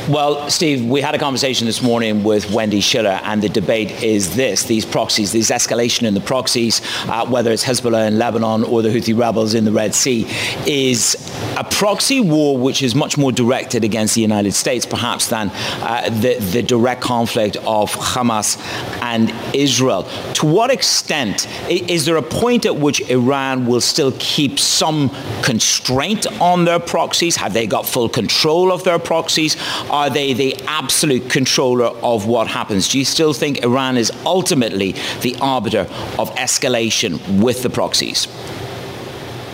Well, 0.09 0.51
Steve, 0.51 0.85
we 0.85 1.01
had 1.01 1.14
a 1.14 1.19
conversation 1.19 1.67
this 1.67 1.81
morning 1.81 2.25
with 2.25 2.51
Wendy 2.51 2.83
Schiller, 2.83 3.19
and 3.23 3.40
the 3.40 3.49
debate 3.49 4.03
is 4.03 4.37
this 4.37 4.64
these 4.64 4.85
proxies, 4.85 5.33
this 5.33 5.51
escalation 5.51 6.03
in 6.03 6.12
the 6.12 6.21
proxies, 6.21 6.83
uh, 7.09 7.27
whether 7.27 7.51
it's 7.51 7.64
Hezbollah 7.64 8.09
in 8.09 8.19
Lebanon 8.19 8.64
or 8.64 8.83
the 8.83 8.90
Houthi 8.90 9.19
rebels 9.19 9.55
in 9.55 9.64
the 9.64 9.73
Red 9.73 9.95
Sea, 9.95 10.27
is 10.67 11.17
a 11.57 11.64
proxy 11.64 12.21
war 12.21 12.59
which 12.59 12.83
is 12.83 12.95
much 12.95 13.17
more 13.17 13.33
directed 13.33 13.83
against 13.83 14.14
the 14.14 14.21
United 14.21 14.53
States, 14.53 14.85
perhaps, 14.85 15.29
than 15.29 15.51
uh, 15.55 16.11
the, 16.11 16.38
the 16.53 16.62
direct 16.62 17.01
conflict 17.01 17.57
of 17.64 17.90
Hamas 17.93 18.59
and 19.01 19.33
Israel. 19.55 20.03
To 20.35 20.47
what 20.47 20.71
extent 20.71 21.49
is 21.71 22.05
there 22.05 22.17
a 22.17 22.23
point 22.23 22.67
at 22.67 22.77
which 22.77 23.01
Iran 23.09 23.64
will 23.64 23.81
still 23.81 24.12
keep 24.19 24.59
some 24.59 25.09
constraint 25.43 26.27
on 26.43 26.67
their 26.67 26.79
proxies? 26.79 27.37
Have 27.37 27.55
they 27.55 27.67
got 27.67 27.87
full 27.87 28.11
control 28.11 28.71
of 28.71 28.85
their 28.85 28.99
proxies? 28.99 29.57
Are 29.94 30.11
they 30.11 30.33
the 30.33 30.57
absolute 30.66 31.30
controller 31.30 31.85
of 31.85 32.26
what 32.26 32.48
happens? 32.48 32.88
Do 32.88 32.98
you 32.98 33.04
still 33.04 33.33
think 33.33 33.62
Iran 33.62 33.96
is 33.96 34.11
ultimately 34.26 34.96
the 35.20 35.37
arbiter 35.40 35.87
of 36.18 36.35
escalation 36.35 37.40
with 37.40 37.62
the 37.62 37.70
proxies? 37.70 38.26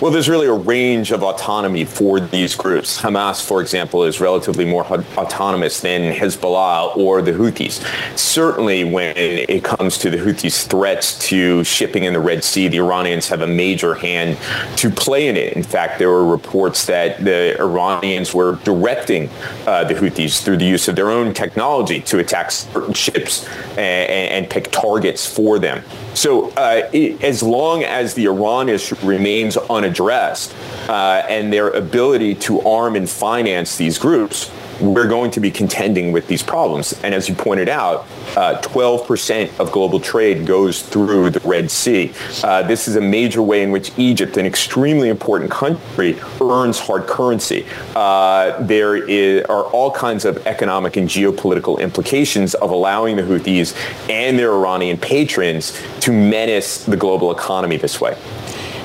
Well, 0.01 0.11
there's 0.11 0.31
really 0.31 0.47
a 0.47 0.55
range 0.55 1.13
of 1.13 1.23
autonomy 1.23 1.85
for 1.85 2.21
these 2.21 2.55
groups. 2.55 2.99
Hamas, 2.99 3.47
for 3.47 3.61
example, 3.61 4.05
is 4.05 4.19
relatively 4.19 4.65
more 4.65 4.83
autonomous 4.87 5.81
than 5.81 6.15
Hezbollah 6.15 6.97
or 6.97 7.21
the 7.21 7.33
Houthis. 7.33 7.85
Certainly, 8.19 8.85
when 8.85 9.15
it 9.15 9.63
comes 9.63 9.99
to 9.99 10.09
the 10.09 10.17
Houthis' 10.17 10.67
threats 10.67 11.19
to 11.29 11.63
shipping 11.65 12.05
in 12.05 12.15
the 12.15 12.19
Red 12.19 12.43
Sea, 12.43 12.69
the 12.69 12.79
Iranians 12.79 13.29
have 13.29 13.43
a 13.43 13.47
major 13.47 13.93
hand 13.93 14.39
to 14.79 14.89
play 14.89 15.29
in 15.29 15.37
it. 15.37 15.53
In 15.53 15.63
fact, 15.63 15.99
there 15.99 16.09
were 16.09 16.25
reports 16.25 16.87
that 16.87 17.23
the 17.23 17.61
Iranians 17.61 18.33
were 18.33 18.55
directing 18.65 19.29
uh, 19.67 19.85
the 19.85 19.93
Houthis 19.93 20.43
through 20.43 20.57
the 20.57 20.65
use 20.65 20.89
of 20.89 20.97
their 20.97 21.11
own 21.11 21.35
technology 21.35 22.01
to 22.01 22.21
attack 22.21 22.53
certain 22.53 22.95
ships 22.95 23.47
and, 23.73 24.33
and 24.33 24.51
pick 24.51 24.71
targets 24.71 25.27
for 25.27 25.59
them. 25.59 25.85
So 26.15 26.51
uh, 26.51 26.89
it, 26.93 27.23
as 27.23 27.43
long 27.43 27.85
as 27.85 28.15
the 28.15 28.27
Iran 28.27 28.69
issue 28.69 28.97
remains 29.03 29.57
unaddressed 29.57 30.55
uh, 30.89 31.23
and 31.29 31.53
their 31.53 31.71
ability 31.71 32.35
to 32.37 32.61
arm 32.63 32.97
and 32.97 33.09
finance 33.09 33.77
these 33.77 33.99
groups, 33.99 34.51
we're 34.81 35.09
going 35.09 35.31
to 35.33 35.41
be 35.41 35.51
contending 35.51 36.13
with 36.13 36.27
these 36.27 36.43
problems. 36.43 36.99
And 37.03 37.15
as 37.15 37.29
you 37.29 37.35
pointed 37.35 37.69
out, 37.69 38.07
uh, 38.37 38.61
12% 38.63 39.59
of 39.59 39.73
global 39.73 40.01
trade 40.01 40.47
goes 40.47 40.83
through 40.83 41.31
the 41.31 41.41
Red 41.41 41.71
Sea. 41.71 42.13
Uh, 42.43 42.63
this 42.63 42.89
is 42.89 42.97
a 42.97 43.01
major 43.01 43.43
way 43.43 43.63
in 43.63 43.71
which 43.71 43.93
Egypt, 43.99 44.37
an 44.37 44.47
extremely 44.47 45.09
important 45.09 45.51
country, 45.51 46.19
earns 46.41 46.79
hard 46.79 47.07
currency. 47.07 47.67
Uh, 47.95 48.61
there 48.63 48.97
is, 48.97 49.45
are 49.47 49.65
all 49.65 49.91
kinds 49.91 50.25
of 50.25 50.47
economic 50.47 50.97
and 50.97 51.09
geopolitical 51.09 51.79
implications 51.81 52.55
of 52.55 52.71
allowing 52.71 53.17
the 53.17 53.23
Houthis 53.23 53.75
and 54.09 54.39
their 54.39 54.53
Iranian 54.53 54.97
patrons 54.97 55.81
to 56.01 56.13
menace 56.13 56.85
the 56.85 56.97
global 56.97 57.31
economy 57.33 57.77
this 57.77 58.01
way. 58.01 58.17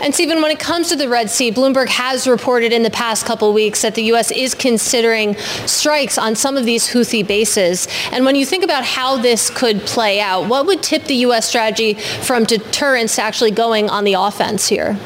And 0.02 0.14
Steven, 0.14 0.42
when 0.42 0.52
it 0.52 0.60
comes 0.60 0.90
to 0.90 0.96
the 0.96 1.10
Red 1.10 1.30
Sea, 1.30 1.52
Bloomberg 1.52 1.88
has 1.88 2.28
reported 2.28 2.72
in 2.72 2.84
the 2.84 2.90
past 2.90 3.26
couple 3.26 3.52
weeks 3.54 3.82
that 3.82 3.96
the 3.96 4.04
U.S. 4.04 4.32
is 4.32 4.54
considering 4.54 5.36
strikes 5.66 6.18
on 6.18 6.36
some 6.36 6.58
of 6.58 6.66
these 6.66 6.88
Houthi 6.90 7.26
bases. 7.26 7.88
And 8.12 8.26
when 8.26 8.36
you 8.36 8.46
think 8.46 8.64
about 8.64 8.84
how 8.84 9.18
this 9.18 9.50
could 9.50 9.82
play 9.82 10.20
out, 10.20 10.48
what 10.48 10.66
would 10.66 10.84
tip 10.84 11.06
the 11.06 11.16
U.S. 11.16 11.48
strategy 11.48 11.96
from 11.96 12.44
deterrence 12.44 13.16
to 13.16 13.22
actually 13.22 13.52
going 13.52 13.90
on 13.90 14.04
the 14.04 14.14
offense 14.14 14.68
here? 14.68 14.98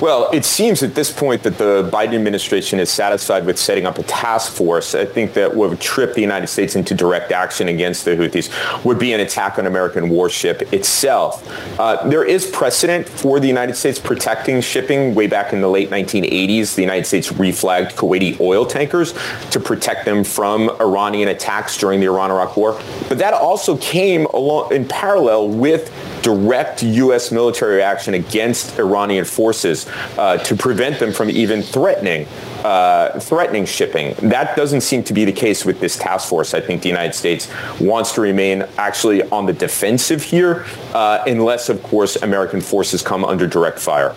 Well, 0.00 0.30
it 0.30 0.44
seems 0.44 0.82
at 0.82 0.94
this 0.94 1.10
point 1.10 1.42
that 1.44 1.56
the 1.56 1.88
Biden 1.90 2.14
administration 2.14 2.78
is 2.78 2.90
satisfied 2.90 3.46
with 3.46 3.58
setting 3.58 3.86
up 3.86 3.98
a 3.98 4.02
task 4.02 4.52
force. 4.52 4.94
I 4.94 5.06
think 5.06 5.32
that 5.32 5.56
what 5.56 5.70
would 5.70 5.80
trip 5.80 6.12
the 6.12 6.20
United 6.20 6.48
States 6.48 6.76
into 6.76 6.94
direct 6.94 7.32
action 7.32 7.68
against 7.68 8.04
the 8.04 8.10
Houthis 8.10 8.84
would 8.84 8.98
be 8.98 9.14
an 9.14 9.20
attack 9.20 9.58
on 9.58 9.66
American 9.66 10.10
warship 10.10 10.70
itself. 10.74 11.48
Uh, 11.80 12.06
there 12.10 12.24
is 12.24 12.44
precedent 12.44 13.08
for 13.08 13.40
the 13.40 13.48
United 13.48 13.74
States 13.74 13.98
protecting 13.98 14.60
shipping. 14.60 15.14
Way 15.14 15.28
back 15.28 15.54
in 15.54 15.62
the 15.62 15.68
late 15.68 15.88
1980s, 15.88 16.74
the 16.74 16.82
United 16.82 17.06
States 17.06 17.32
reflagged 17.32 17.94
Kuwaiti 17.94 18.38
oil 18.38 18.66
tankers 18.66 19.14
to 19.50 19.58
protect 19.58 20.04
them 20.04 20.24
from 20.24 20.68
Iranian 20.78 21.28
attacks 21.28 21.78
during 21.78 22.00
the 22.00 22.06
Iran-Iraq 22.06 22.54
War. 22.54 22.78
But 23.08 23.16
that 23.16 23.32
also 23.32 23.78
came 23.78 24.26
along 24.26 24.74
in 24.74 24.86
parallel 24.86 25.48
with 25.48 25.90
direct 26.26 26.82
U.S. 26.82 27.30
military 27.30 27.80
action 27.80 28.14
against 28.14 28.80
Iranian 28.80 29.24
forces 29.24 29.86
uh, 30.18 30.36
to 30.38 30.56
prevent 30.56 30.98
them 30.98 31.12
from 31.12 31.30
even 31.30 31.62
threatening 31.62 32.26
uh, 32.64 33.20
threatening 33.20 33.64
shipping. 33.64 34.12
That 34.28 34.56
doesn't 34.56 34.80
seem 34.80 35.04
to 35.04 35.12
be 35.12 35.24
the 35.24 35.30
case 35.30 35.64
with 35.64 35.78
this 35.78 35.96
task 35.96 36.28
force. 36.28 36.52
I 36.52 36.60
think 36.60 36.82
the 36.82 36.88
United 36.88 37.14
States 37.14 37.48
wants 37.80 38.10
to 38.14 38.20
remain 38.20 38.64
actually 38.76 39.22
on 39.30 39.46
the 39.46 39.52
defensive 39.52 40.20
here, 40.20 40.66
uh, 40.92 41.22
unless, 41.28 41.68
of 41.68 41.80
course, 41.84 42.16
American 42.16 42.60
forces 42.60 43.02
come 43.02 43.24
under 43.24 43.46
direct 43.46 43.78
fire. 43.78 44.12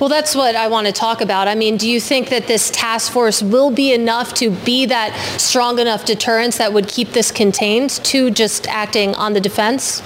Well, 0.00 0.08
that's 0.08 0.34
what 0.34 0.56
I 0.56 0.66
want 0.66 0.88
to 0.88 0.92
talk 0.92 1.20
about. 1.20 1.46
I 1.46 1.54
mean, 1.54 1.76
do 1.76 1.88
you 1.88 2.00
think 2.00 2.30
that 2.30 2.48
this 2.48 2.68
task 2.72 3.12
force 3.12 3.44
will 3.44 3.70
be 3.70 3.92
enough 3.92 4.34
to 4.34 4.50
be 4.50 4.86
that 4.86 5.14
strong 5.38 5.78
enough 5.78 6.04
deterrence 6.04 6.58
that 6.58 6.72
would 6.72 6.88
keep 6.88 7.10
this 7.10 7.30
contained 7.30 7.90
to 8.06 8.32
just 8.32 8.66
acting 8.66 9.14
on 9.14 9.34
the 9.34 9.40
defense? 9.40 10.02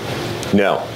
No. 0.52 0.86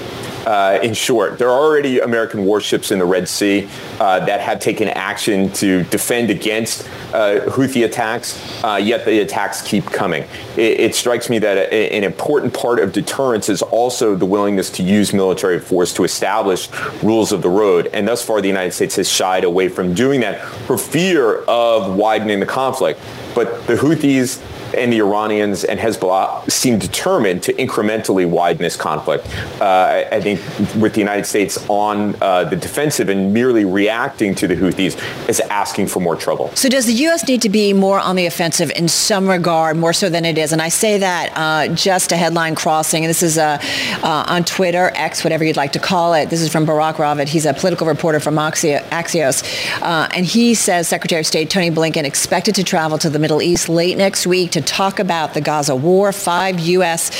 Uh, 0.47 0.79
in 0.83 0.95
short, 0.95 1.39
there 1.39 1.49
are 1.49 1.61
already 1.61 2.01
American 2.01 2.45
warships 2.45 2.91
in 2.91 2.99
the 2.99 3.05
Red 3.05 3.29
Sea 3.29 3.69
uh, 4.01 4.25
that 4.25 4.41
have 4.41 4.59
taken 4.59 4.89
action 4.89 5.51
to 5.53 5.85
defend 5.85 6.31
against 6.31 6.89
uh, 7.13 7.41
Houthi 7.47 7.85
attacks, 7.85 8.41
uh, 8.65 8.77
yet 8.77 9.05
the 9.05 9.21
attacks 9.21 9.63
keep 9.63 9.85
coming. 9.85 10.25
It, 10.57 10.81
it 10.81 10.95
strikes 10.95 11.31
me 11.31 11.39
that 11.41 11.57
a, 11.73 11.97
an 11.97 12.05
important 12.05 12.55
part 12.55 12.81
of 12.81 12.93
deterrence 12.93 13.49
is 13.49 13.63
also 13.63 14.17
the 14.17 14.27
willingness 14.27 14.71
to 14.71 14.83
use 14.83 15.13
military 15.13 15.61
force 15.61 15.93
to 15.95 16.05
establish 16.05 16.69
rules 17.03 17.33
of 17.33 17.43
the 17.43 17.51
road. 17.51 17.89
And 17.93 18.09
thus 18.09 18.25
far, 18.25 18.41
the 18.41 18.49
United 18.49 18.73
States 18.73 18.97
has 18.97 19.09
shied 19.09 19.45
away 19.45 19.69
from 19.69 19.95
doing 19.95 20.21
that 20.21 20.45
for 20.67 20.77
fear 20.77 21.43
of 21.45 21.95
widening 21.97 22.41
the 22.41 22.47
conflict. 22.47 23.01
But 23.35 23.66
the 23.66 23.75
Houthis 23.75 24.40
and 24.75 24.92
the 24.92 24.99
Iranians 24.99 25.64
and 25.64 25.79
Hezbollah 25.79 26.51
seem 26.51 26.79
determined 26.79 27.42
to 27.45 27.53
incrementally 27.55 28.29
widen 28.29 28.62
this 28.62 28.77
conflict. 28.77 29.27
Uh, 29.61 30.05
I 30.11 30.21
think 30.21 30.40
with 30.81 30.95
the 30.95 31.01
United 31.01 31.27
States 31.27 31.64
on 31.68 32.16
uh, 32.23 32.45
the 32.45 32.57
defensive 32.57 33.09
and 33.09 33.33
merely 33.33 33.64
reacting 33.64 34.35
to 34.37 34.49
the 34.49 34.55
Houthis 34.57 35.29
is 35.29 35.40
asking 35.40 35.88
for 35.88 36.01
more 36.01 36.16
trouble. 36.16 36.51
So 36.55 36.68
does 36.68 36.87
the 36.87 36.92
U.S. 36.92 37.27
need 37.29 37.42
to 37.42 37.49
be 37.49 37.73
more 37.73 37.99
on 37.99 38.16
the 38.16 38.27
offensive 38.27 38.71
in 38.73 38.88
some 38.88 39.29
regard, 39.29 39.77
more 39.77 39.92
so 39.92 40.09
than 40.09 40.25
it 40.25 40.38
is? 40.38 40.53
And 40.53 40.62
I 40.62 40.68
say 40.68 40.99
that 40.99 41.33
uh, 41.35 41.75
just 41.75 42.12
a 42.12 42.16
headline 42.16 42.55
crossing. 42.55 43.05
And 43.05 43.11
this 43.11 43.23
is 43.23 43.38
uh, 43.38 43.59
uh, 44.03 44.25
on 44.29 44.45
Twitter, 44.45 44.90
X, 44.95 45.25
whatever 45.25 45.45
you'd 45.45 45.57
like 45.57 45.73
to 45.73 45.79
call 45.79 46.14
it. 46.14 46.31
This 46.31 46.40
is 46.40 46.51
from 46.51 46.64
Barak 46.64 46.97
Ravid. 46.97 47.29
He's 47.29 47.47
a 47.47 47.55
political 47.55 47.87
reporter 47.87 48.21
from 48.21 48.37
Axios. 48.37 49.42
Uh, 49.83 50.09
and 50.14 50.27
he 50.27 50.55
says 50.55 50.88
Secretary 50.88 51.21
of 51.21 51.27
State 51.27 51.51
Tony 51.51 51.71
Blinken 51.71 52.05
expected 52.05 52.55
to 52.55 52.64
travel 52.64 52.99
to 52.99 53.11
the 53.11 53.18
Middle 53.23 53.41
East 53.41 53.71
late 53.71 53.97
next 53.97 54.27
week 54.27 54.51
to 54.51 54.61
talk 54.61 54.99
about 54.99 55.33
the 55.33 55.41
Gaza 55.41 55.75
war. 55.75 56.13
Five 56.13 56.61
U.S., 56.61 57.11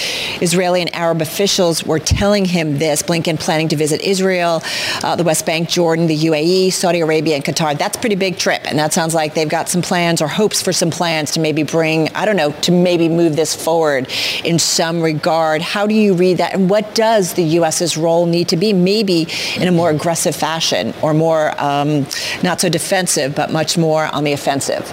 Israeli, 0.43 0.83
and 0.83 0.95
Arab 0.95 1.23
officials 1.23 1.85
were 1.85 1.99
telling 1.99 2.45
him 2.45 2.79
this. 2.79 3.03
Blinken 3.03 3.41
planning 3.41 3.69
to 3.69 3.77
visit 3.77 4.03
Israel, 4.03 4.63
uh, 5.03 5.17
the 5.17 5.25
West 5.25 5.47
Bank, 5.47 5.69
Jordan, 5.69 6.09
the 6.09 6.19
UAE, 6.19 6.73
Saudi 6.73 7.01
Arabia, 7.01 7.37
and 7.37 7.45
Qatar. 7.45 7.79
That's 7.79 7.97
a 7.97 8.01
pretty 8.01 8.17
big 8.17 8.37
trip. 8.37 8.63
And 8.65 8.79
that 8.79 8.93
sounds 8.93 9.15
like 9.15 9.35
they've 9.35 9.49
got 9.49 9.69
some 9.69 9.81
plans 9.81 10.21
or 10.21 10.29
hopes 10.29 10.61
for 10.61 10.73
some 10.73 10.91
plans 10.91 11.31
to 11.33 11.41
maybe 11.41 11.63
bring, 11.63 12.09
I 12.15 12.27
don't 12.27 12.37
know, 12.37 12.51
to 12.51 12.73
maybe 12.73 13.09
move 13.09 13.37
this 13.37 13.55
forward 13.55 14.11
in 14.45 14.59
some 14.59 15.01
regard. 15.01 15.63
How 15.63 15.87
do 15.87 15.95
you 15.95 16.15
read 16.15 16.39
that? 16.39 16.53
And 16.53 16.69
what 16.69 16.95
does 16.95 17.35
the 17.35 17.45
U.S.'s 17.45 17.97
role 17.97 18.27
need 18.27 18.49
to 18.49 18.57
be? 18.57 18.73
Maybe 18.73 19.29
in 19.57 19.69
a 19.69 19.73
more 19.73 19.91
aggressive 19.91 20.35
fashion 20.35 20.93
or 21.01 21.15
more 21.15 21.55
um, 21.63 22.07
not 22.43 22.61
so 22.61 22.69
defensive, 22.69 23.35
but 23.35 23.53
much 23.53 23.79
more 23.79 24.07
on 24.07 24.25
the 24.25 24.33
offensive. 24.33 24.91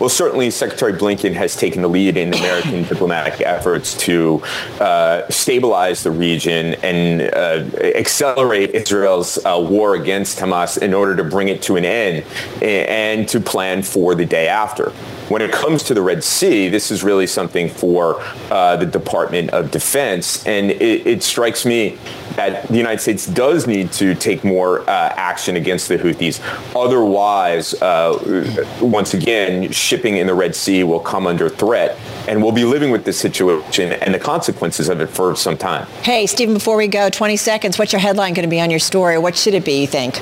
Well, 0.00 0.08
certainly 0.08 0.50
Secretary 0.50 0.92
Blinken 0.92 1.34
has 1.34 1.54
taken 1.54 1.80
the 1.80 1.88
lead 1.88 2.16
in 2.16 2.34
American 2.34 2.82
diplomatic 2.88 3.40
efforts 3.40 3.96
to 3.98 4.42
uh, 4.80 5.28
stabilize 5.28 6.02
the 6.02 6.10
region 6.10 6.74
and 6.82 7.22
uh, 7.22 7.76
accelerate 7.78 8.70
Israel's 8.70 9.38
uh, 9.44 9.64
war 9.66 9.94
against 9.94 10.40
Hamas 10.40 10.82
in 10.82 10.94
order 10.94 11.14
to 11.14 11.22
bring 11.22 11.48
it 11.48 11.62
to 11.62 11.76
an 11.76 11.84
end 11.84 12.24
and 12.60 13.28
to 13.28 13.40
plan 13.40 13.82
for 13.82 14.16
the 14.16 14.26
day 14.26 14.48
after. 14.48 14.90
When 15.28 15.40
it 15.40 15.52
comes 15.52 15.82
to 15.84 15.94
the 15.94 16.02
Red 16.02 16.22
Sea, 16.22 16.68
this 16.68 16.90
is 16.90 17.02
really 17.02 17.26
something 17.26 17.70
for 17.70 18.20
uh, 18.50 18.76
the 18.76 18.86
Department 18.86 19.50
of 19.50 19.70
Defense. 19.70 20.44
And 20.46 20.70
it, 20.70 21.06
it, 21.06 21.22
strikes 21.22 21.64
me 21.64 21.98
that 22.36 22.68
the 22.68 22.76
United 22.76 23.00
States 23.00 23.26
does 23.26 23.66
need 23.66 23.92
to 23.92 24.14
take 24.14 24.44
more 24.44 24.80
uh, 24.82 25.14
action 25.16 25.56
against 25.56 25.88
the 25.88 25.96
Houthis. 25.96 26.40
Otherwise, 26.74 27.74
uh, 27.82 28.64
once 28.80 29.14
again, 29.14 29.70
shipping 29.72 30.16
in 30.16 30.26
the 30.26 30.34
Red 30.34 30.54
Sea 30.54 30.84
will 30.84 31.00
come 31.00 31.26
under 31.26 31.48
threat. 31.48 31.98
And 32.28 32.42
we'll 32.42 32.52
be 32.52 32.64
living 32.64 32.90
with 32.90 33.04
this 33.04 33.18
situation 33.18 33.92
and 33.92 34.14
the 34.14 34.18
consequences 34.18 34.88
of 34.88 35.00
it 35.00 35.08
for 35.08 35.36
some 35.36 35.56
time. 35.56 35.86
Hey, 36.02 36.26
Steven, 36.26 36.54
before 36.54 36.76
we 36.76 36.88
go, 36.88 37.10
20 37.10 37.36
seconds. 37.36 37.78
What's 37.78 37.92
your 37.92 38.00
headline 38.00 38.34
going 38.34 38.44
to 38.44 38.50
be 38.50 38.60
on 38.60 38.70
your 38.70 38.80
story? 38.80 39.18
What 39.18 39.36
should 39.36 39.54
it 39.54 39.64
be, 39.64 39.82
you 39.82 39.86
think? 39.86 40.20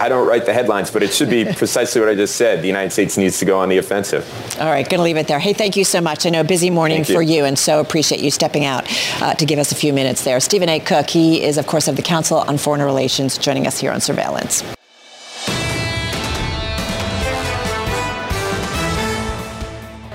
I 0.00 0.08
don't 0.08 0.26
write 0.26 0.46
the 0.46 0.52
headlines, 0.52 0.90
but 0.90 1.02
it 1.02 1.12
should 1.12 1.30
be 1.30 1.44
precisely 1.44 2.00
what 2.00 2.10
I 2.10 2.14
just 2.14 2.36
said. 2.36 2.62
The 2.62 2.66
United 2.66 2.92
States 2.92 3.16
needs 3.16 3.38
to 3.38 3.44
go 3.44 3.58
on 3.58 3.68
the 3.68 3.78
offensive. 3.78 4.24
All 4.60 4.66
right, 4.66 4.88
going 4.88 4.98
to 4.98 5.04
leave 5.04 5.16
it 5.16 5.28
there. 5.28 5.38
Hey, 5.38 5.52
thank 5.52 5.76
you 5.76 5.84
so 5.84 6.00
much. 6.00 6.26
I 6.26 6.30
know 6.30 6.44
busy 6.44 6.70
morning 6.70 7.04
for 7.04 7.22
you, 7.22 7.44
and 7.44 7.58
so 7.58 7.80
appreciate 7.80 8.20
you 8.20 8.30
stepping 8.30 8.64
out 8.64 8.86
uh, 9.22 9.34
to 9.34 9.44
give 9.44 9.58
us 9.58 9.72
a 9.72 9.74
few 9.74 9.92
minutes 9.92 10.24
there. 10.24 10.38
Steven 10.40 10.68
A. 10.68 10.80
Cook, 10.80 11.10
he 11.10 11.42
is, 11.42 11.58
of 11.58 11.66
course, 11.66 11.88
of 11.88 11.96
the 11.96 12.02
Council 12.02 12.38
on 12.38 12.58
Foreign 12.58 12.82
Relations, 12.82 13.38
joining 13.38 13.66
us 13.66 13.78
here 13.78 13.92
on 13.92 14.00
Surveillance. 14.00 14.62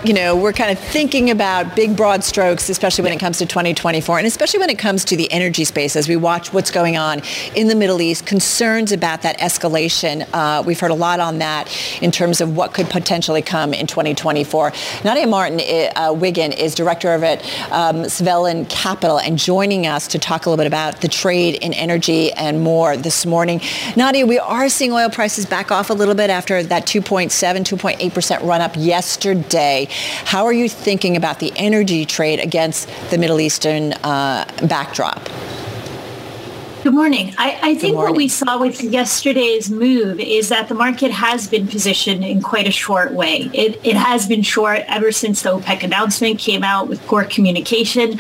You 0.06 0.14
know, 0.14 0.36
we're 0.36 0.52
kind 0.52 0.70
of 0.70 0.80
thinking 0.80 1.32
about 1.32 1.78
big, 1.78 1.96
broad 1.96 2.26
strokes, 2.26 2.68
especially 2.68 3.06
when 3.06 3.14
it 3.14 3.22
comes 3.22 3.38
to 3.38 3.46
2024, 3.46 4.18
and 4.18 4.28
especially 4.28 4.60
when 4.60 4.70
it 4.70 4.78
comes 4.78 5.06
to 5.06 5.16
the 5.16 5.32
energy 5.32 5.64
space 5.64 5.96
as 5.96 6.10
we 6.10 6.18
watch 6.18 6.52
what's 6.52 6.72
going 6.72 6.98
on 6.98 7.22
in 7.56 7.70
the 7.70 7.76
Middle 7.76 8.02
East, 8.02 8.26
concerns 8.26 8.92
about 8.92 9.22
that 9.22 9.40
escalation. 9.40 10.28
Uh, 10.34 10.62
we've 10.62 10.78
heard 10.78 10.92
a 10.92 10.94
lot 10.94 11.22
on 11.22 11.38
that 11.38 11.74
in 12.02 12.12
terms 12.12 12.42
of 12.42 12.58
what 12.58 12.74
could 12.74 12.90
potentially 12.90 13.42
come 13.42 13.74
in 13.74 13.88
2024. 13.88 14.74
Nadia 15.06 15.26
Martin 15.26 15.62
uh, 15.62 16.10
Wiggen 16.10 16.54
is 16.54 16.76
director 16.76 17.14
of 17.14 17.24
it, 17.24 17.40
um, 17.72 18.04
Svelland 18.04 18.68
Capital, 18.68 19.20
and 19.20 19.38
joining 19.38 19.88
us 19.88 20.10
to 20.10 20.20
talk 20.20 20.46
a 20.46 20.50
little 20.50 20.62
bit 20.62 20.68
about 20.68 21.00
the 21.00 21.08
trade 21.08 21.56
in 21.64 21.72
energy 21.72 22.30
and 22.34 22.60
more 22.60 22.98
this 22.98 23.26
morning. 23.26 23.62
Nadia, 23.96 24.26
we 24.26 24.38
are 24.38 24.68
seeing 24.68 24.92
oil 24.92 25.10
prices 25.10 25.46
back 25.46 25.72
off 25.72 25.90
a 25.90 25.94
little 25.94 26.14
bit 26.14 26.30
after 26.30 26.62
that 26.62 26.86
2.7, 26.86 27.32
2.8% 27.32 28.44
run 28.46 28.60
up 28.60 28.74
yesterday. 28.76 29.88
How 30.26 30.46
are 30.46 30.54
you 30.54 30.70
thinking 30.70 31.16
about 31.16 31.40
the 31.40 31.52
energy 31.56 32.06
trade 32.06 32.40
against 32.40 32.90
the 33.10 33.18
Middle 33.18 33.40
Eastern 33.40 33.94
uh, 33.94 34.46
backdrop? 34.68 35.30
Good 36.84 36.94
morning. 36.94 37.34
I, 37.38 37.58
I 37.62 37.76
think 37.76 37.96
morning. 37.96 38.12
what 38.12 38.18
we 38.18 38.28
saw 38.28 38.60
with 38.60 38.84
yesterday's 38.84 39.72
move 39.72 40.20
is 40.20 40.50
that 40.50 40.68
the 40.68 40.76
market 40.76 41.12
has 41.12 41.48
been 41.48 41.66
positioned 41.66 42.26
in 42.26 42.42
quite 42.42 42.68
a 42.68 42.72
short 42.72 43.14
way. 43.14 43.50
It, 43.54 43.80
it 43.86 43.96
has 43.96 44.28
been 44.28 44.42
short 44.42 44.82
ever 44.88 45.14
since 45.14 45.44
the 45.44 45.52
OPEC 45.52 45.84
announcement 45.84 46.40
came 46.40 46.62
out 46.62 46.90
with 46.90 47.02
poor 47.04 47.24
communication. 47.24 48.20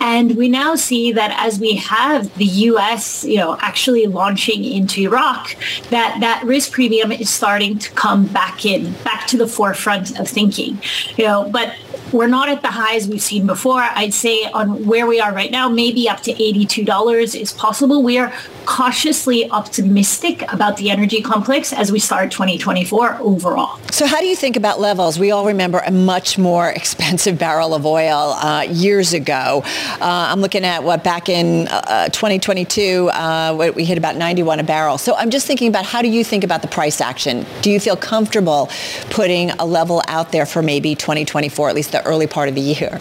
And 0.00 0.36
we 0.36 0.48
now 0.48 0.76
see 0.76 1.10
that 1.14 1.34
as 1.36 1.58
we 1.58 1.74
have 1.76 2.32
the 2.38 2.44
U.S., 2.44 3.24
you 3.24 3.38
know, 3.38 3.56
actually 3.60 4.06
launching 4.06 4.62
into 4.62 5.00
Iraq, 5.00 5.56
that 5.90 6.18
that 6.20 6.44
risk 6.44 6.70
premium 6.70 7.10
is 7.10 7.28
starting 7.28 7.76
to 7.80 7.90
come 7.94 8.26
back 8.26 8.64
in, 8.64 8.92
back 9.02 9.26
to 9.26 9.36
the 9.36 9.48
forefront 9.48 10.16
of 10.20 10.28
thinking. 10.28 10.80
You 11.16 11.24
know, 11.24 11.50
but 11.50 11.74
we're 12.16 12.26
not 12.26 12.48
at 12.48 12.62
the 12.62 12.68
highs 12.68 13.06
we've 13.06 13.22
seen 13.22 13.46
before. 13.46 13.80
I'd 13.80 14.14
say 14.14 14.44
on 14.44 14.86
where 14.86 15.06
we 15.06 15.20
are 15.20 15.32
right 15.32 15.50
now, 15.50 15.68
maybe 15.68 16.08
up 16.08 16.20
to 16.22 16.32
$82 16.32 17.40
is 17.40 17.52
possible. 17.52 18.02
We 18.02 18.18
are 18.18 18.32
cautiously 18.64 19.48
optimistic 19.50 20.42
about 20.52 20.76
the 20.76 20.90
energy 20.90 21.22
complex 21.22 21.72
as 21.72 21.92
we 21.92 21.98
start 21.98 22.30
2024 22.32 23.18
overall. 23.20 23.78
So 23.90 24.06
how 24.06 24.20
do 24.20 24.26
you 24.26 24.36
think 24.36 24.56
about 24.56 24.80
levels? 24.80 25.18
We 25.18 25.30
all 25.30 25.46
remember 25.46 25.78
a 25.78 25.90
much 25.90 26.36
more 26.38 26.68
expensive 26.80 27.38
barrel 27.38 27.74
of 27.74 27.86
oil 27.86 28.32
uh, 28.32 28.62
years 28.68 29.12
ago. 29.12 29.62
Uh, 29.64 29.98
I'm 30.00 30.40
looking 30.40 30.64
at 30.64 30.82
what 30.82 31.04
back 31.04 31.28
in 31.28 31.68
uh, 31.68 32.08
2022, 32.08 33.10
uh, 33.10 33.72
we 33.74 33.84
hit 33.84 33.98
about 33.98 34.16
91 34.16 34.60
a 34.60 34.64
barrel. 34.64 34.98
So 34.98 35.14
I'm 35.14 35.30
just 35.30 35.46
thinking 35.46 35.68
about 35.68 35.84
how 35.84 36.02
do 36.02 36.08
you 36.08 36.24
think 36.24 36.44
about 36.44 36.62
the 36.62 36.68
price 36.68 37.00
action? 37.00 37.46
Do 37.62 37.70
you 37.70 37.78
feel 37.78 37.96
comfortable 37.96 38.68
putting 39.10 39.50
a 39.52 39.64
level 39.64 40.02
out 40.08 40.32
there 40.32 40.46
for 40.46 40.62
maybe 40.62 40.94
2024, 40.94 41.68
at 41.68 41.74
least 41.74 41.92
the 41.92 42.05
early 42.06 42.26
part 42.26 42.48
of 42.48 42.54
the 42.54 42.60
year? 42.60 43.00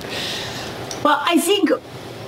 Well, 1.03 1.21
I 1.21 1.39
think 1.39 1.69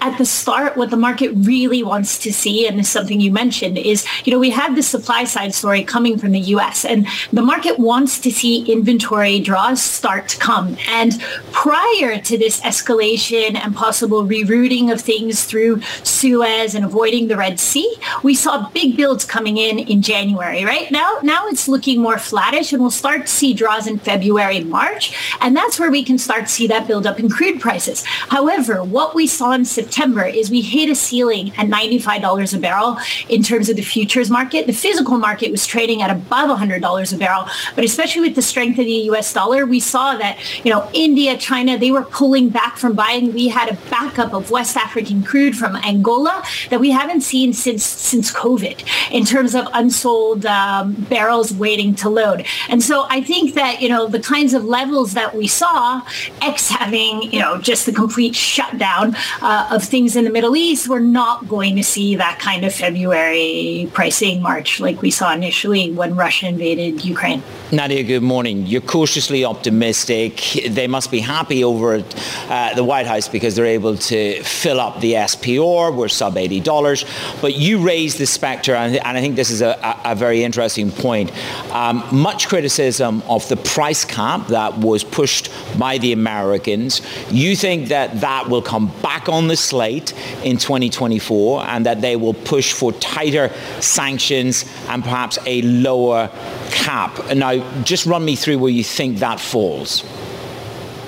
at 0.02 0.18
the 0.18 0.26
start, 0.26 0.78
what 0.78 0.90
the 0.90 0.98
market 0.98 1.32
really 1.36 1.84
wants 1.84 2.18
to 2.20 2.32
see, 2.32 2.68
and 2.68 2.80
is 2.80 2.90
something 2.90 3.20
you 3.20 3.32
mentioned, 3.32 3.78
is, 3.78 4.06
you 4.24 4.32
know, 4.32 4.40
we 4.40 4.52
have 4.52 4.76
the 4.76 4.84
supply 4.84 5.24
side 5.24 5.54
story 5.54 5.84
coming 5.84 6.18
from 6.18 6.32
the 6.32 6.40
US 6.40 6.86
and 6.86 7.08
the 7.34 7.42
market 7.42 7.80
wants 7.80 8.20
to 8.20 8.32
see 8.32 8.70
inventory 8.72 9.40
draws 9.40 9.82
start 9.82 10.28
to 10.30 10.38
come. 10.38 10.78
And 10.90 11.20
prior 11.52 12.20
to 12.20 12.38
this 12.38 12.62
escalation 12.62 13.56
and 13.56 13.76
possible 13.76 14.24
rerouting 14.24 14.92
of 14.92 15.02
things 15.02 15.44
through 15.44 15.82
Suez 16.04 16.76
and 16.76 16.86
avoiding 16.86 17.28
the 17.28 17.38
Red 17.38 17.60
Sea, 17.60 17.96
we 18.24 18.34
saw 18.34 18.70
big 18.70 18.96
builds 18.96 19.26
coming 19.26 19.58
in 19.58 19.80
in 19.80 20.02
January, 20.02 20.64
right? 20.64 20.90
Now, 20.92 21.20
now 21.24 21.48
it's 21.48 21.68
looking 21.68 22.02
more 22.02 22.18
flattish 22.18 22.72
and 22.72 22.82
we'll 22.82 22.92
start 22.92 23.22
to 23.22 23.32
see 23.32 23.54
draws 23.54 23.88
in 23.88 24.00
February, 24.00 24.64
March. 24.64 25.16
And 25.42 25.56
that's 25.56 25.80
where 25.80 25.92
we 25.92 26.04
can 26.04 26.18
start 26.18 26.42
to 26.42 26.52
see 26.52 26.68
that 26.68 26.88
build 26.88 27.08
up 27.08 27.20
in 27.20 27.30
crude 27.30 27.60
prices. 27.60 28.04
However, 28.06 28.84
what 28.84 29.16
we 29.16 29.28
saw 29.28 29.52
in 29.52 29.66
September 29.66 29.87
September 29.88 30.26
is 30.26 30.52
we 30.52 30.60
hit 30.60 30.90
a 30.90 30.96
ceiling 30.96 31.54
at 31.58 31.68
$95 31.68 32.54
a 32.54 32.60
barrel 32.60 32.98
in 33.30 33.42
terms 33.42 33.70
of 33.70 33.78
the 33.78 33.82
futures 33.82 34.30
market. 34.30 34.68
The 34.68 34.74
physical 34.74 35.18
market 35.18 35.50
was 35.50 35.66
trading 35.66 36.02
at 36.02 36.10
above 36.10 36.50
$100 36.50 37.14
a 37.14 37.18
barrel, 37.18 37.46
but 37.74 37.86
especially 37.86 38.22
with 38.22 38.36
the 38.36 38.42
strength 38.42 38.78
of 38.80 38.86
the 38.86 39.00
US 39.12 39.32
dollar, 39.32 39.66
we 39.66 39.80
saw 39.80 40.18
that, 40.18 40.38
you 40.66 40.72
know, 40.74 40.90
India, 40.94 41.38
China, 41.38 41.78
they 41.78 41.90
were 41.90 42.04
pulling 42.04 42.50
back 42.50 42.76
from 42.76 42.94
buying. 42.96 43.34
We 43.34 43.48
had 43.48 43.70
a 43.70 43.78
backup 43.90 44.34
of 44.34 44.52
West 44.52 44.76
African 44.76 45.24
crude 45.24 45.56
from 45.56 45.78
Angola 45.78 46.44
that 46.70 46.82
we 46.82 46.92
haven't 46.92 47.22
seen 47.22 47.54
since 47.54 47.86
since 47.86 48.32
COVID 48.34 48.84
in 49.12 49.24
terms 49.24 49.56
of 49.56 49.68
unsold 49.74 50.46
um, 50.46 50.94
barrels 51.10 51.54
waiting 51.54 51.96
to 51.96 52.10
load. 52.10 52.46
And 52.68 52.84
so 52.84 53.06
I 53.10 53.22
think 53.22 53.54
that, 53.54 53.82
you 53.82 53.88
know, 53.88 54.08
the 54.08 54.20
kinds 54.20 54.54
of 54.54 54.66
levels 54.66 55.14
that 55.14 55.34
we 55.34 55.48
saw, 55.48 56.02
X 56.42 56.70
having, 56.70 57.32
you 57.32 57.40
know, 57.40 57.58
just 57.60 57.86
the 57.86 57.94
complete 57.94 58.36
shutdown 58.36 59.16
uh, 59.42 59.77
of 59.78 59.84
things 59.84 60.16
in 60.16 60.26
the 60.26 60.32
Middle 60.32 60.56
East, 60.56 60.90
we're 60.90 61.00
not 61.00 61.48
going 61.48 61.76
to 61.76 61.84
see 61.84 62.16
that 62.16 62.40
kind 62.40 62.66
of 62.66 62.74
February 62.74 63.90
pricing 63.94 64.42
march 64.42 64.80
like 64.80 65.02
we 65.04 65.12
saw 65.12 65.32
initially 65.32 65.92
when 65.92 66.16
Russia 66.16 66.48
invaded 66.48 67.06
Ukraine. 67.06 67.44
Nadia, 67.72 68.04
good 68.04 68.24
morning. 68.24 68.66
You're 68.66 68.82
cautiously 68.82 69.46
optimistic. 69.46 70.42
They 70.68 70.88
must 70.88 71.12
be 71.12 71.20
happy 71.20 71.64
over 71.64 71.96
at 71.96 72.16
uh, 72.50 72.76
the 72.76 72.84
White 72.84 73.06
House 73.06 73.28
because 73.28 73.56
they're 73.56 73.66
able 73.66 73.96
to 73.98 74.42
fill 74.44 74.80
up 74.80 75.00
the 75.00 75.14
SPR. 75.14 75.96
We're 75.96 76.08
sub 76.08 76.36
$80. 76.36 77.42
But 77.42 77.56
you 77.56 77.86
raised 77.86 78.18
the 78.18 78.26
specter, 78.26 78.74
and 78.74 78.98
I 78.98 79.22
think 79.22 79.36
this 79.36 79.52
is 79.52 79.62
a, 79.62 79.78
a 80.04 80.16
very 80.16 80.44
interesting 80.44 80.92
point. 80.92 81.32
Um, 81.72 82.04
much 82.12 82.48
criticism 82.48 83.22
of 83.28 83.48
the 83.48 83.58
price 83.58 84.06
cap 84.06 84.48
that 84.48 84.78
was 84.80 85.04
pushed 85.04 85.52
by 85.78 86.00
the 86.00 86.14
Americans. 86.14 87.02
You 87.30 87.56
think 87.56 87.90
that 87.90 88.22
that 88.22 88.50
will 88.50 88.64
come 88.64 88.92
back 89.04 89.30
on 89.30 89.48
the 89.48 89.58
slate 89.68 90.14
in 90.44 90.58
2024 90.58 91.66
and 91.66 91.86
that 91.86 92.02
they 92.02 92.16
will 92.16 92.34
push 92.34 92.74
for 92.74 92.92
tighter 92.94 93.52
sanctions 93.80 94.66
and 94.90 95.04
perhaps 95.04 95.38
a 95.46 95.62
lower 95.62 96.30
cap. 96.72 97.36
Now, 97.36 97.58
just 97.84 98.06
run 98.06 98.24
me 98.24 98.36
through 98.36 98.60
where 98.60 98.72
you 98.72 98.84
think 98.84 99.20
that 99.20 99.40
falls. 99.40 100.04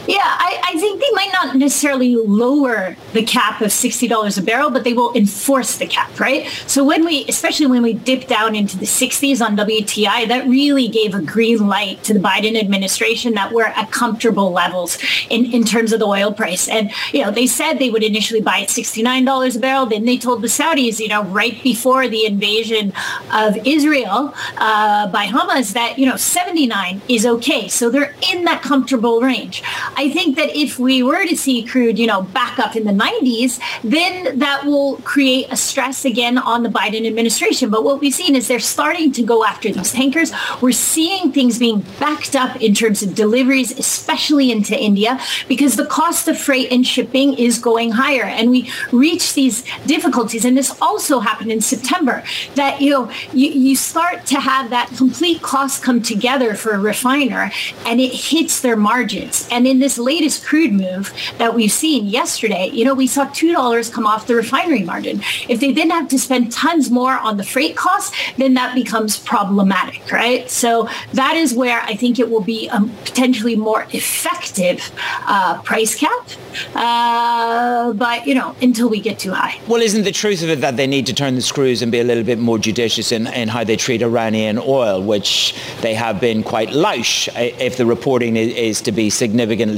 Yeah, 0.10 0.22
I, 0.24 0.60
I, 0.70 0.80
think 0.80 1.00
they 1.00 1.12
might 1.12 1.30
not 1.32 1.56
necessarily 1.56 2.16
lower 2.16 2.98
the 3.14 3.22
cap 3.22 3.62
of 3.62 3.68
$60 3.68 4.40
a 4.40 4.42
barrel, 4.42 4.72
but 4.72 4.84
they 4.84 4.94
will 4.94 5.14
enforce 5.14 5.78
the 5.78 5.86
cap, 5.86 6.20
right? 6.20 6.48
So 6.66 6.84
when 6.84 7.06
we, 7.06 7.26
especially 7.30 7.68
when 7.68 7.84
we 7.84 7.94
dip 7.94 8.26
down 8.26 8.56
into 8.56 8.76
the 8.76 8.88
60s 8.88 9.40
on 9.40 9.56
WTI, 9.56 10.28
that 10.28 10.48
really 10.48 10.88
gave 10.88 11.14
a 11.14 11.22
green 11.22 11.68
light 11.68 12.04
to 12.06 12.16
the 12.16 12.20
Biden 12.20 12.60
administration 12.60 13.36
that 13.36 13.52
we're 13.52 13.68
at 13.68 13.92
comfortable 13.92 14.52
levels 14.52 14.98
in, 15.30 15.46
in 15.54 15.64
terms 15.64 15.94
of 15.94 16.00
the 16.00 16.08
oil 16.08 16.34
price. 16.34 16.68
And, 16.68 16.92
you 17.14 17.24
know, 17.24 17.30
they 17.30 17.46
said 17.46 17.74
they 17.78 17.92
would 17.92 18.02
initially 18.02 18.42
buy 18.42 18.62
at 18.62 18.70
$69 18.70 19.56
a 19.56 19.60
barrel. 19.60 19.86
Then 19.86 20.06
they 20.06 20.18
told 20.18 20.42
the 20.42 20.48
Saudis, 20.48 21.00
you 21.00 21.10
know, 21.10 21.24
right 21.26 21.62
before 21.62 22.08
the 22.08 22.26
invasion 22.26 22.94
of 23.32 23.56
Israel 23.64 24.34
uh, 24.58 25.06
by 25.12 25.28
Hamas 25.28 25.74
that, 25.74 26.00
you 26.00 26.08
know, 26.08 26.16
79 26.16 27.04
is 27.08 27.28
okay. 27.28 27.68
So 27.68 27.92
they're 27.92 28.16
in 28.34 28.46
that 28.46 28.64
comfortable 28.64 29.22
range. 29.22 29.62
I 30.00 30.10
think 30.10 30.38
that 30.38 30.56
if 30.56 30.80
we 30.80 31.04
were 31.04 31.26
to 31.26 31.36
see 31.36 31.62
crude, 31.62 32.00
you 32.00 32.08
know, 32.08 32.22
back 32.22 32.58
up 32.58 32.78
in 32.78 32.86
the 32.86 32.94
90s, 32.94 33.60
then 33.84 34.40
that 34.40 34.64
will 34.64 34.96
create 35.04 35.52
a 35.52 35.58
stress 35.58 36.06
again 36.06 36.38
on 36.38 36.64
the 36.64 36.70
Biden 36.70 37.06
administration. 37.06 37.70
But 37.70 37.84
what 37.84 38.00
we've 38.00 38.14
seen 38.14 38.34
is 38.34 38.48
they're 38.48 38.62
starting 38.62 39.12
to 39.12 39.24
go 39.24 39.44
after 39.44 39.70
these 39.70 39.92
tankers. 39.92 40.32
We're 40.62 40.72
seeing 40.72 41.34
things 41.34 41.60
being 41.60 41.84
backed 42.00 42.34
up 42.34 42.62
in 42.62 42.74
terms 42.76 43.04
of 43.04 43.14
deliveries, 43.14 43.78
especially 43.78 44.54
into 44.54 44.74
India, 44.74 45.20
because 45.50 45.76
the 45.76 45.86
cost 45.86 46.30
of 46.30 46.40
freight 46.40 46.72
and 46.72 46.88
shipping 46.88 47.34
is 47.34 47.60
going 47.60 47.92
higher. 47.92 48.24
And 48.24 48.52
we 48.52 48.72
reach 48.94 49.34
these 49.34 49.66
difficulties. 49.86 50.46
And 50.46 50.56
this 50.56 50.82
also 50.82 51.20
happened 51.20 51.52
in 51.52 51.60
September 51.60 52.24
that, 52.56 52.80
you 52.80 52.92
know, 52.92 53.12
you, 53.34 53.50
you 53.50 53.76
start 53.76 54.26
to 54.28 54.40
have 54.40 54.70
that 54.70 54.88
complete 54.96 55.42
cost 55.42 55.84
come 55.84 56.02
together 56.02 56.54
for 56.54 56.72
a 56.72 56.80
refiner 56.80 57.52
and 57.86 58.00
it 58.00 58.14
hits 58.14 58.62
their 58.62 58.78
margins. 58.78 59.46
And 59.52 59.68
in 59.68 59.79
this 59.80 59.90
this 59.90 59.98
latest 59.98 60.46
crude 60.46 60.72
move 60.72 61.12
that 61.40 61.56
we've 61.56 61.72
seen 61.72 62.06
yesterday, 62.06 62.70
you 62.72 62.86
know, 62.86 62.94
we 62.94 63.08
saw 63.08 63.26
$2 63.26 63.92
come 63.92 64.06
off 64.06 64.28
the 64.28 64.36
refinery 64.36 64.84
margin. 64.84 65.20
If 65.48 65.60
they 65.62 65.72
then 65.72 65.90
have 65.90 66.08
to 66.10 66.20
spend 66.20 66.52
tons 66.52 66.92
more 66.92 67.14
on 67.18 67.38
the 67.38 67.44
freight 67.44 67.76
costs, 67.76 68.16
then 68.38 68.54
that 68.54 68.76
becomes 68.76 69.18
problematic, 69.18 70.12
right? 70.12 70.48
So 70.48 70.88
that 71.14 71.36
is 71.36 71.56
where 71.56 71.82
I 71.82 71.96
think 71.96 72.20
it 72.20 72.30
will 72.30 72.42
be 72.42 72.68
a 72.68 72.82
potentially 73.04 73.56
more 73.56 73.88
effective 73.92 74.92
uh, 75.26 75.60
price 75.64 75.96
cap. 75.96 76.28
Uh, 76.76 77.94
but, 77.94 78.28
you 78.28 78.36
know, 78.36 78.56
until 78.62 78.90
we 78.90 79.00
get 79.00 79.18
too 79.18 79.32
high. 79.32 79.60
Well, 79.68 79.82
isn't 79.82 80.04
the 80.04 80.12
truth 80.12 80.44
of 80.44 80.50
it 80.50 80.62
that 80.62 80.78
they 80.78 80.86
need 80.86 81.08
to 81.08 81.14
turn 81.16 81.34
the 81.34 81.42
screws 81.42 81.82
and 81.82 81.92
be 81.92 82.00
a 82.00 82.04
little 82.04 82.24
bit 82.24 82.38
more 82.38 82.60
judicious 82.60 83.12
in, 83.12 83.26
in 83.28 83.48
how 83.48 83.64
they 83.64 83.76
treat 83.76 84.04
Iranian 84.04 84.60
oil, 84.60 85.02
which 85.02 85.56
they 85.82 85.96
have 85.96 86.20
been 86.20 86.44
quite 86.44 86.70
louche 86.70 87.28
if 87.36 87.78
the 87.78 87.88
reporting 87.88 88.36
is, 88.38 88.82
to 88.82 88.92
be 88.92 89.10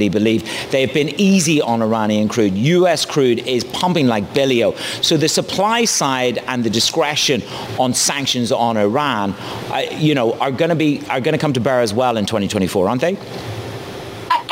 believe. 0.08 0.42
They 0.70 0.80
have 0.82 0.94
been 0.94 1.08
easy 1.20 1.60
on 1.60 1.82
Iranian 1.82 2.28
crude. 2.28 2.54
U.S. 2.54 3.04
crude 3.04 3.40
is 3.40 3.64
pumping 3.64 4.06
like 4.06 4.24
billio. 4.34 4.76
So 5.02 5.16
the 5.16 5.28
supply 5.28 5.84
side 5.84 6.38
and 6.46 6.64
the 6.64 6.70
discretion 6.70 7.42
on 7.78 7.94
sanctions 7.94 8.52
on 8.52 8.76
Iran, 8.76 9.32
uh, 9.70 9.82
you 9.92 10.14
know, 10.14 10.34
are 10.34 10.50
going 10.50 10.70
to 10.70 10.74
be 10.74 11.02
are 11.08 11.20
going 11.20 11.32
to 11.32 11.38
come 11.38 11.52
to 11.54 11.60
bear 11.60 11.80
as 11.80 11.92
well 11.92 12.16
in 12.16 12.26
2024, 12.26 12.88
aren't 12.88 13.00
they? 13.00 13.16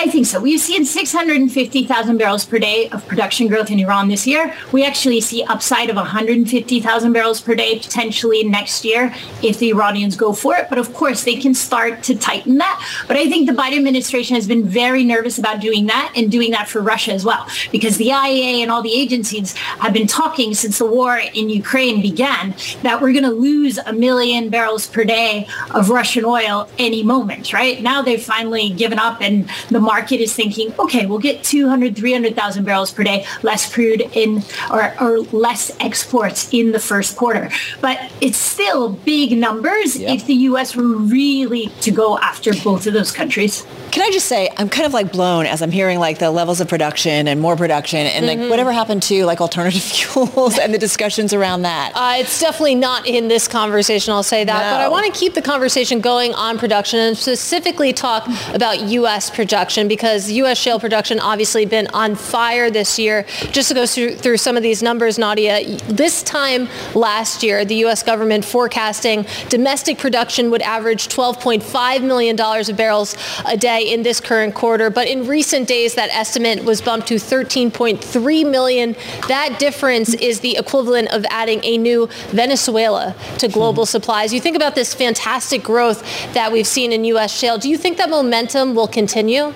I 0.01 0.07
think 0.07 0.25
so. 0.25 0.41
We've 0.41 0.59
seen 0.59 0.87
650,000 0.87 2.17
barrels 2.17 2.47
per 2.47 2.59
day 2.59 2.89
of 2.89 3.07
production 3.07 3.49
growth 3.49 3.71
in 3.71 3.79
Iran 3.79 4.09
this 4.09 4.27
year. 4.27 4.57
We 4.73 4.83
actually 4.83 5.21
see 5.21 5.45
upside 5.45 5.91
of 5.91 5.97
150,000 5.97 7.13
barrels 7.13 7.43
per 7.43 7.55
day 7.55 7.79
potentially 7.79 8.43
next 8.45 8.83
year 8.83 9.15
if 9.43 9.59
the 9.59 9.69
Iranians 9.69 10.17
go 10.17 10.33
for 10.33 10.57
it. 10.57 10.71
But 10.71 10.79
of 10.79 10.95
course, 10.95 11.25
they 11.25 11.37
can 11.37 11.53
start 11.53 12.03
to 12.05 12.17
tighten 12.17 12.57
that. 12.57 12.83
But 13.09 13.19
I 13.19 13.29
think 13.29 13.47
the 13.47 13.53
Biden 13.53 13.77
administration 13.77 14.37
has 14.37 14.49
been 14.49 14.67
very 14.67 15.05
nervous 15.05 15.37
about 15.37 15.61
doing 15.61 15.85
that 15.89 16.15
and 16.17 16.31
doing 16.31 16.53
that 16.53 16.67
for 16.67 16.81
Russia 16.81 17.13
as 17.13 17.27
well, 17.27 17.47
because 17.71 17.99
the 17.99 18.09
IEA 18.09 18.63
and 18.63 18.71
all 18.71 18.81
the 18.81 18.95
agencies 18.95 19.55
have 19.81 19.93
been 19.93 20.07
talking 20.07 20.55
since 20.55 20.79
the 20.79 20.87
war 20.87 21.21
in 21.35 21.51
Ukraine 21.51 22.01
began 22.01 22.55
that 22.85 23.03
we're 23.03 23.13
going 23.13 23.25
to 23.25 23.29
lose 23.29 23.77
a 23.77 23.93
million 23.93 24.49
barrels 24.49 24.87
per 24.87 25.05
day 25.05 25.47
of 25.73 25.91
Russian 25.91 26.25
oil 26.25 26.71
any 26.79 27.03
moment, 27.03 27.53
right? 27.53 27.83
Now 27.83 28.01
they've 28.01 28.23
finally 28.23 28.71
given 28.71 28.99
up 28.99 29.21
and 29.21 29.47
the 29.69 29.90
market 29.91 30.21
is 30.21 30.33
thinking, 30.33 30.73
okay, 30.79 31.05
we'll 31.05 31.19
get 31.19 31.43
200, 31.43 31.97
300,000 31.97 32.65
barrels 32.65 32.93
per 32.93 33.03
day 33.03 33.27
less 33.43 33.73
crude 33.73 34.03
in 34.13 34.41
or, 34.71 34.95
or 35.01 35.19
less 35.47 35.73
exports 35.81 36.49
in 36.53 36.71
the 36.71 36.79
first 36.79 37.17
quarter. 37.17 37.51
But 37.81 37.99
it's 38.21 38.39
still 38.39 38.91
big 38.91 39.37
numbers 39.37 39.97
yep. 39.97 40.15
if 40.15 40.27
the 40.27 40.35
U.S. 40.51 40.77
were 40.77 40.85
really 40.85 41.67
to 41.81 41.91
go 41.91 42.19
after 42.19 42.53
both 42.63 42.87
of 42.87 42.93
those 42.93 43.11
countries. 43.11 43.67
Can 43.91 44.03
I 44.03 44.11
just 44.13 44.27
say, 44.27 44.49
I'm 44.57 44.69
kind 44.69 44.87
of 44.87 44.93
like 44.93 45.11
blown 45.11 45.47
as 45.47 45.61
I'm 45.61 45.73
hearing 45.73 45.99
like 45.99 46.21
the 46.21 46.31
levels 46.31 46.61
of 46.61 46.69
production 46.69 47.27
and 47.27 47.41
more 47.41 47.57
production 47.57 48.07
and 48.07 48.25
mm-hmm. 48.25 48.43
like 48.43 48.51
whatever 48.51 48.71
happened 48.71 49.03
to 49.05 49.25
like 49.25 49.41
alternative 49.41 49.83
fuels 49.97 50.57
and 50.57 50.73
the 50.73 50.79
discussions 50.79 51.33
around 51.33 51.63
that. 51.63 51.93
Uh, 51.97 52.15
it's 52.19 52.41
definitely 52.41 52.77
not 52.77 53.09
in 53.09 53.27
this 53.27 53.49
conversation, 53.49 54.13
I'll 54.13 54.23
say 54.23 54.45
that. 54.45 54.63
No. 54.63 54.77
But 54.77 54.81
I 54.83 54.89
want 54.89 55.13
to 55.13 55.19
keep 55.19 55.35
the 55.35 55.43
conversation 55.43 56.01
going 56.01 56.33
on 56.35 56.59
production 56.59 57.01
and 57.01 57.19
specifically 57.19 57.93
talk 57.93 58.29
about 58.55 58.79
U.S. 59.01 59.31
production 59.31 59.80
because 59.89 60.31
U.S. 60.31 60.59
shale 60.59 60.81
production 60.81 61.21
obviously 61.21 61.67
been 61.67 61.87
on 61.89 62.15
fire 62.15 62.71
this 62.71 62.99
year. 62.99 63.25
Just 63.53 63.69
to 63.69 63.75
go 63.75 63.87
through, 63.87 64.17
through 64.17 64.37
some 64.37 64.57
of 64.57 64.63
these 64.63 64.83
numbers, 64.83 65.19
Nadia, 65.19 65.77
this 65.89 66.23
time 66.23 66.69
last 66.95 67.43
year, 67.43 67.65
the 67.65 67.77
U.S. 67.77 68.03
government 68.03 68.45
forecasting 68.45 69.27
domestic 69.49 69.99
production 69.99 70.51
would 70.51 70.63
average 70.63 71.09
$12.5 71.09 72.03
million 72.03 72.41
of 72.41 72.77
barrels 72.77 73.17
a 73.47 73.57
day 73.57 73.93
in 73.93 74.03
this 74.03 74.21
current 74.21 74.55
quarter. 74.55 74.91
But 74.91 75.09
in 75.09 75.27
recent 75.27 75.69
days, 75.69 75.95
that 75.95 76.11
estimate 76.11 76.65
was 76.65 76.81
bumped 76.81 77.09
to 77.09 77.15
13.3 77.15 78.51
million. 78.51 78.97
That 79.29 79.59
difference 79.59 80.15
is 80.15 80.41
the 80.41 80.57
equivalent 80.57 81.13
of 81.13 81.25
adding 81.31 81.61
a 81.65 81.79
new 81.79 82.09
Venezuela 82.31 83.15
to 83.39 83.49
global 83.49 83.85
hmm. 83.85 83.89
supplies. 83.89 84.33
You 84.33 84.41
think 84.41 84.57
about 84.57 84.75
this 84.75 84.95
fantastic 84.95 85.63
growth 85.63 86.03
that 86.35 86.53
we've 86.53 86.67
seen 86.67 86.93
in 86.93 87.05
U.S. 87.05 87.37
shale. 87.37 87.59
Do 87.59 87.69
you 87.69 87.77
think 87.77 87.97
that 87.99 88.11
momentum 88.11 88.75
will 88.75 88.89
continue? 88.89 89.53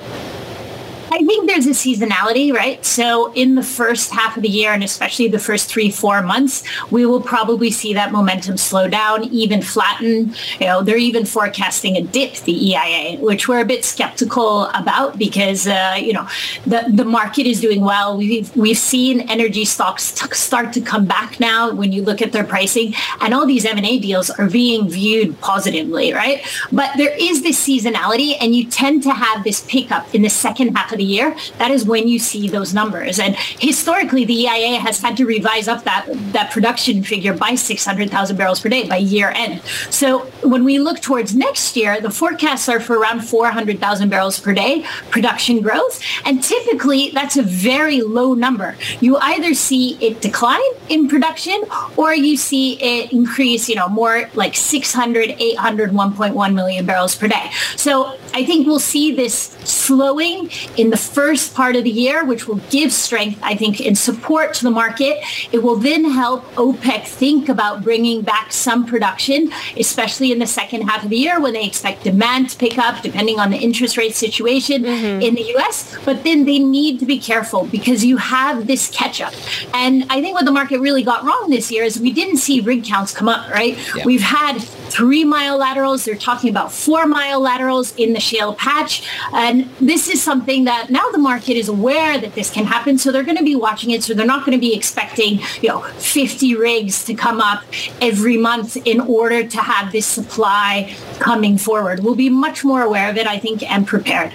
I 1.15 1.19
think 1.19 1.49
there's 1.49 1.69
a 1.69 1.71
seasonality, 1.71 2.53
right? 2.53 2.85
So 2.85 3.33
in 3.35 3.55
the 3.55 3.63
first 3.63 4.11
half 4.11 4.37
of 4.37 4.43
the 4.43 4.49
year, 4.49 4.73
and 4.73 4.83
especially 4.83 5.29
the 5.29 5.39
first 5.39 5.71
three, 5.71 5.89
four 5.89 6.23
months, 6.23 6.65
we 6.91 7.07
will 7.07 7.21
probably 7.21 7.71
see 7.71 7.95
that 7.95 8.11
momentum 8.11 8.57
slow 8.57 8.89
down, 8.89 9.23
even 9.27 9.63
flatten. 9.63 10.35
You 10.59 10.67
know, 10.67 10.83
they're 10.83 10.97
even 10.97 11.25
forecasting 11.25 11.97
a 11.97 12.03
dip, 12.03 12.35
the 12.39 12.71
EIA, 12.71 13.21
which 13.21 13.47
we're 13.47 13.61
a 13.61 13.65
bit 13.65 13.85
skeptical 13.85 14.65
about 14.75 15.17
because, 15.17 15.69
uh, 15.69 15.95
you 15.97 16.15
know, 16.15 16.27
the, 16.67 16.85
the 16.93 17.05
market 17.05 17.47
is 17.47 17.61
doing 17.61 17.83
well. 17.83 18.17
We've, 18.17 18.55
we've 18.57 18.77
seen 18.77 19.21
energy 19.31 19.65
stocks 19.65 20.11
t- 20.11 20.35
start 20.35 20.73
to 20.73 20.81
come 20.81 21.07
back 21.07 21.39
now 21.39 21.73
when 21.73 21.93
you 21.93 22.03
look 22.03 22.23
at 22.23 22.33
their 22.33 22.43
pricing 22.43 22.93
and 23.21 23.33
all 23.33 23.47
these 23.47 23.65
M&A 23.65 24.01
deals 24.01 24.31
are 24.31 24.51
being 24.51 24.89
viewed 24.89 25.41
positively, 25.41 26.13
right? 26.13 26.45
But 26.73 26.97
there 26.97 27.15
is 27.17 27.45
this 27.45 27.65
seasonality 27.65 28.37
and 28.41 28.53
you 28.53 28.67
tend 28.67 29.05
to 29.05 29.13
have 29.13 29.45
this 29.45 29.65
pickup 29.69 30.13
in 30.13 30.23
the 30.23 30.29
second 30.29 30.75
half 30.77 30.91
of 30.91 30.99
the 30.99 31.04
the 31.05 31.13
year, 31.13 31.37
that 31.59 31.71
is 31.71 31.85
when 31.85 32.09
you 32.09 32.19
see 32.19 32.49
those 32.49 32.73
numbers. 32.73 33.19
And 33.19 33.37
historically, 33.37 34.25
the 34.25 34.47
EIA 34.47 34.79
has 34.81 35.01
had 35.01 35.17
to 35.19 35.27
revise 35.27 35.69
up 35.69 35.85
that, 35.85 36.07
that 36.33 36.51
production 36.51 37.03
figure 37.03 37.35
by 37.35 37.55
600,000 37.55 38.37
barrels 38.37 38.61
per 38.61 38.69
day 38.69 38.89
by 38.89 38.97
year 38.97 39.31
end. 39.35 39.63
So 39.91 40.21
when 40.43 40.65
we 40.65 40.79
look 40.79 41.01
towards 41.01 41.35
next 41.35 41.77
year, 41.77 42.01
the 42.01 42.11
forecasts 42.11 42.69
are 42.69 42.81
for 42.81 42.99
around 42.99 43.21
400,000 43.21 44.09
barrels 44.09 44.41
per 44.41 44.55
day 44.55 44.85
production 45.11 45.61
growth. 45.61 46.01
And 46.25 46.43
typically, 46.43 47.11
that's 47.11 47.37
a 47.37 47.43
very 47.43 48.01
low 48.01 48.35
number. 48.35 48.77
You 49.01 49.17
either 49.19 49.55
see 49.55 49.97
it 50.01 50.21
decline 50.21 50.61
in 50.89 51.09
production 51.09 51.63
or 51.97 52.15
you 52.15 52.37
see 52.37 52.75
it 52.81 53.13
increase, 53.13 53.69
you 53.69 53.75
know, 53.75 53.89
more 53.89 54.31
like 54.35 54.55
600, 54.55 55.31
800, 55.39 55.91
1.1 55.91 56.55
million 56.55 56.87
barrels 56.87 57.15
per 57.15 57.29
day. 57.29 57.51
So 57.77 58.19
I 58.33 58.45
think 58.45 58.67
we'll 58.67 58.79
see 58.79 59.15
this 59.15 59.57
slowing 59.65 60.51
in 60.77 60.91
the 60.91 60.94
first 60.97 61.55
part 61.55 61.77
of 61.77 61.85
the 61.85 61.91
year, 61.91 62.25
which 62.25 62.47
will 62.47 62.61
give 62.71 62.93
strength, 62.93 63.41
I 63.43 63.55
think, 63.55 63.81
and 63.81 63.97
support 63.97 64.55
to 64.55 64.65
the 64.65 64.71
market. 64.71 65.19
It 65.53 65.63
will 65.63 65.77
then 65.77 66.05
help 66.05 66.45
OPEC 66.55 67.07
think 67.07 67.49
about 67.49 67.83
bringing 67.83 68.23
back 68.23 68.53
some 68.53 68.87
production, 68.87 69.53
especially 69.77 70.33
in 70.33 70.39
the 70.39 70.47
second 70.47 70.83
half 70.83 71.05
of 71.05 71.11
the 71.11 71.17
year 71.17 71.41
when 71.41 71.53
they 71.53 71.67
expect 71.67 72.05
demand 72.05 72.51
to 72.51 72.59
pick 72.59 72.79
up, 72.79 73.03
depending 73.03 73.39
on 73.39 73.51
the 73.51 73.59
interest 73.59 73.97
rate 73.97 74.15
situation 74.15 74.83
mm-hmm. 74.83 75.23
in 75.23 75.35
the 75.35 75.43
U.S. 75.57 75.97
But 76.05 76.25
then 76.25 76.45
they 76.45 76.59
need 76.59 76.99
to 77.01 77.07
be 77.07 77.19
careful 77.19 77.67
because 77.67 78.05
you 78.05 78.17
have 78.17 78.67
this 78.67 78.91
catch 78.91 79.21
up. 79.21 79.35
And 79.73 80.05
I 80.11 80.21
think 80.21 80.35
what 80.35 80.45
the 80.45 80.53
market 80.53 80.81
really 80.81 81.03
got 81.03 81.25
wrong 81.25 81.51
this 81.51 81.71
year 81.71 81.85
is 81.85 82.01
we 82.01 82.13
didn't 82.13 82.39
see 82.39 82.61
rig 82.61 82.85
counts 82.85 83.13
come 83.13 83.29
up, 83.29 83.51
right? 83.51 83.79
Yeah. 83.97 84.05
We've 84.05 84.23
had 84.23 84.65
three 84.95 85.25
mile 85.25 85.59
laterals. 85.59 86.05
They're 86.05 86.15
talking 86.15 86.49
about 86.49 86.71
four 86.71 87.05
mile 87.07 87.41
laterals 87.41 87.95
in 87.97 88.13
the 88.13 88.21
shale 88.21 88.55
patch. 88.55 89.07
And 89.33 89.69
this 89.81 90.09
is 90.09 90.23
something 90.23 90.65
that 90.65 90.89
now 90.89 91.11
the 91.11 91.19
market 91.19 91.57
is 91.57 91.69
aware 91.69 92.17
that 92.17 92.35
this 92.35 92.51
can 92.51 92.65
happen. 92.65 92.97
So 92.97 93.11
they're 93.11 93.25
going 93.25 93.37
to 93.37 93.45
be 93.45 93.57
watching 93.57 93.91
it. 93.91 94.05
So 94.05 94.15
they're 94.15 94.25
not 94.25 94.47
going 94.47 94.57
to 94.57 94.61
be 94.61 94.75
expecting, 94.75 95.41
you 95.61 95.69
know, 95.69 95.81
50 95.81 96.55
rigs 96.55 97.05
to 97.07 97.15
come 97.15 97.41
up 97.41 97.65
every 98.01 98.37
month 98.37 98.77
in 98.87 99.01
order 99.01 99.45
to 99.45 99.59
have 99.59 99.91
this 99.91 100.07
supply 100.07 100.95
coming 101.19 101.59
forward. 101.59 102.01
We'll 102.05 102.15
be 102.15 102.31
much 102.31 102.65
more 102.65 102.83
aware 102.83 103.11
of 103.11 103.17
it, 103.17 103.27
I 103.27 103.41
think, 103.41 103.69
and 103.69 103.87
prepared. 103.87 104.33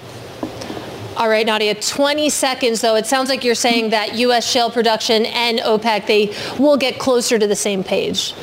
All 1.16 1.30
right, 1.30 1.46
Nadia, 1.46 1.76
20 1.76 2.30
seconds 2.30 2.82
though. 2.82 2.96
It 2.96 3.06
sounds 3.06 3.28
like 3.30 3.44
you're 3.44 3.56
saying 3.56 3.90
that 3.90 4.16
U.S. 4.16 4.50
shale 4.50 4.72
production 4.72 5.26
and 5.26 5.60
OPEC, 5.60 6.08
they 6.08 6.34
will 6.58 6.78
get 6.78 6.98
closer 6.98 7.38
to 7.38 7.46
the 7.46 7.58
same 7.58 7.84
page. 7.84 8.34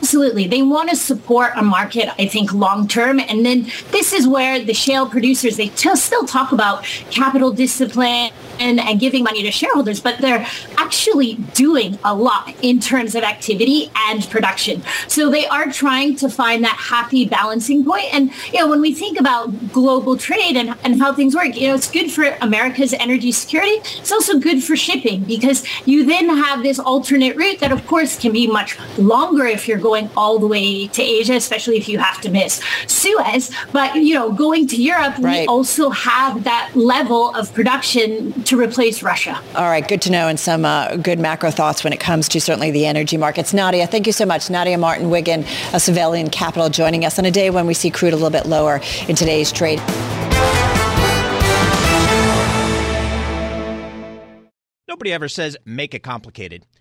Absolutely. 0.00 0.46
They 0.46 0.62
want 0.62 0.88
to 0.88 0.96
support 0.96 1.52
a 1.56 1.62
market, 1.62 2.08
I 2.18 2.26
think, 2.26 2.54
long 2.54 2.88
term. 2.88 3.20
And 3.20 3.44
then 3.44 3.70
this 3.90 4.14
is 4.14 4.26
where 4.26 4.58
the 4.58 4.72
shale 4.72 5.06
producers, 5.06 5.58
they 5.58 5.68
t- 5.68 5.94
still 5.94 6.24
talk 6.24 6.52
about 6.52 6.84
capital 7.10 7.52
discipline 7.52 8.30
and, 8.58 8.80
and 8.80 8.98
giving 8.98 9.24
money 9.24 9.42
to 9.42 9.50
shareholders, 9.50 10.00
but 10.00 10.18
they're 10.18 10.46
actually 10.78 11.34
doing 11.54 11.98
a 12.02 12.14
lot 12.14 12.54
in 12.62 12.80
terms 12.80 13.14
of 13.14 13.24
activity 13.24 13.90
and 13.94 14.28
production. 14.30 14.82
So 15.06 15.30
they 15.30 15.46
are 15.46 15.70
trying 15.70 16.16
to 16.16 16.30
find 16.30 16.64
that 16.64 16.76
happy 16.76 17.26
balancing 17.26 17.84
point. 17.84 18.12
And, 18.12 18.30
you 18.52 18.60
know, 18.60 18.68
when 18.68 18.80
we 18.80 18.94
think 18.94 19.20
about 19.20 19.72
global 19.72 20.16
trade 20.16 20.56
and, 20.56 20.76
and 20.82 20.98
how 21.00 21.12
things 21.12 21.34
work, 21.34 21.56
you 21.56 21.68
know, 21.68 21.74
it's 21.74 21.90
good 21.90 22.10
for 22.10 22.24
America's 22.40 22.94
energy 22.94 23.32
security. 23.32 23.76
It's 23.98 24.12
also 24.12 24.38
good 24.38 24.64
for 24.64 24.76
shipping 24.76 25.24
because 25.24 25.64
you 25.86 26.06
then 26.06 26.28
have 26.28 26.62
this 26.62 26.78
alternate 26.78 27.36
route 27.36 27.60
that, 27.60 27.70
of 27.70 27.86
course, 27.86 28.18
can 28.18 28.32
be 28.32 28.46
much 28.46 28.78
longer 28.98 29.44
if 29.44 29.68
you're 29.68 29.78
going 29.78 29.89
all 30.16 30.38
the 30.38 30.46
way 30.46 30.86
to 30.88 31.02
Asia, 31.02 31.34
especially 31.34 31.76
if 31.76 31.88
you 31.88 31.98
have 31.98 32.20
to 32.22 32.30
miss 32.30 32.62
Suez. 32.86 33.50
But, 33.72 33.94
you 33.96 34.14
know, 34.14 34.32
going 34.32 34.66
to 34.68 34.76
Europe, 34.76 35.14
right. 35.18 35.40
we 35.40 35.46
also 35.46 35.90
have 35.90 36.44
that 36.44 36.70
level 36.74 37.34
of 37.34 37.52
production 37.54 38.42
to 38.44 38.60
replace 38.60 39.02
Russia. 39.02 39.40
All 39.54 39.68
right, 39.68 39.86
good 39.86 40.02
to 40.02 40.10
know 40.10 40.28
and 40.28 40.38
some 40.38 40.64
uh, 40.64 40.96
good 40.96 41.18
macro 41.18 41.50
thoughts 41.50 41.84
when 41.84 41.92
it 41.92 42.00
comes 42.00 42.28
to 42.30 42.40
certainly 42.40 42.70
the 42.70 42.86
energy 42.86 43.16
markets. 43.16 43.52
Nadia, 43.52 43.86
thank 43.86 44.06
you 44.06 44.12
so 44.12 44.26
much. 44.26 44.50
Nadia 44.50 44.78
Martin 44.78 45.06
Wiggen 45.10 45.40
of 45.40 45.80
Svelland 45.80 46.32
Capital 46.32 46.68
joining 46.68 47.04
us 47.04 47.18
on 47.18 47.24
a 47.24 47.30
day 47.30 47.50
when 47.50 47.66
we 47.66 47.74
see 47.74 47.90
crude 47.90 48.12
a 48.12 48.16
little 48.16 48.30
bit 48.30 48.46
lower 48.46 48.80
in 49.08 49.16
today's 49.16 49.52
trade. 49.52 49.80
Nobody 54.88 55.12
ever 55.12 55.28
says 55.28 55.56
make 55.64 55.94
it 55.94 56.02
complicated. 56.02 56.66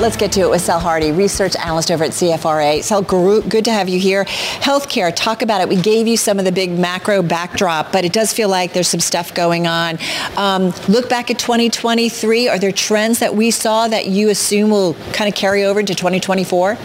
Let's 0.00 0.16
get 0.16 0.32
to 0.32 0.40
it 0.40 0.48
with 0.48 0.62
Sel 0.62 0.80
Hardy, 0.80 1.12
research 1.12 1.54
analyst 1.56 1.90
over 1.90 2.04
at 2.04 2.12
CFRA. 2.12 2.82
Sal, 2.82 3.02
good 3.02 3.66
to 3.66 3.70
have 3.70 3.86
you 3.86 4.00
here. 4.00 4.24
Healthcare, 4.24 5.12
talk 5.14 5.42
about 5.42 5.60
it. 5.60 5.68
We 5.68 5.76
gave 5.76 6.06
you 6.06 6.16
some 6.16 6.38
of 6.38 6.46
the 6.46 6.52
big 6.52 6.70
macro 6.70 7.20
backdrop, 7.20 7.92
but 7.92 8.06
it 8.06 8.14
does 8.14 8.32
feel 8.32 8.48
like 8.48 8.72
there's 8.72 8.88
some 8.88 9.00
stuff 9.00 9.34
going 9.34 9.66
on. 9.66 9.98
Um, 10.38 10.72
look 10.88 11.10
back 11.10 11.30
at 11.30 11.38
2023. 11.38 12.48
Are 12.48 12.58
there 12.58 12.72
trends 12.72 13.18
that 13.18 13.34
we 13.34 13.50
saw 13.50 13.88
that 13.88 14.06
you 14.06 14.30
assume 14.30 14.70
will 14.70 14.94
kind 15.12 15.28
of 15.28 15.34
carry 15.34 15.64
over 15.64 15.80
into 15.80 15.94
2024? 15.94 16.78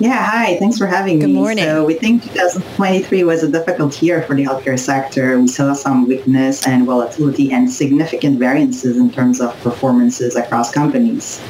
Yeah, 0.00 0.24
hi. 0.24 0.56
Thanks 0.56 0.78
for 0.78 0.86
having 0.86 1.18
Good 1.18 1.26
me. 1.26 1.34
Good 1.34 1.38
morning. 1.38 1.64
So 1.64 1.84
we 1.84 1.92
think 1.92 2.22
2023 2.22 3.22
was 3.24 3.42
a 3.42 3.50
difficult 3.50 4.00
year 4.00 4.22
for 4.22 4.34
the 4.34 4.44
healthcare 4.44 4.78
sector. 4.78 5.38
We 5.38 5.46
saw 5.46 5.74
some 5.74 6.08
weakness 6.08 6.66
and 6.66 6.86
volatility 6.86 7.52
and 7.52 7.70
significant 7.70 8.38
variances 8.38 8.96
in 8.96 9.10
terms 9.10 9.42
of 9.42 9.54
performances 9.60 10.36
across 10.36 10.72
companies. 10.72 11.42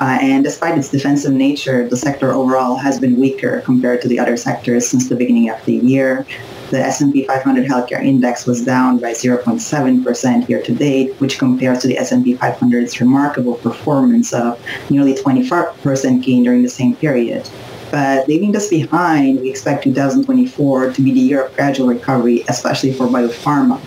Uh, 0.00 0.18
and 0.20 0.42
despite 0.42 0.76
its 0.76 0.88
defensive 0.88 1.32
nature, 1.32 1.88
the 1.88 1.96
sector 1.96 2.32
overall 2.32 2.74
has 2.74 2.98
been 2.98 3.20
weaker 3.20 3.60
compared 3.60 4.02
to 4.02 4.08
the 4.08 4.18
other 4.18 4.36
sectors 4.36 4.84
since 4.84 5.08
the 5.08 5.14
beginning 5.14 5.48
of 5.48 5.64
the 5.64 5.74
year. 5.74 6.26
The 6.70 6.80
S&P 6.80 7.24
500 7.24 7.68
healthcare 7.68 8.02
index 8.02 8.46
was 8.46 8.64
down 8.64 8.98
by 8.98 9.12
0.7% 9.12 10.48
year 10.48 10.60
to 10.62 10.74
date, 10.74 11.14
which 11.20 11.38
compares 11.38 11.78
to 11.82 11.86
the 11.86 11.98
S&P 11.98 12.34
500's 12.34 13.00
remarkable 13.00 13.54
performance 13.54 14.32
of 14.32 14.58
nearly 14.90 15.14
24% 15.14 16.20
gain 16.20 16.42
during 16.42 16.64
the 16.64 16.68
same 16.68 16.96
period. 16.96 17.48
But 17.92 18.26
leaving 18.26 18.52
this 18.52 18.70
behind, 18.70 19.40
we 19.40 19.50
expect 19.50 19.84
2024 19.84 20.94
to 20.94 21.02
be 21.02 21.12
the 21.12 21.20
year 21.20 21.44
of 21.44 21.54
gradual 21.54 21.88
recovery, 21.88 22.42
especially 22.48 22.94
for 22.94 23.06
biopharma 23.06 23.78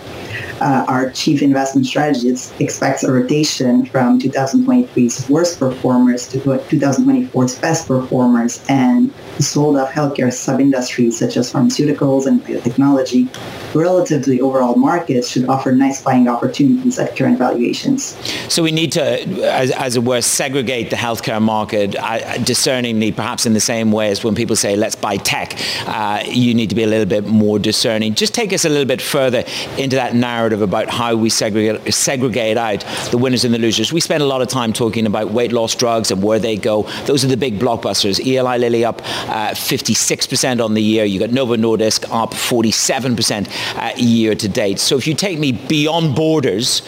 uh, 0.60 0.84
our 0.88 1.10
chief 1.10 1.42
investment 1.42 1.86
strategist 1.86 2.58
expects 2.60 3.02
a 3.04 3.12
rotation 3.12 3.84
from 3.86 4.18
2023's 4.18 5.28
worst 5.28 5.58
performers 5.58 6.26
to 6.28 6.38
2024's 6.38 7.58
best 7.58 7.86
performers 7.86 8.64
and 8.68 9.12
the 9.36 9.42
sold 9.42 9.76
off 9.76 9.90
healthcare 9.90 10.32
sub-industries 10.32 11.18
such 11.18 11.36
as 11.36 11.52
pharmaceuticals 11.52 12.26
and 12.26 12.42
biotechnology 12.42 13.28
relative 13.74 14.22
to 14.24 14.30
the 14.30 14.40
overall 14.40 14.76
market 14.76 15.24
should 15.24 15.46
offer 15.48 15.72
nice 15.72 16.02
buying 16.02 16.28
opportunities 16.28 16.98
at 16.98 17.14
current 17.14 17.38
valuations. 17.38 18.16
So 18.52 18.62
we 18.62 18.72
need 18.72 18.92
to, 18.92 19.02
as, 19.44 19.70
as 19.72 19.96
it 19.96 20.04
were, 20.04 20.22
segregate 20.22 20.90
the 20.90 20.96
healthcare 20.96 21.42
market 21.42 21.94
uh, 21.96 22.38
discerningly, 22.38 23.12
perhaps 23.12 23.44
in 23.44 23.52
the 23.52 23.60
same 23.60 23.92
way 23.92 24.10
as 24.10 24.24
when 24.24 24.34
people 24.34 24.56
say, 24.56 24.76
let's 24.76 24.94
buy 24.94 25.18
tech, 25.18 25.58
uh, 25.86 26.22
you 26.26 26.54
need 26.54 26.70
to 26.70 26.74
be 26.74 26.82
a 26.82 26.86
little 26.86 27.06
bit 27.06 27.26
more 27.26 27.58
discerning. 27.58 28.14
Just 28.14 28.32
take 28.32 28.52
us 28.52 28.64
a 28.64 28.68
little 28.68 28.86
bit 28.86 29.02
further 29.02 29.44
into 29.76 29.96
that 29.96 30.14
narrative 30.14 30.45
narrative 30.46 30.62
about 30.62 30.88
how 30.88 31.16
we 31.16 31.28
segregate, 31.28 31.92
segregate 31.92 32.56
out 32.56 32.84
the 33.10 33.18
winners 33.18 33.44
and 33.44 33.52
the 33.52 33.58
losers. 33.58 33.92
We 33.92 34.00
spend 34.00 34.22
a 34.22 34.26
lot 34.26 34.42
of 34.42 34.48
time 34.48 34.72
talking 34.72 35.04
about 35.04 35.32
weight 35.32 35.50
loss 35.50 35.74
drugs 35.74 36.12
and 36.12 36.22
where 36.22 36.38
they 36.38 36.56
go. 36.56 36.82
Those 37.06 37.24
are 37.24 37.28
the 37.28 37.36
big 37.36 37.58
blockbusters. 37.58 38.24
Eli 38.24 38.58
Lilly 38.58 38.84
up 38.84 39.02
uh, 39.28 39.50
56% 39.50 40.64
on 40.64 40.74
the 40.74 40.82
year. 40.82 41.04
You 41.04 41.18
got 41.18 41.30
Novo 41.30 41.56
Nordisk 41.56 42.04
up 42.12 42.30
47% 42.30 43.48
uh, 43.76 43.96
year 43.96 44.36
to 44.36 44.48
date. 44.48 44.78
So 44.78 44.96
if 44.96 45.08
you 45.08 45.14
take 45.14 45.40
me 45.40 45.50
beyond 45.50 46.14
borders, 46.14 46.82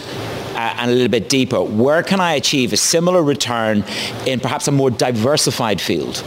uh, 0.55 0.75
and 0.79 0.91
a 0.91 0.95
little 0.95 1.09
bit 1.09 1.29
deeper, 1.29 1.63
where 1.63 2.03
can 2.03 2.19
I 2.21 2.35
achieve 2.35 2.73
a 2.73 2.77
similar 2.77 3.23
return 3.23 3.85
in 4.27 4.41
perhaps 4.41 4.67
a 4.67 4.73
more 4.73 4.91
diversified 4.91 5.81
field? 5.81 6.25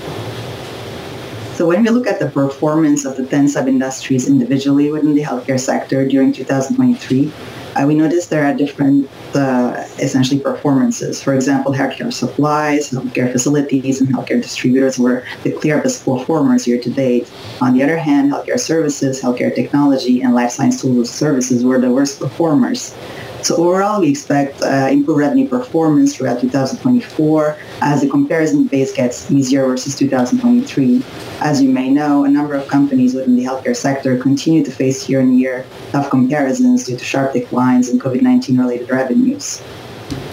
So 1.61 1.67
when 1.67 1.83
we 1.83 1.89
look 1.91 2.07
at 2.07 2.19
the 2.19 2.27
performance 2.27 3.05
of 3.05 3.17
the 3.17 3.23
10 3.23 3.49
sub-industries 3.49 4.27
individually 4.27 4.91
within 4.91 5.13
the 5.13 5.21
healthcare 5.21 5.59
sector 5.59 6.07
during 6.07 6.33
2023, 6.33 7.31
uh, 7.75 7.85
we 7.85 7.93
noticed 7.93 8.31
there 8.31 8.43
are 8.45 8.53
different, 8.55 9.07
uh, 9.35 9.85
essentially, 9.99 10.39
performances. 10.39 11.21
For 11.21 11.35
example, 11.35 11.71
healthcare 11.71 12.11
supplies, 12.11 12.89
healthcare 12.89 13.31
facilities, 13.31 14.01
and 14.01 14.09
healthcare 14.09 14.41
distributors 14.41 14.97
were 14.97 15.23
the 15.43 15.51
clear 15.51 15.79
best 15.79 16.03
performers 16.03 16.65
year 16.65 16.81
to 16.81 16.89
date. 16.89 17.31
On 17.61 17.73
the 17.73 17.83
other 17.83 17.99
hand, 17.99 18.31
healthcare 18.31 18.59
services, 18.59 19.21
healthcare 19.21 19.53
technology, 19.53 20.23
and 20.23 20.33
life 20.33 20.49
science 20.49 20.81
tools 20.81 21.11
services 21.11 21.63
were 21.63 21.79
the 21.79 21.91
worst 21.91 22.19
performers. 22.19 22.95
So 23.43 23.55
overall, 23.55 24.01
we 24.01 24.09
expect 24.09 24.61
uh, 24.61 24.89
improved 24.91 25.19
revenue 25.19 25.47
performance 25.47 26.15
throughout 26.15 26.41
2024 26.41 27.57
as 27.81 28.01
the 28.01 28.09
comparison 28.09 28.65
base 28.65 28.93
gets 28.93 29.31
easier 29.31 29.65
versus 29.65 29.95
2023. 29.97 31.03
As 31.39 31.61
you 31.61 31.69
may 31.69 31.89
know, 31.89 32.23
a 32.23 32.29
number 32.29 32.53
of 32.53 32.67
companies 32.67 33.15
within 33.15 33.35
the 33.35 33.43
healthcare 33.43 33.75
sector 33.75 34.15
continue 34.17 34.63
to 34.63 34.71
face 34.71 35.09
year-on-year 35.09 35.65
tough 35.91 36.11
comparisons 36.11 36.83
due 36.83 36.95
to 36.95 37.03
sharp 37.03 37.33
declines 37.33 37.89
in 37.89 37.97
COVID-19 37.97 38.59
related 38.59 38.89
revenues. 38.91 39.63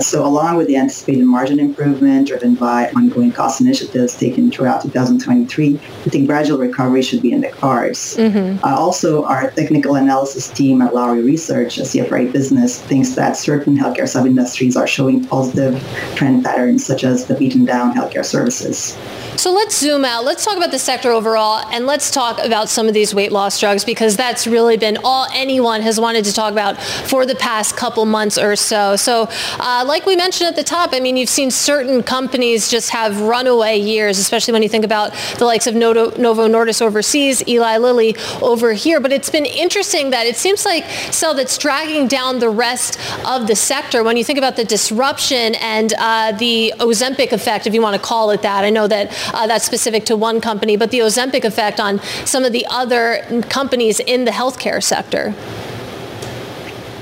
So 0.01 0.25
along 0.25 0.57
with 0.57 0.69
the 0.69 0.77
anticipated 0.77 1.25
margin 1.25 1.59
improvement 1.59 2.29
driven 2.29 2.55
by 2.55 2.91
ongoing 2.91 3.33
cost 3.33 3.61
initiatives 3.61 4.17
taken 4.17 4.51
throughout 4.51 4.83
2023, 4.83 5.77
I 5.77 5.79
think 6.09 6.27
gradual 6.27 6.59
recovery 6.59 7.03
should 7.03 7.23
be 7.23 7.33
in 7.33 7.41
the 7.41 7.49
cards. 7.49 8.17
Mm-hmm. 8.17 8.65
Uh, 8.65 8.77
also, 8.77 9.25
our 9.25 9.51
technical 9.51 9.97
analysis 9.97 10.49
team 10.49 10.83
at 10.83 10.95
Lowry 10.95 11.23
Research, 11.23 11.79
a 11.79 11.83
CFRA 11.83 12.33
business, 12.33 12.81
thinks 12.83 13.11
that 13.11 13.37
certain 13.37 13.77
healthcare 13.77 14.09
sub-industries 14.09 14.77
are 14.77 14.87
showing 14.87 15.25
positive 15.25 15.83
trend 16.15 16.45
patterns, 16.45 16.85
such 16.85 17.05
as 17.05 17.27
the 17.27 17.35
beaten 17.35 17.65
down 17.65 17.95
healthcare 17.95 18.25
services. 18.25 18.97
So 19.37 19.53
let's 19.53 19.79
zoom 19.79 20.05
out. 20.05 20.25
Let's 20.25 20.45
talk 20.45 20.57
about 20.57 20.73
the 20.73 20.81
sector 20.81 21.13
overall, 21.13 21.65
and 21.73 21.87
let's 21.87 22.11
talk 22.11 22.45
about 22.45 22.69
some 22.69 22.89
of 22.89 22.95
these 22.95 23.15
weight 23.15 23.31
loss 23.31 23.61
drugs 23.61 23.85
because 23.85 24.17
that's 24.17 24.47
really 24.49 24.77
been 24.77 24.99
all 25.05 25.29
anyone 25.33 25.81
has 25.83 26.01
wanted 26.01 26.25
to 26.25 26.33
talk 26.35 26.51
about 26.51 26.81
for 26.83 27.25
the 27.25 27.37
past 27.37 27.77
couple 27.77 28.05
months 28.05 28.37
or 28.37 28.57
so. 28.57 28.97
So, 28.97 29.29
uh, 29.61 29.85
like 29.89 30.05
we 30.07 30.15
mentioned 30.15 30.47
at 30.47 30.55
the 30.55 30.63
top, 30.63 30.91
I 30.93 31.01
mean, 31.01 31.17
you've 31.17 31.29
seen 31.31 31.51
certain 31.51 32.03
companies 32.03 32.71
just 32.71 32.91
have 32.91 33.21
runaway 33.23 33.79
years, 33.79 34.19
especially 34.19 34.53
when 34.53 34.63
you 34.63 34.69
think 34.69 34.85
about 34.85 35.13
the 35.39 35.47
likes 35.47 35.67
of 35.67 35.75
Novo, 35.75 36.15
Novo 36.21 36.47
Nordisk 36.47 36.83
overseas, 36.83 37.47
Eli 37.49 37.79
Lilly 37.79 38.15
over 38.43 38.73
here. 38.75 39.01
But 39.01 39.13
it's 39.13 39.31
been 39.31 39.47
interesting 39.47 40.11
that 40.11 40.27
it 40.27 40.37
seems 40.37 40.65
like 40.67 40.85
so 41.11 41.33
that's 41.33 41.57
dragging 41.57 42.07
down 42.07 42.39
the 42.39 42.51
rest 42.51 42.99
of 43.27 43.47
the 43.47 43.57
sector. 43.57 44.05
When 44.05 44.17
you 44.17 44.25
think 44.25 44.39
about 44.39 44.57
the 44.57 44.65
disruption 44.65 45.55
and 45.57 45.95
uh, 45.99 46.33
the 46.33 46.75
Ozempic 46.79 47.33
effect, 47.33 47.67
if 47.67 47.73
you 47.73 47.81
want 47.81 47.97
to 47.97 48.03
call 48.03 48.31
it 48.31 48.43
that, 48.43 48.65
I 48.65 48.71
know 48.71 48.87
that 48.87 49.11
uh, 49.35 49.47
that's 49.47 49.65
specific 49.65 50.05
to 50.07 50.17
one 50.17 50.41
company, 50.41 50.77
but 50.77 50.91
the 50.91 50.99
Ozempic 50.99 51.45
effect 51.45 51.81
on 51.81 52.01
some 52.27 52.45
of 52.45 52.53
the 52.53 52.67
other 52.69 53.25
companies 53.49 54.01
in 54.01 54.27
the 54.27 54.33
healthcare 54.33 54.83
sector. 54.83 55.35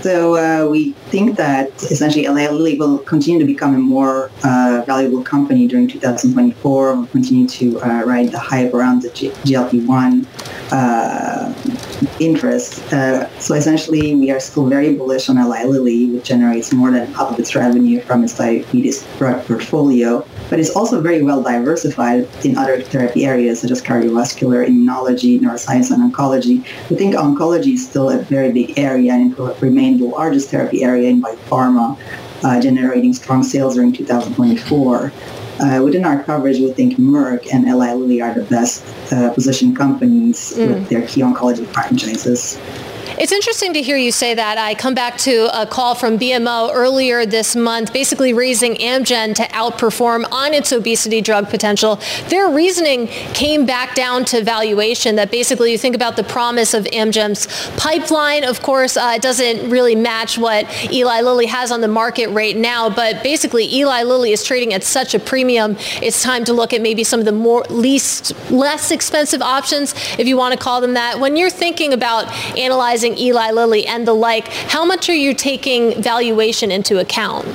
So 0.07 0.37
uh, 0.37 0.70
we 0.70 0.93
think 1.11 1.36
that 1.36 1.70
essentially 1.84 2.24
Eli 2.24 2.48
Lilly 2.48 2.78
will 2.78 2.98
continue 2.98 3.38
to 3.38 3.46
become 3.46 3.74
a 3.74 3.78
more 3.78 4.30
uh, 4.44 4.82
valuable 4.86 5.22
company 5.22 5.66
during 5.66 5.88
2024. 5.88 6.94
We'll 6.94 7.07
continue 7.07 7.46
to 7.48 7.80
uh, 7.80 8.02
ride 8.04 8.30
the 8.30 8.38
hype 8.38 8.74
around 8.74 9.02
the 9.02 9.11
G- 9.11 9.30
GLP-1 9.46 10.26
uh, 10.72 11.52
interest. 12.20 12.92
Uh, 12.92 13.28
so 13.38 13.54
essentially, 13.54 14.14
we 14.14 14.30
are 14.30 14.40
still 14.40 14.66
very 14.66 14.94
bullish 14.94 15.28
on 15.28 15.38
Eli 15.38 15.64
Lilly, 15.64 16.11
which 16.11 16.24
generates 16.24 16.72
more 16.72 16.90
than 16.90 17.07
half 17.14 17.32
of 17.32 17.38
its 17.38 17.54
revenue 17.54 18.00
from 18.00 18.24
its 18.24 18.36
diabetes 18.36 19.04
portfolio. 19.18 20.26
But 20.50 20.61
it's 20.61 20.70
also 20.70 21.00
very 21.00 21.22
well 21.22 21.42
diversified 21.42 22.28
in 22.44 22.57
other 22.57 22.80
therapy 22.82 23.26
areas 23.26 23.61
such 23.61 23.70
as 23.70 23.82
cardiovascular, 23.82 24.66
immunology, 24.66 25.40
neuroscience, 25.40 25.90
and 25.90 26.12
oncology. 26.12 26.64
We 26.90 26.96
think 26.96 27.14
oncology 27.14 27.74
is 27.74 27.88
still 27.88 28.11
a 28.11 28.18
very 28.18 28.52
big 28.52 28.78
area 28.78 29.12
and 29.12 29.32
it 29.32 29.38
will 29.38 29.54
remain 29.54 29.98
the 29.98 30.07
largest 30.07 30.50
therapy 30.50 30.84
area 30.84 30.95
in 31.05 31.22
pharma, 31.22 31.99
uh, 32.42 32.61
generating 32.61 33.12
strong 33.12 33.42
sales 33.42 33.74
during 33.74 33.92
2024. 33.92 35.12
Uh, 35.59 35.80
within 35.82 36.05
our 36.05 36.22
coverage, 36.22 36.59
we 36.59 36.70
think 36.72 36.99
Merck 36.99 37.47
and 37.53 37.66
Eli 37.66 37.94
Lilly 37.94 38.20
are 38.20 38.34
the 38.34 38.44
best 38.44 38.84
uh, 39.11 39.32
positioned 39.32 39.76
companies 39.76 40.53
mm. 40.55 40.68
with 40.68 40.88
their 40.88 41.07
key 41.07 41.22
oncology 41.22 41.66
franchises. 41.66 42.59
It's 43.19 43.33
interesting 43.33 43.73
to 43.73 43.81
hear 43.81 43.97
you 43.97 44.12
say 44.12 44.35
that. 44.35 44.59
I 44.59 44.75
come 44.75 44.95
back 44.95 45.17
to 45.21 45.49
a 45.59 45.64
call 45.64 45.95
from 45.95 46.19
BMO 46.19 46.71
earlier 46.75 47.25
this 47.25 47.57
month, 47.57 47.91
basically 47.95 48.35
raising 48.35 48.75
Amgen 48.75 49.35
to 49.37 49.43
outperform 49.45 50.31
on 50.31 50.53
its 50.53 50.71
obesity 50.71 51.23
drug 51.23 51.49
potential. 51.49 51.99
Their 52.29 52.51
reasoning 52.51 53.07
came 53.07 53.64
back 53.64 53.95
down 53.95 54.27
to 54.27 54.45
valuation 54.45 55.17
that 55.17 55.31
basically 55.31 55.73
you 55.73 55.79
think 55.79 55.97
about 55.97 56.17
the 56.17 56.25
promise 56.25 56.75
of 56.75 56.85
Amgen's 56.85 57.47
pipeline. 57.79 58.45
Of 58.45 58.61
course, 58.61 58.99
uh, 58.99 59.12
it 59.17 59.23
doesn't 59.23 59.71
really 59.71 59.97
match 59.97 60.37
what 60.37 60.67
Eli 60.93 61.23
Lilly 61.23 61.47
has 61.47 61.73
on 61.73 61.81
the 61.81 61.89
market 61.89 62.29
right 62.29 62.55
now, 62.55 62.91
but 62.91 63.23
basically 63.23 63.64
Eli 63.77 64.03
Lilly 64.03 64.33
is 64.33 64.45
trading 64.45 64.75
at 64.75 64.85
such 64.85 65.14
a 65.14 65.19
premium. 65.19 65.77
It's 66.03 66.23
time 66.23 66.45
to 66.45 66.53
look 66.53 66.75
at 66.75 66.83
maybe 66.83 67.03
some 67.03 67.21
of 67.21 67.25
the 67.25 67.33
more 67.33 67.62
least, 67.71 68.35
less 68.51 68.91
expensive 68.91 69.41
options, 69.41 69.95
if 70.19 70.29
you 70.29 70.37
want 70.37 70.53
to 70.53 70.59
call 70.59 70.83
them 70.83 70.93
that. 70.93 71.19
When 71.19 71.39
you're 71.39 71.49
thinking 71.49 71.95
about 71.95 72.31
analyzing 72.59 73.05
Eli 73.14 73.50
Lilly 73.50 73.86
and 73.86 74.07
the 74.07 74.14
like, 74.14 74.48
how 74.48 74.84
much 74.84 75.09
are 75.09 75.14
you 75.14 75.34
taking 75.34 76.00
valuation 76.02 76.70
into 76.70 76.98
account? 76.98 77.46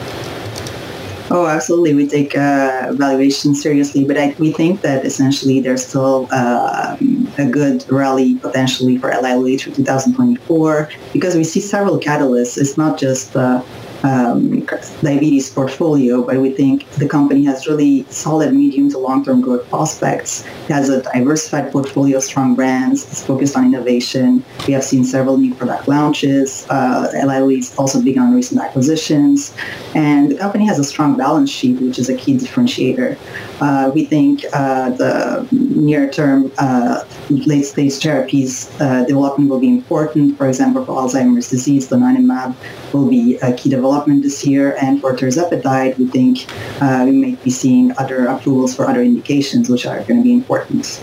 Oh, 1.33 1.47
absolutely. 1.47 1.93
We 1.93 2.07
take 2.07 2.35
uh, 2.35 2.91
valuation 2.91 3.55
seriously, 3.55 4.03
but 4.03 4.17
I, 4.17 4.35
we 4.37 4.51
think 4.51 4.81
that 4.81 5.05
essentially 5.05 5.61
there's 5.61 5.87
still 5.87 6.27
uh, 6.29 6.97
a 7.37 7.45
good 7.45 7.89
rally 7.89 8.35
potentially 8.35 8.97
for 8.97 9.09
Lilly 9.21 9.55
through 9.55 9.73
2024 9.75 10.89
because 11.13 11.35
we 11.35 11.45
see 11.45 11.61
several 11.61 11.97
catalysts. 12.01 12.57
It's 12.57 12.77
not 12.77 12.99
just 12.99 13.33
uh, 13.33 13.63
um, 14.03 14.65
diabetes 15.01 15.49
portfolio, 15.49 16.23
but 16.23 16.37
we 16.37 16.51
think 16.51 16.89
the 16.91 17.07
company 17.07 17.45
has 17.45 17.67
really 17.67 18.05
solid 18.09 18.53
medium 18.53 18.89
to 18.91 18.97
long-term 18.97 19.41
growth 19.41 19.67
prospects. 19.69 20.45
It 20.69 20.73
has 20.73 20.89
a 20.89 21.01
diversified 21.01 21.71
portfolio 21.71 22.17
of 22.17 22.23
strong 22.23 22.55
brands. 22.55 23.03
It's 23.11 23.25
focused 23.25 23.55
on 23.55 23.65
innovation. 23.65 24.43
We 24.67 24.73
have 24.73 24.83
seen 24.83 25.03
several 25.03 25.37
new 25.37 25.53
product 25.55 25.87
launches. 25.87 26.65
Uh, 26.69 27.11
Eli 27.15 27.41
also 27.77 28.01
begun 28.01 28.33
recent 28.33 28.61
acquisitions. 28.61 29.55
And 29.95 30.31
the 30.31 30.37
company 30.37 30.65
has 30.65 30.79
a 30.79 30.83
strong 30.83 31.17
balance 31.17 31.49
sheet, 31.49 31.79
which 31.81 31.99
is 31.99 32.09
a 32.09 32.15
key 32.15 32.37
differentiator. 32.37 33.17
Uh, 33.61 33.91
we 33.93 34.05
think 34.05 34.43
uh, 34.53 34.89
the 34.91 35.47
near-term 35.51 36.51
uh, 36.57 37.03
late-stage 37.29 37.93
therapies 37.93 38.69
uh, 38.79 39.05
development 39.05 39.49
will 39.49 39.59
be 39.59 39.69
important. 39.69 40.37
For 40.37 40.47
example, 40.47 40.85
for 40.85 40.93
Alzheimer's 40.93 41.49
disease, 41.49 41.87
donanemab 41.89 42.55
will 42.93 43.07
be 43.07 43.37
a 43.37 43.53
key 43.53 43.69
development 43.69 44.23
this 44.23 44.45
year. 44.45 44.75
And 44.81 45.01
for 45.01 45.15
tirzepatide, 45.15 45.97
we 45.97 46.07
think 46.07 46.47
uh, 46.81 47.03
we 47.05 47.11
may 47.11 47.35
be 47.35 47.49
seeing 47.49 47.91
other 47.97 48.25
approvals 48.27 48.75
for 48.75 48.87
other 48.87 49.01
indications, 49.01 49.69
which 49.69 49.85
are 49.85 50.03
going 50.03 50.17
to 50.17 50.23
be 50.23 50.33
important. 50.33 51.01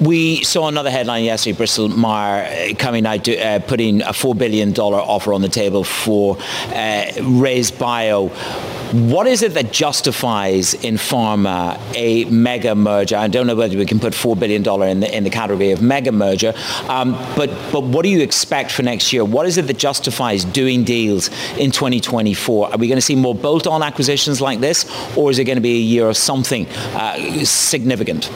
We 0.00 0.42
saw 0.44 0.68
another 0.68 0.90
headline 0.90 1.24
yesterday, 1.24 1.58
Bristol 1.58 1.88
Myers 1.88 2.74
coming 2.78 3.04
out 3.04 3.24
to, 3.24 3.36
uh, 3.36 3.58
putting 3.58 4.00
a 4.00 4.12
$4 4.12 4.36
billion 4.36 4.72
offer 4.78 5.34
on 5.34 5.42
the 5.42 5.48
table 5.48 5.84
for 5.84 6.38
uh, 6.38 7.04
RayzeBio. 7.16 8.30
What 8.92 9.28
is 9.28 9.42
it 9.42 9.54
that 9.54 9.72
justifies 9.72 10.74
in 10.74 10.96
pharma 10.96 11.80
a 11.94 12.24
mega 12.24 12.74
merger? 12.74 13.16
I 13.16 13.28
don't 13.28 13.46
know 13.46 13.54
whether 13.54 13.78
we 13.78 13.86
can 13.86 14.00
put 14.00 14.14
$4 14.14 14.36
billion 14.36 14.66
in 14.82 14.98
the, 14.98 15.16
in 15.16 15.22
the 15.22 15.30
category 15.30 15.70
of 15.70 15.80
mega 15.80 16.10
merger, 16.10 16.54
um, 16.88 17.12
but, 17.36 17.50
but 17.70 17.84
what 17.84 18.02
do 18.02 18.08
you 18.08 18.20
expect 18.20 18.72
for 18.72 18.82
next 18.82 19.12
year? 19.12 19.24
What 19.24 19.46
is 19.46 19.58
it 19.58 19.68
that 19.68 19.78
justifies 19.78 20.44
doing 20.44 20.82
deals 20.82 21.28
in 21.56 21.70
2024? 21.70 22.72
Are 22.72 22.78
we 22.78 22.88
going 22.88 22.96
to 22.96 23.02
see 23.02 23.14
more 23.14 23.34
bolt-on 23.34 23.80
acquisitions 23.80 24.40
like 24.40 24.58
this, 24.58 24.90
or 25.16 25.30
is 25.30 25.38
it 25.38 25.44
going 25.44 25.56
to 25.56 25.62
be 25.62 25.76
a 25.76 25.82
year 25.82 26.08
of 26.08 26.16
something 26.16 26.66
uh, 26.68 27.44
significant? 27.44 28.28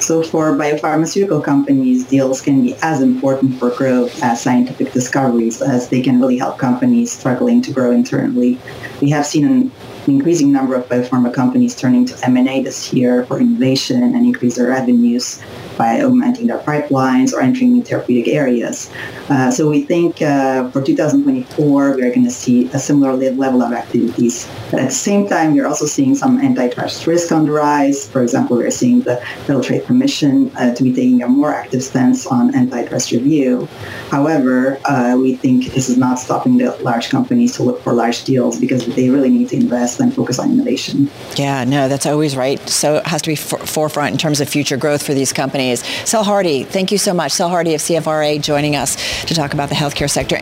So 0.00 0.22
for 0.22 0.56
biopharmaceutical 0.56 1.44
companies, 1.44 2.06
deals 2.06 2.40
can 2.40 2.62
be 2.62 2.74
as 2.82 3.02
important 3.02 3.58
for 3.58 3.70
growth 3.70 4.22
as 4.22 4.40
scientific 4.40 4.92
discoveries 4.92 5.60
as 5.60 5.90
they 5.90 6.00
can 6.00 6.18
really 6.20 6.38
help 6.38 6.58
companies 6.58 7.12
struggling 7.12 7.60
to 7.62 7.72
grow 7.72 7.90
internally. 7.90 8.58
We 9.02 9.10
have 9.10 9.26
seen 9.26 9.44
an 9.44 9.70
increasing 10.06 10.52
number 10.52 10.74
of 10.74 10.88
biopharma 10.88 11.34
companies 11.34 11.76
turning 11.76 12.06
to 12.06 12.24
M&A 12.24 12.62
this 12.62 12.92
year 12.94 13.26
for 13.26 13.40
innovation 13.40 14.02
and 14.02 14.16
increase 14.16 14.56
their 14.56 14.68
revenues 14.68 15.40
by 15.80 16.02
augmenting 16.02 16.46
their 16.46 16.58
pipelines 16.58 17.32
or 17.32 17.40
entering 17.40 17.72
new 17.72 17.82
therapeutic 17.82 18.28
areas. 18.28 18.90
Uh, 19.30 19.50
so 19.50 19.66
we 19.66 19.80
think 19.82 20.20
uh, 20.20 20.68
for 20.72 20.82
2024, 20.82 21.96
we 21.96 22.02
are 22.02 22.10
going 22.10 22.24
to 22.24 22.36
see 22.44 22.68
a 22.74 22.78
similar 22.78 23.14
level 23.16 23.62
of 23.62 23.72
activities. 23.72 24.46
But 24.70 24.80
at 24.80 24.88
the 24.92 25.00
same 25.08 25.26
time, 25.26 25.54
we're 25.54 25.66
also 25.66 25.86
seeing 25.86 26.14
some 26.14 26.38
antitrust 26.38 27.06
risk 27.06 27.32
on 27.32 27.46
the 27.46 27.52
rise. 27.52 28.06
For 28.06 28.20
example, 28.22 28.58
we're 28.58 28.70
seeing 28.70 29.00
the 29.08 29.16
Federal 29.46 29.64
Trade 29.64 29.86
Commission 29.86 30.52
uh, 30.56 30.74
to 30.74 30.82
be 30.82 30.92
taking 30.92 31.22
a 31.22 31.28
more 31.28 31.52
active 31.62 31.82
stance 31.82 32.26
on 32.26 32.54
antitrust 32.54 33.12
review. 33.12 33.66
However, 34.10 34.78
uh, 34.84 35.16
we 35.16 35.36
think 35.36 35.72
this 35.72 35.88
is 35.88 35.96
not 35.96 36.18
stopping 36.18 36.58
the 36.58 36.76
large 36.82 37.08
companies 37.08 37.56
to 37.56 37.62
look 37.62 37.80
for 37.80 37.94
large 37.94 38.24
deals 38.24 38.60
because 38.60 38.84
they 38.96 39.08
really 39.08 39.30
need 39.30 39.48
to 39.48 39.56
invest 39.56 39.98
and 39.98 40.12
focus 40.12 40.38
on 40.38 40.52
innovation. 40.52 41.08
Yeah, 41.36 41.64
no, 41.64 41.88
that's 41.88 42.04
always 42.04 42.36
right. 42.36 42.60
So 42.68 42.96
it 42.96 43.06
has 43.06 43.22
to 43.22 43.30
be 43.30 43.36
for- 43.36 43.64
forefront 43.64 44.12
in 44.12 44.18
terms 44.18 44.42
of 44.42 44.48
future 44.48 44.76
growth 44.76 45.02
for 45.02 45.14
these 45.14 45.32
companies 45.32 45.69
companies. 45.70 46.08
Sel 46.08 46.24
Hardy, 46.24 46.64
thank 46.64 46.92
you 46.92 46.98
so 46.98 47.14
much. 47.14 47.32
Sel 47.32 47.48
Hardy 47.48 47.74
of 47.74 47.80
CFRA 47.80 48.40
joining 48.40 48.76
us 48.76 48.96
to 49.24 49.34
talk 49.34 49.54
about 49.54 49.68
the 49.68 49.74
healthcare 49.74 50.10
sector. 50.10 50.40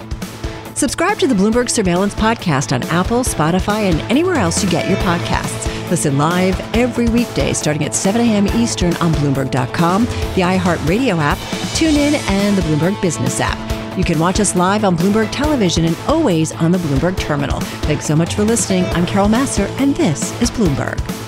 Subscribe 0.75 1.19
to 1.19 1.27
the 1.27 1.35
Bloomberg 1.35 1.69
Surveillance 1.69 2.15
Podcast 2.15 2.73
on 2.73 2.85
Apple, 2.85 3.25
Spotify, 3.25 3.91
and 3.91 4.01
anywhere 4.11 4.37
else 4.37 4.63
you 4.63 4.71
get 4.71 4.89
your 4.89 4.99
podcasts. 4.99 5.67
Listen 5.91 6.17
live 6.17 6.59
every 6.77 7.09
weekday 7.09 7.53
starting 7.53 7.85
at 7.85 7.95
7 7.95 8.21
a.m. 8.21 8.47
Eastern 8.49 8.95
on 8.97 9.13
Bloomberg.com, 9.15 10.05
the 10.05 10.43
iHeartRadio 10.43 11.19
app, 11.19 11.39
TuneIn, 11.75 12.15
and 12.31 12.57
the 12.57 12.63
Bloomberg 12.63 13.01
Business 13.03 13.41
app. 13.41 13.59
You 13.99 14.05
can 14.05 14.21
watch 14.21 14.39
us 14.39 14.55
live 14.55 14.85
on 14.85 14.97
Bloomberg 14.97 15.33
Television 15.33 15.85
and 15.85 15.97
always 16.07 16.53
on 16.53 16.71
the 16.71 16.79
Bloomberg 16.79 17.19
Terminal. 17.19 17.59
Thanks 17.89 18.07
so 18.07 18.15
much 18.15 18.35
for 18.35 18.45
listening. 18.45 18.85
I'm 18.87 19.07
Carol 19.07 19.29
Massar, 19.29 19.67
and 19.81 19.97
this 19.97 20.41
is 20.41 20.53
Bloomberg. 20.53 21.28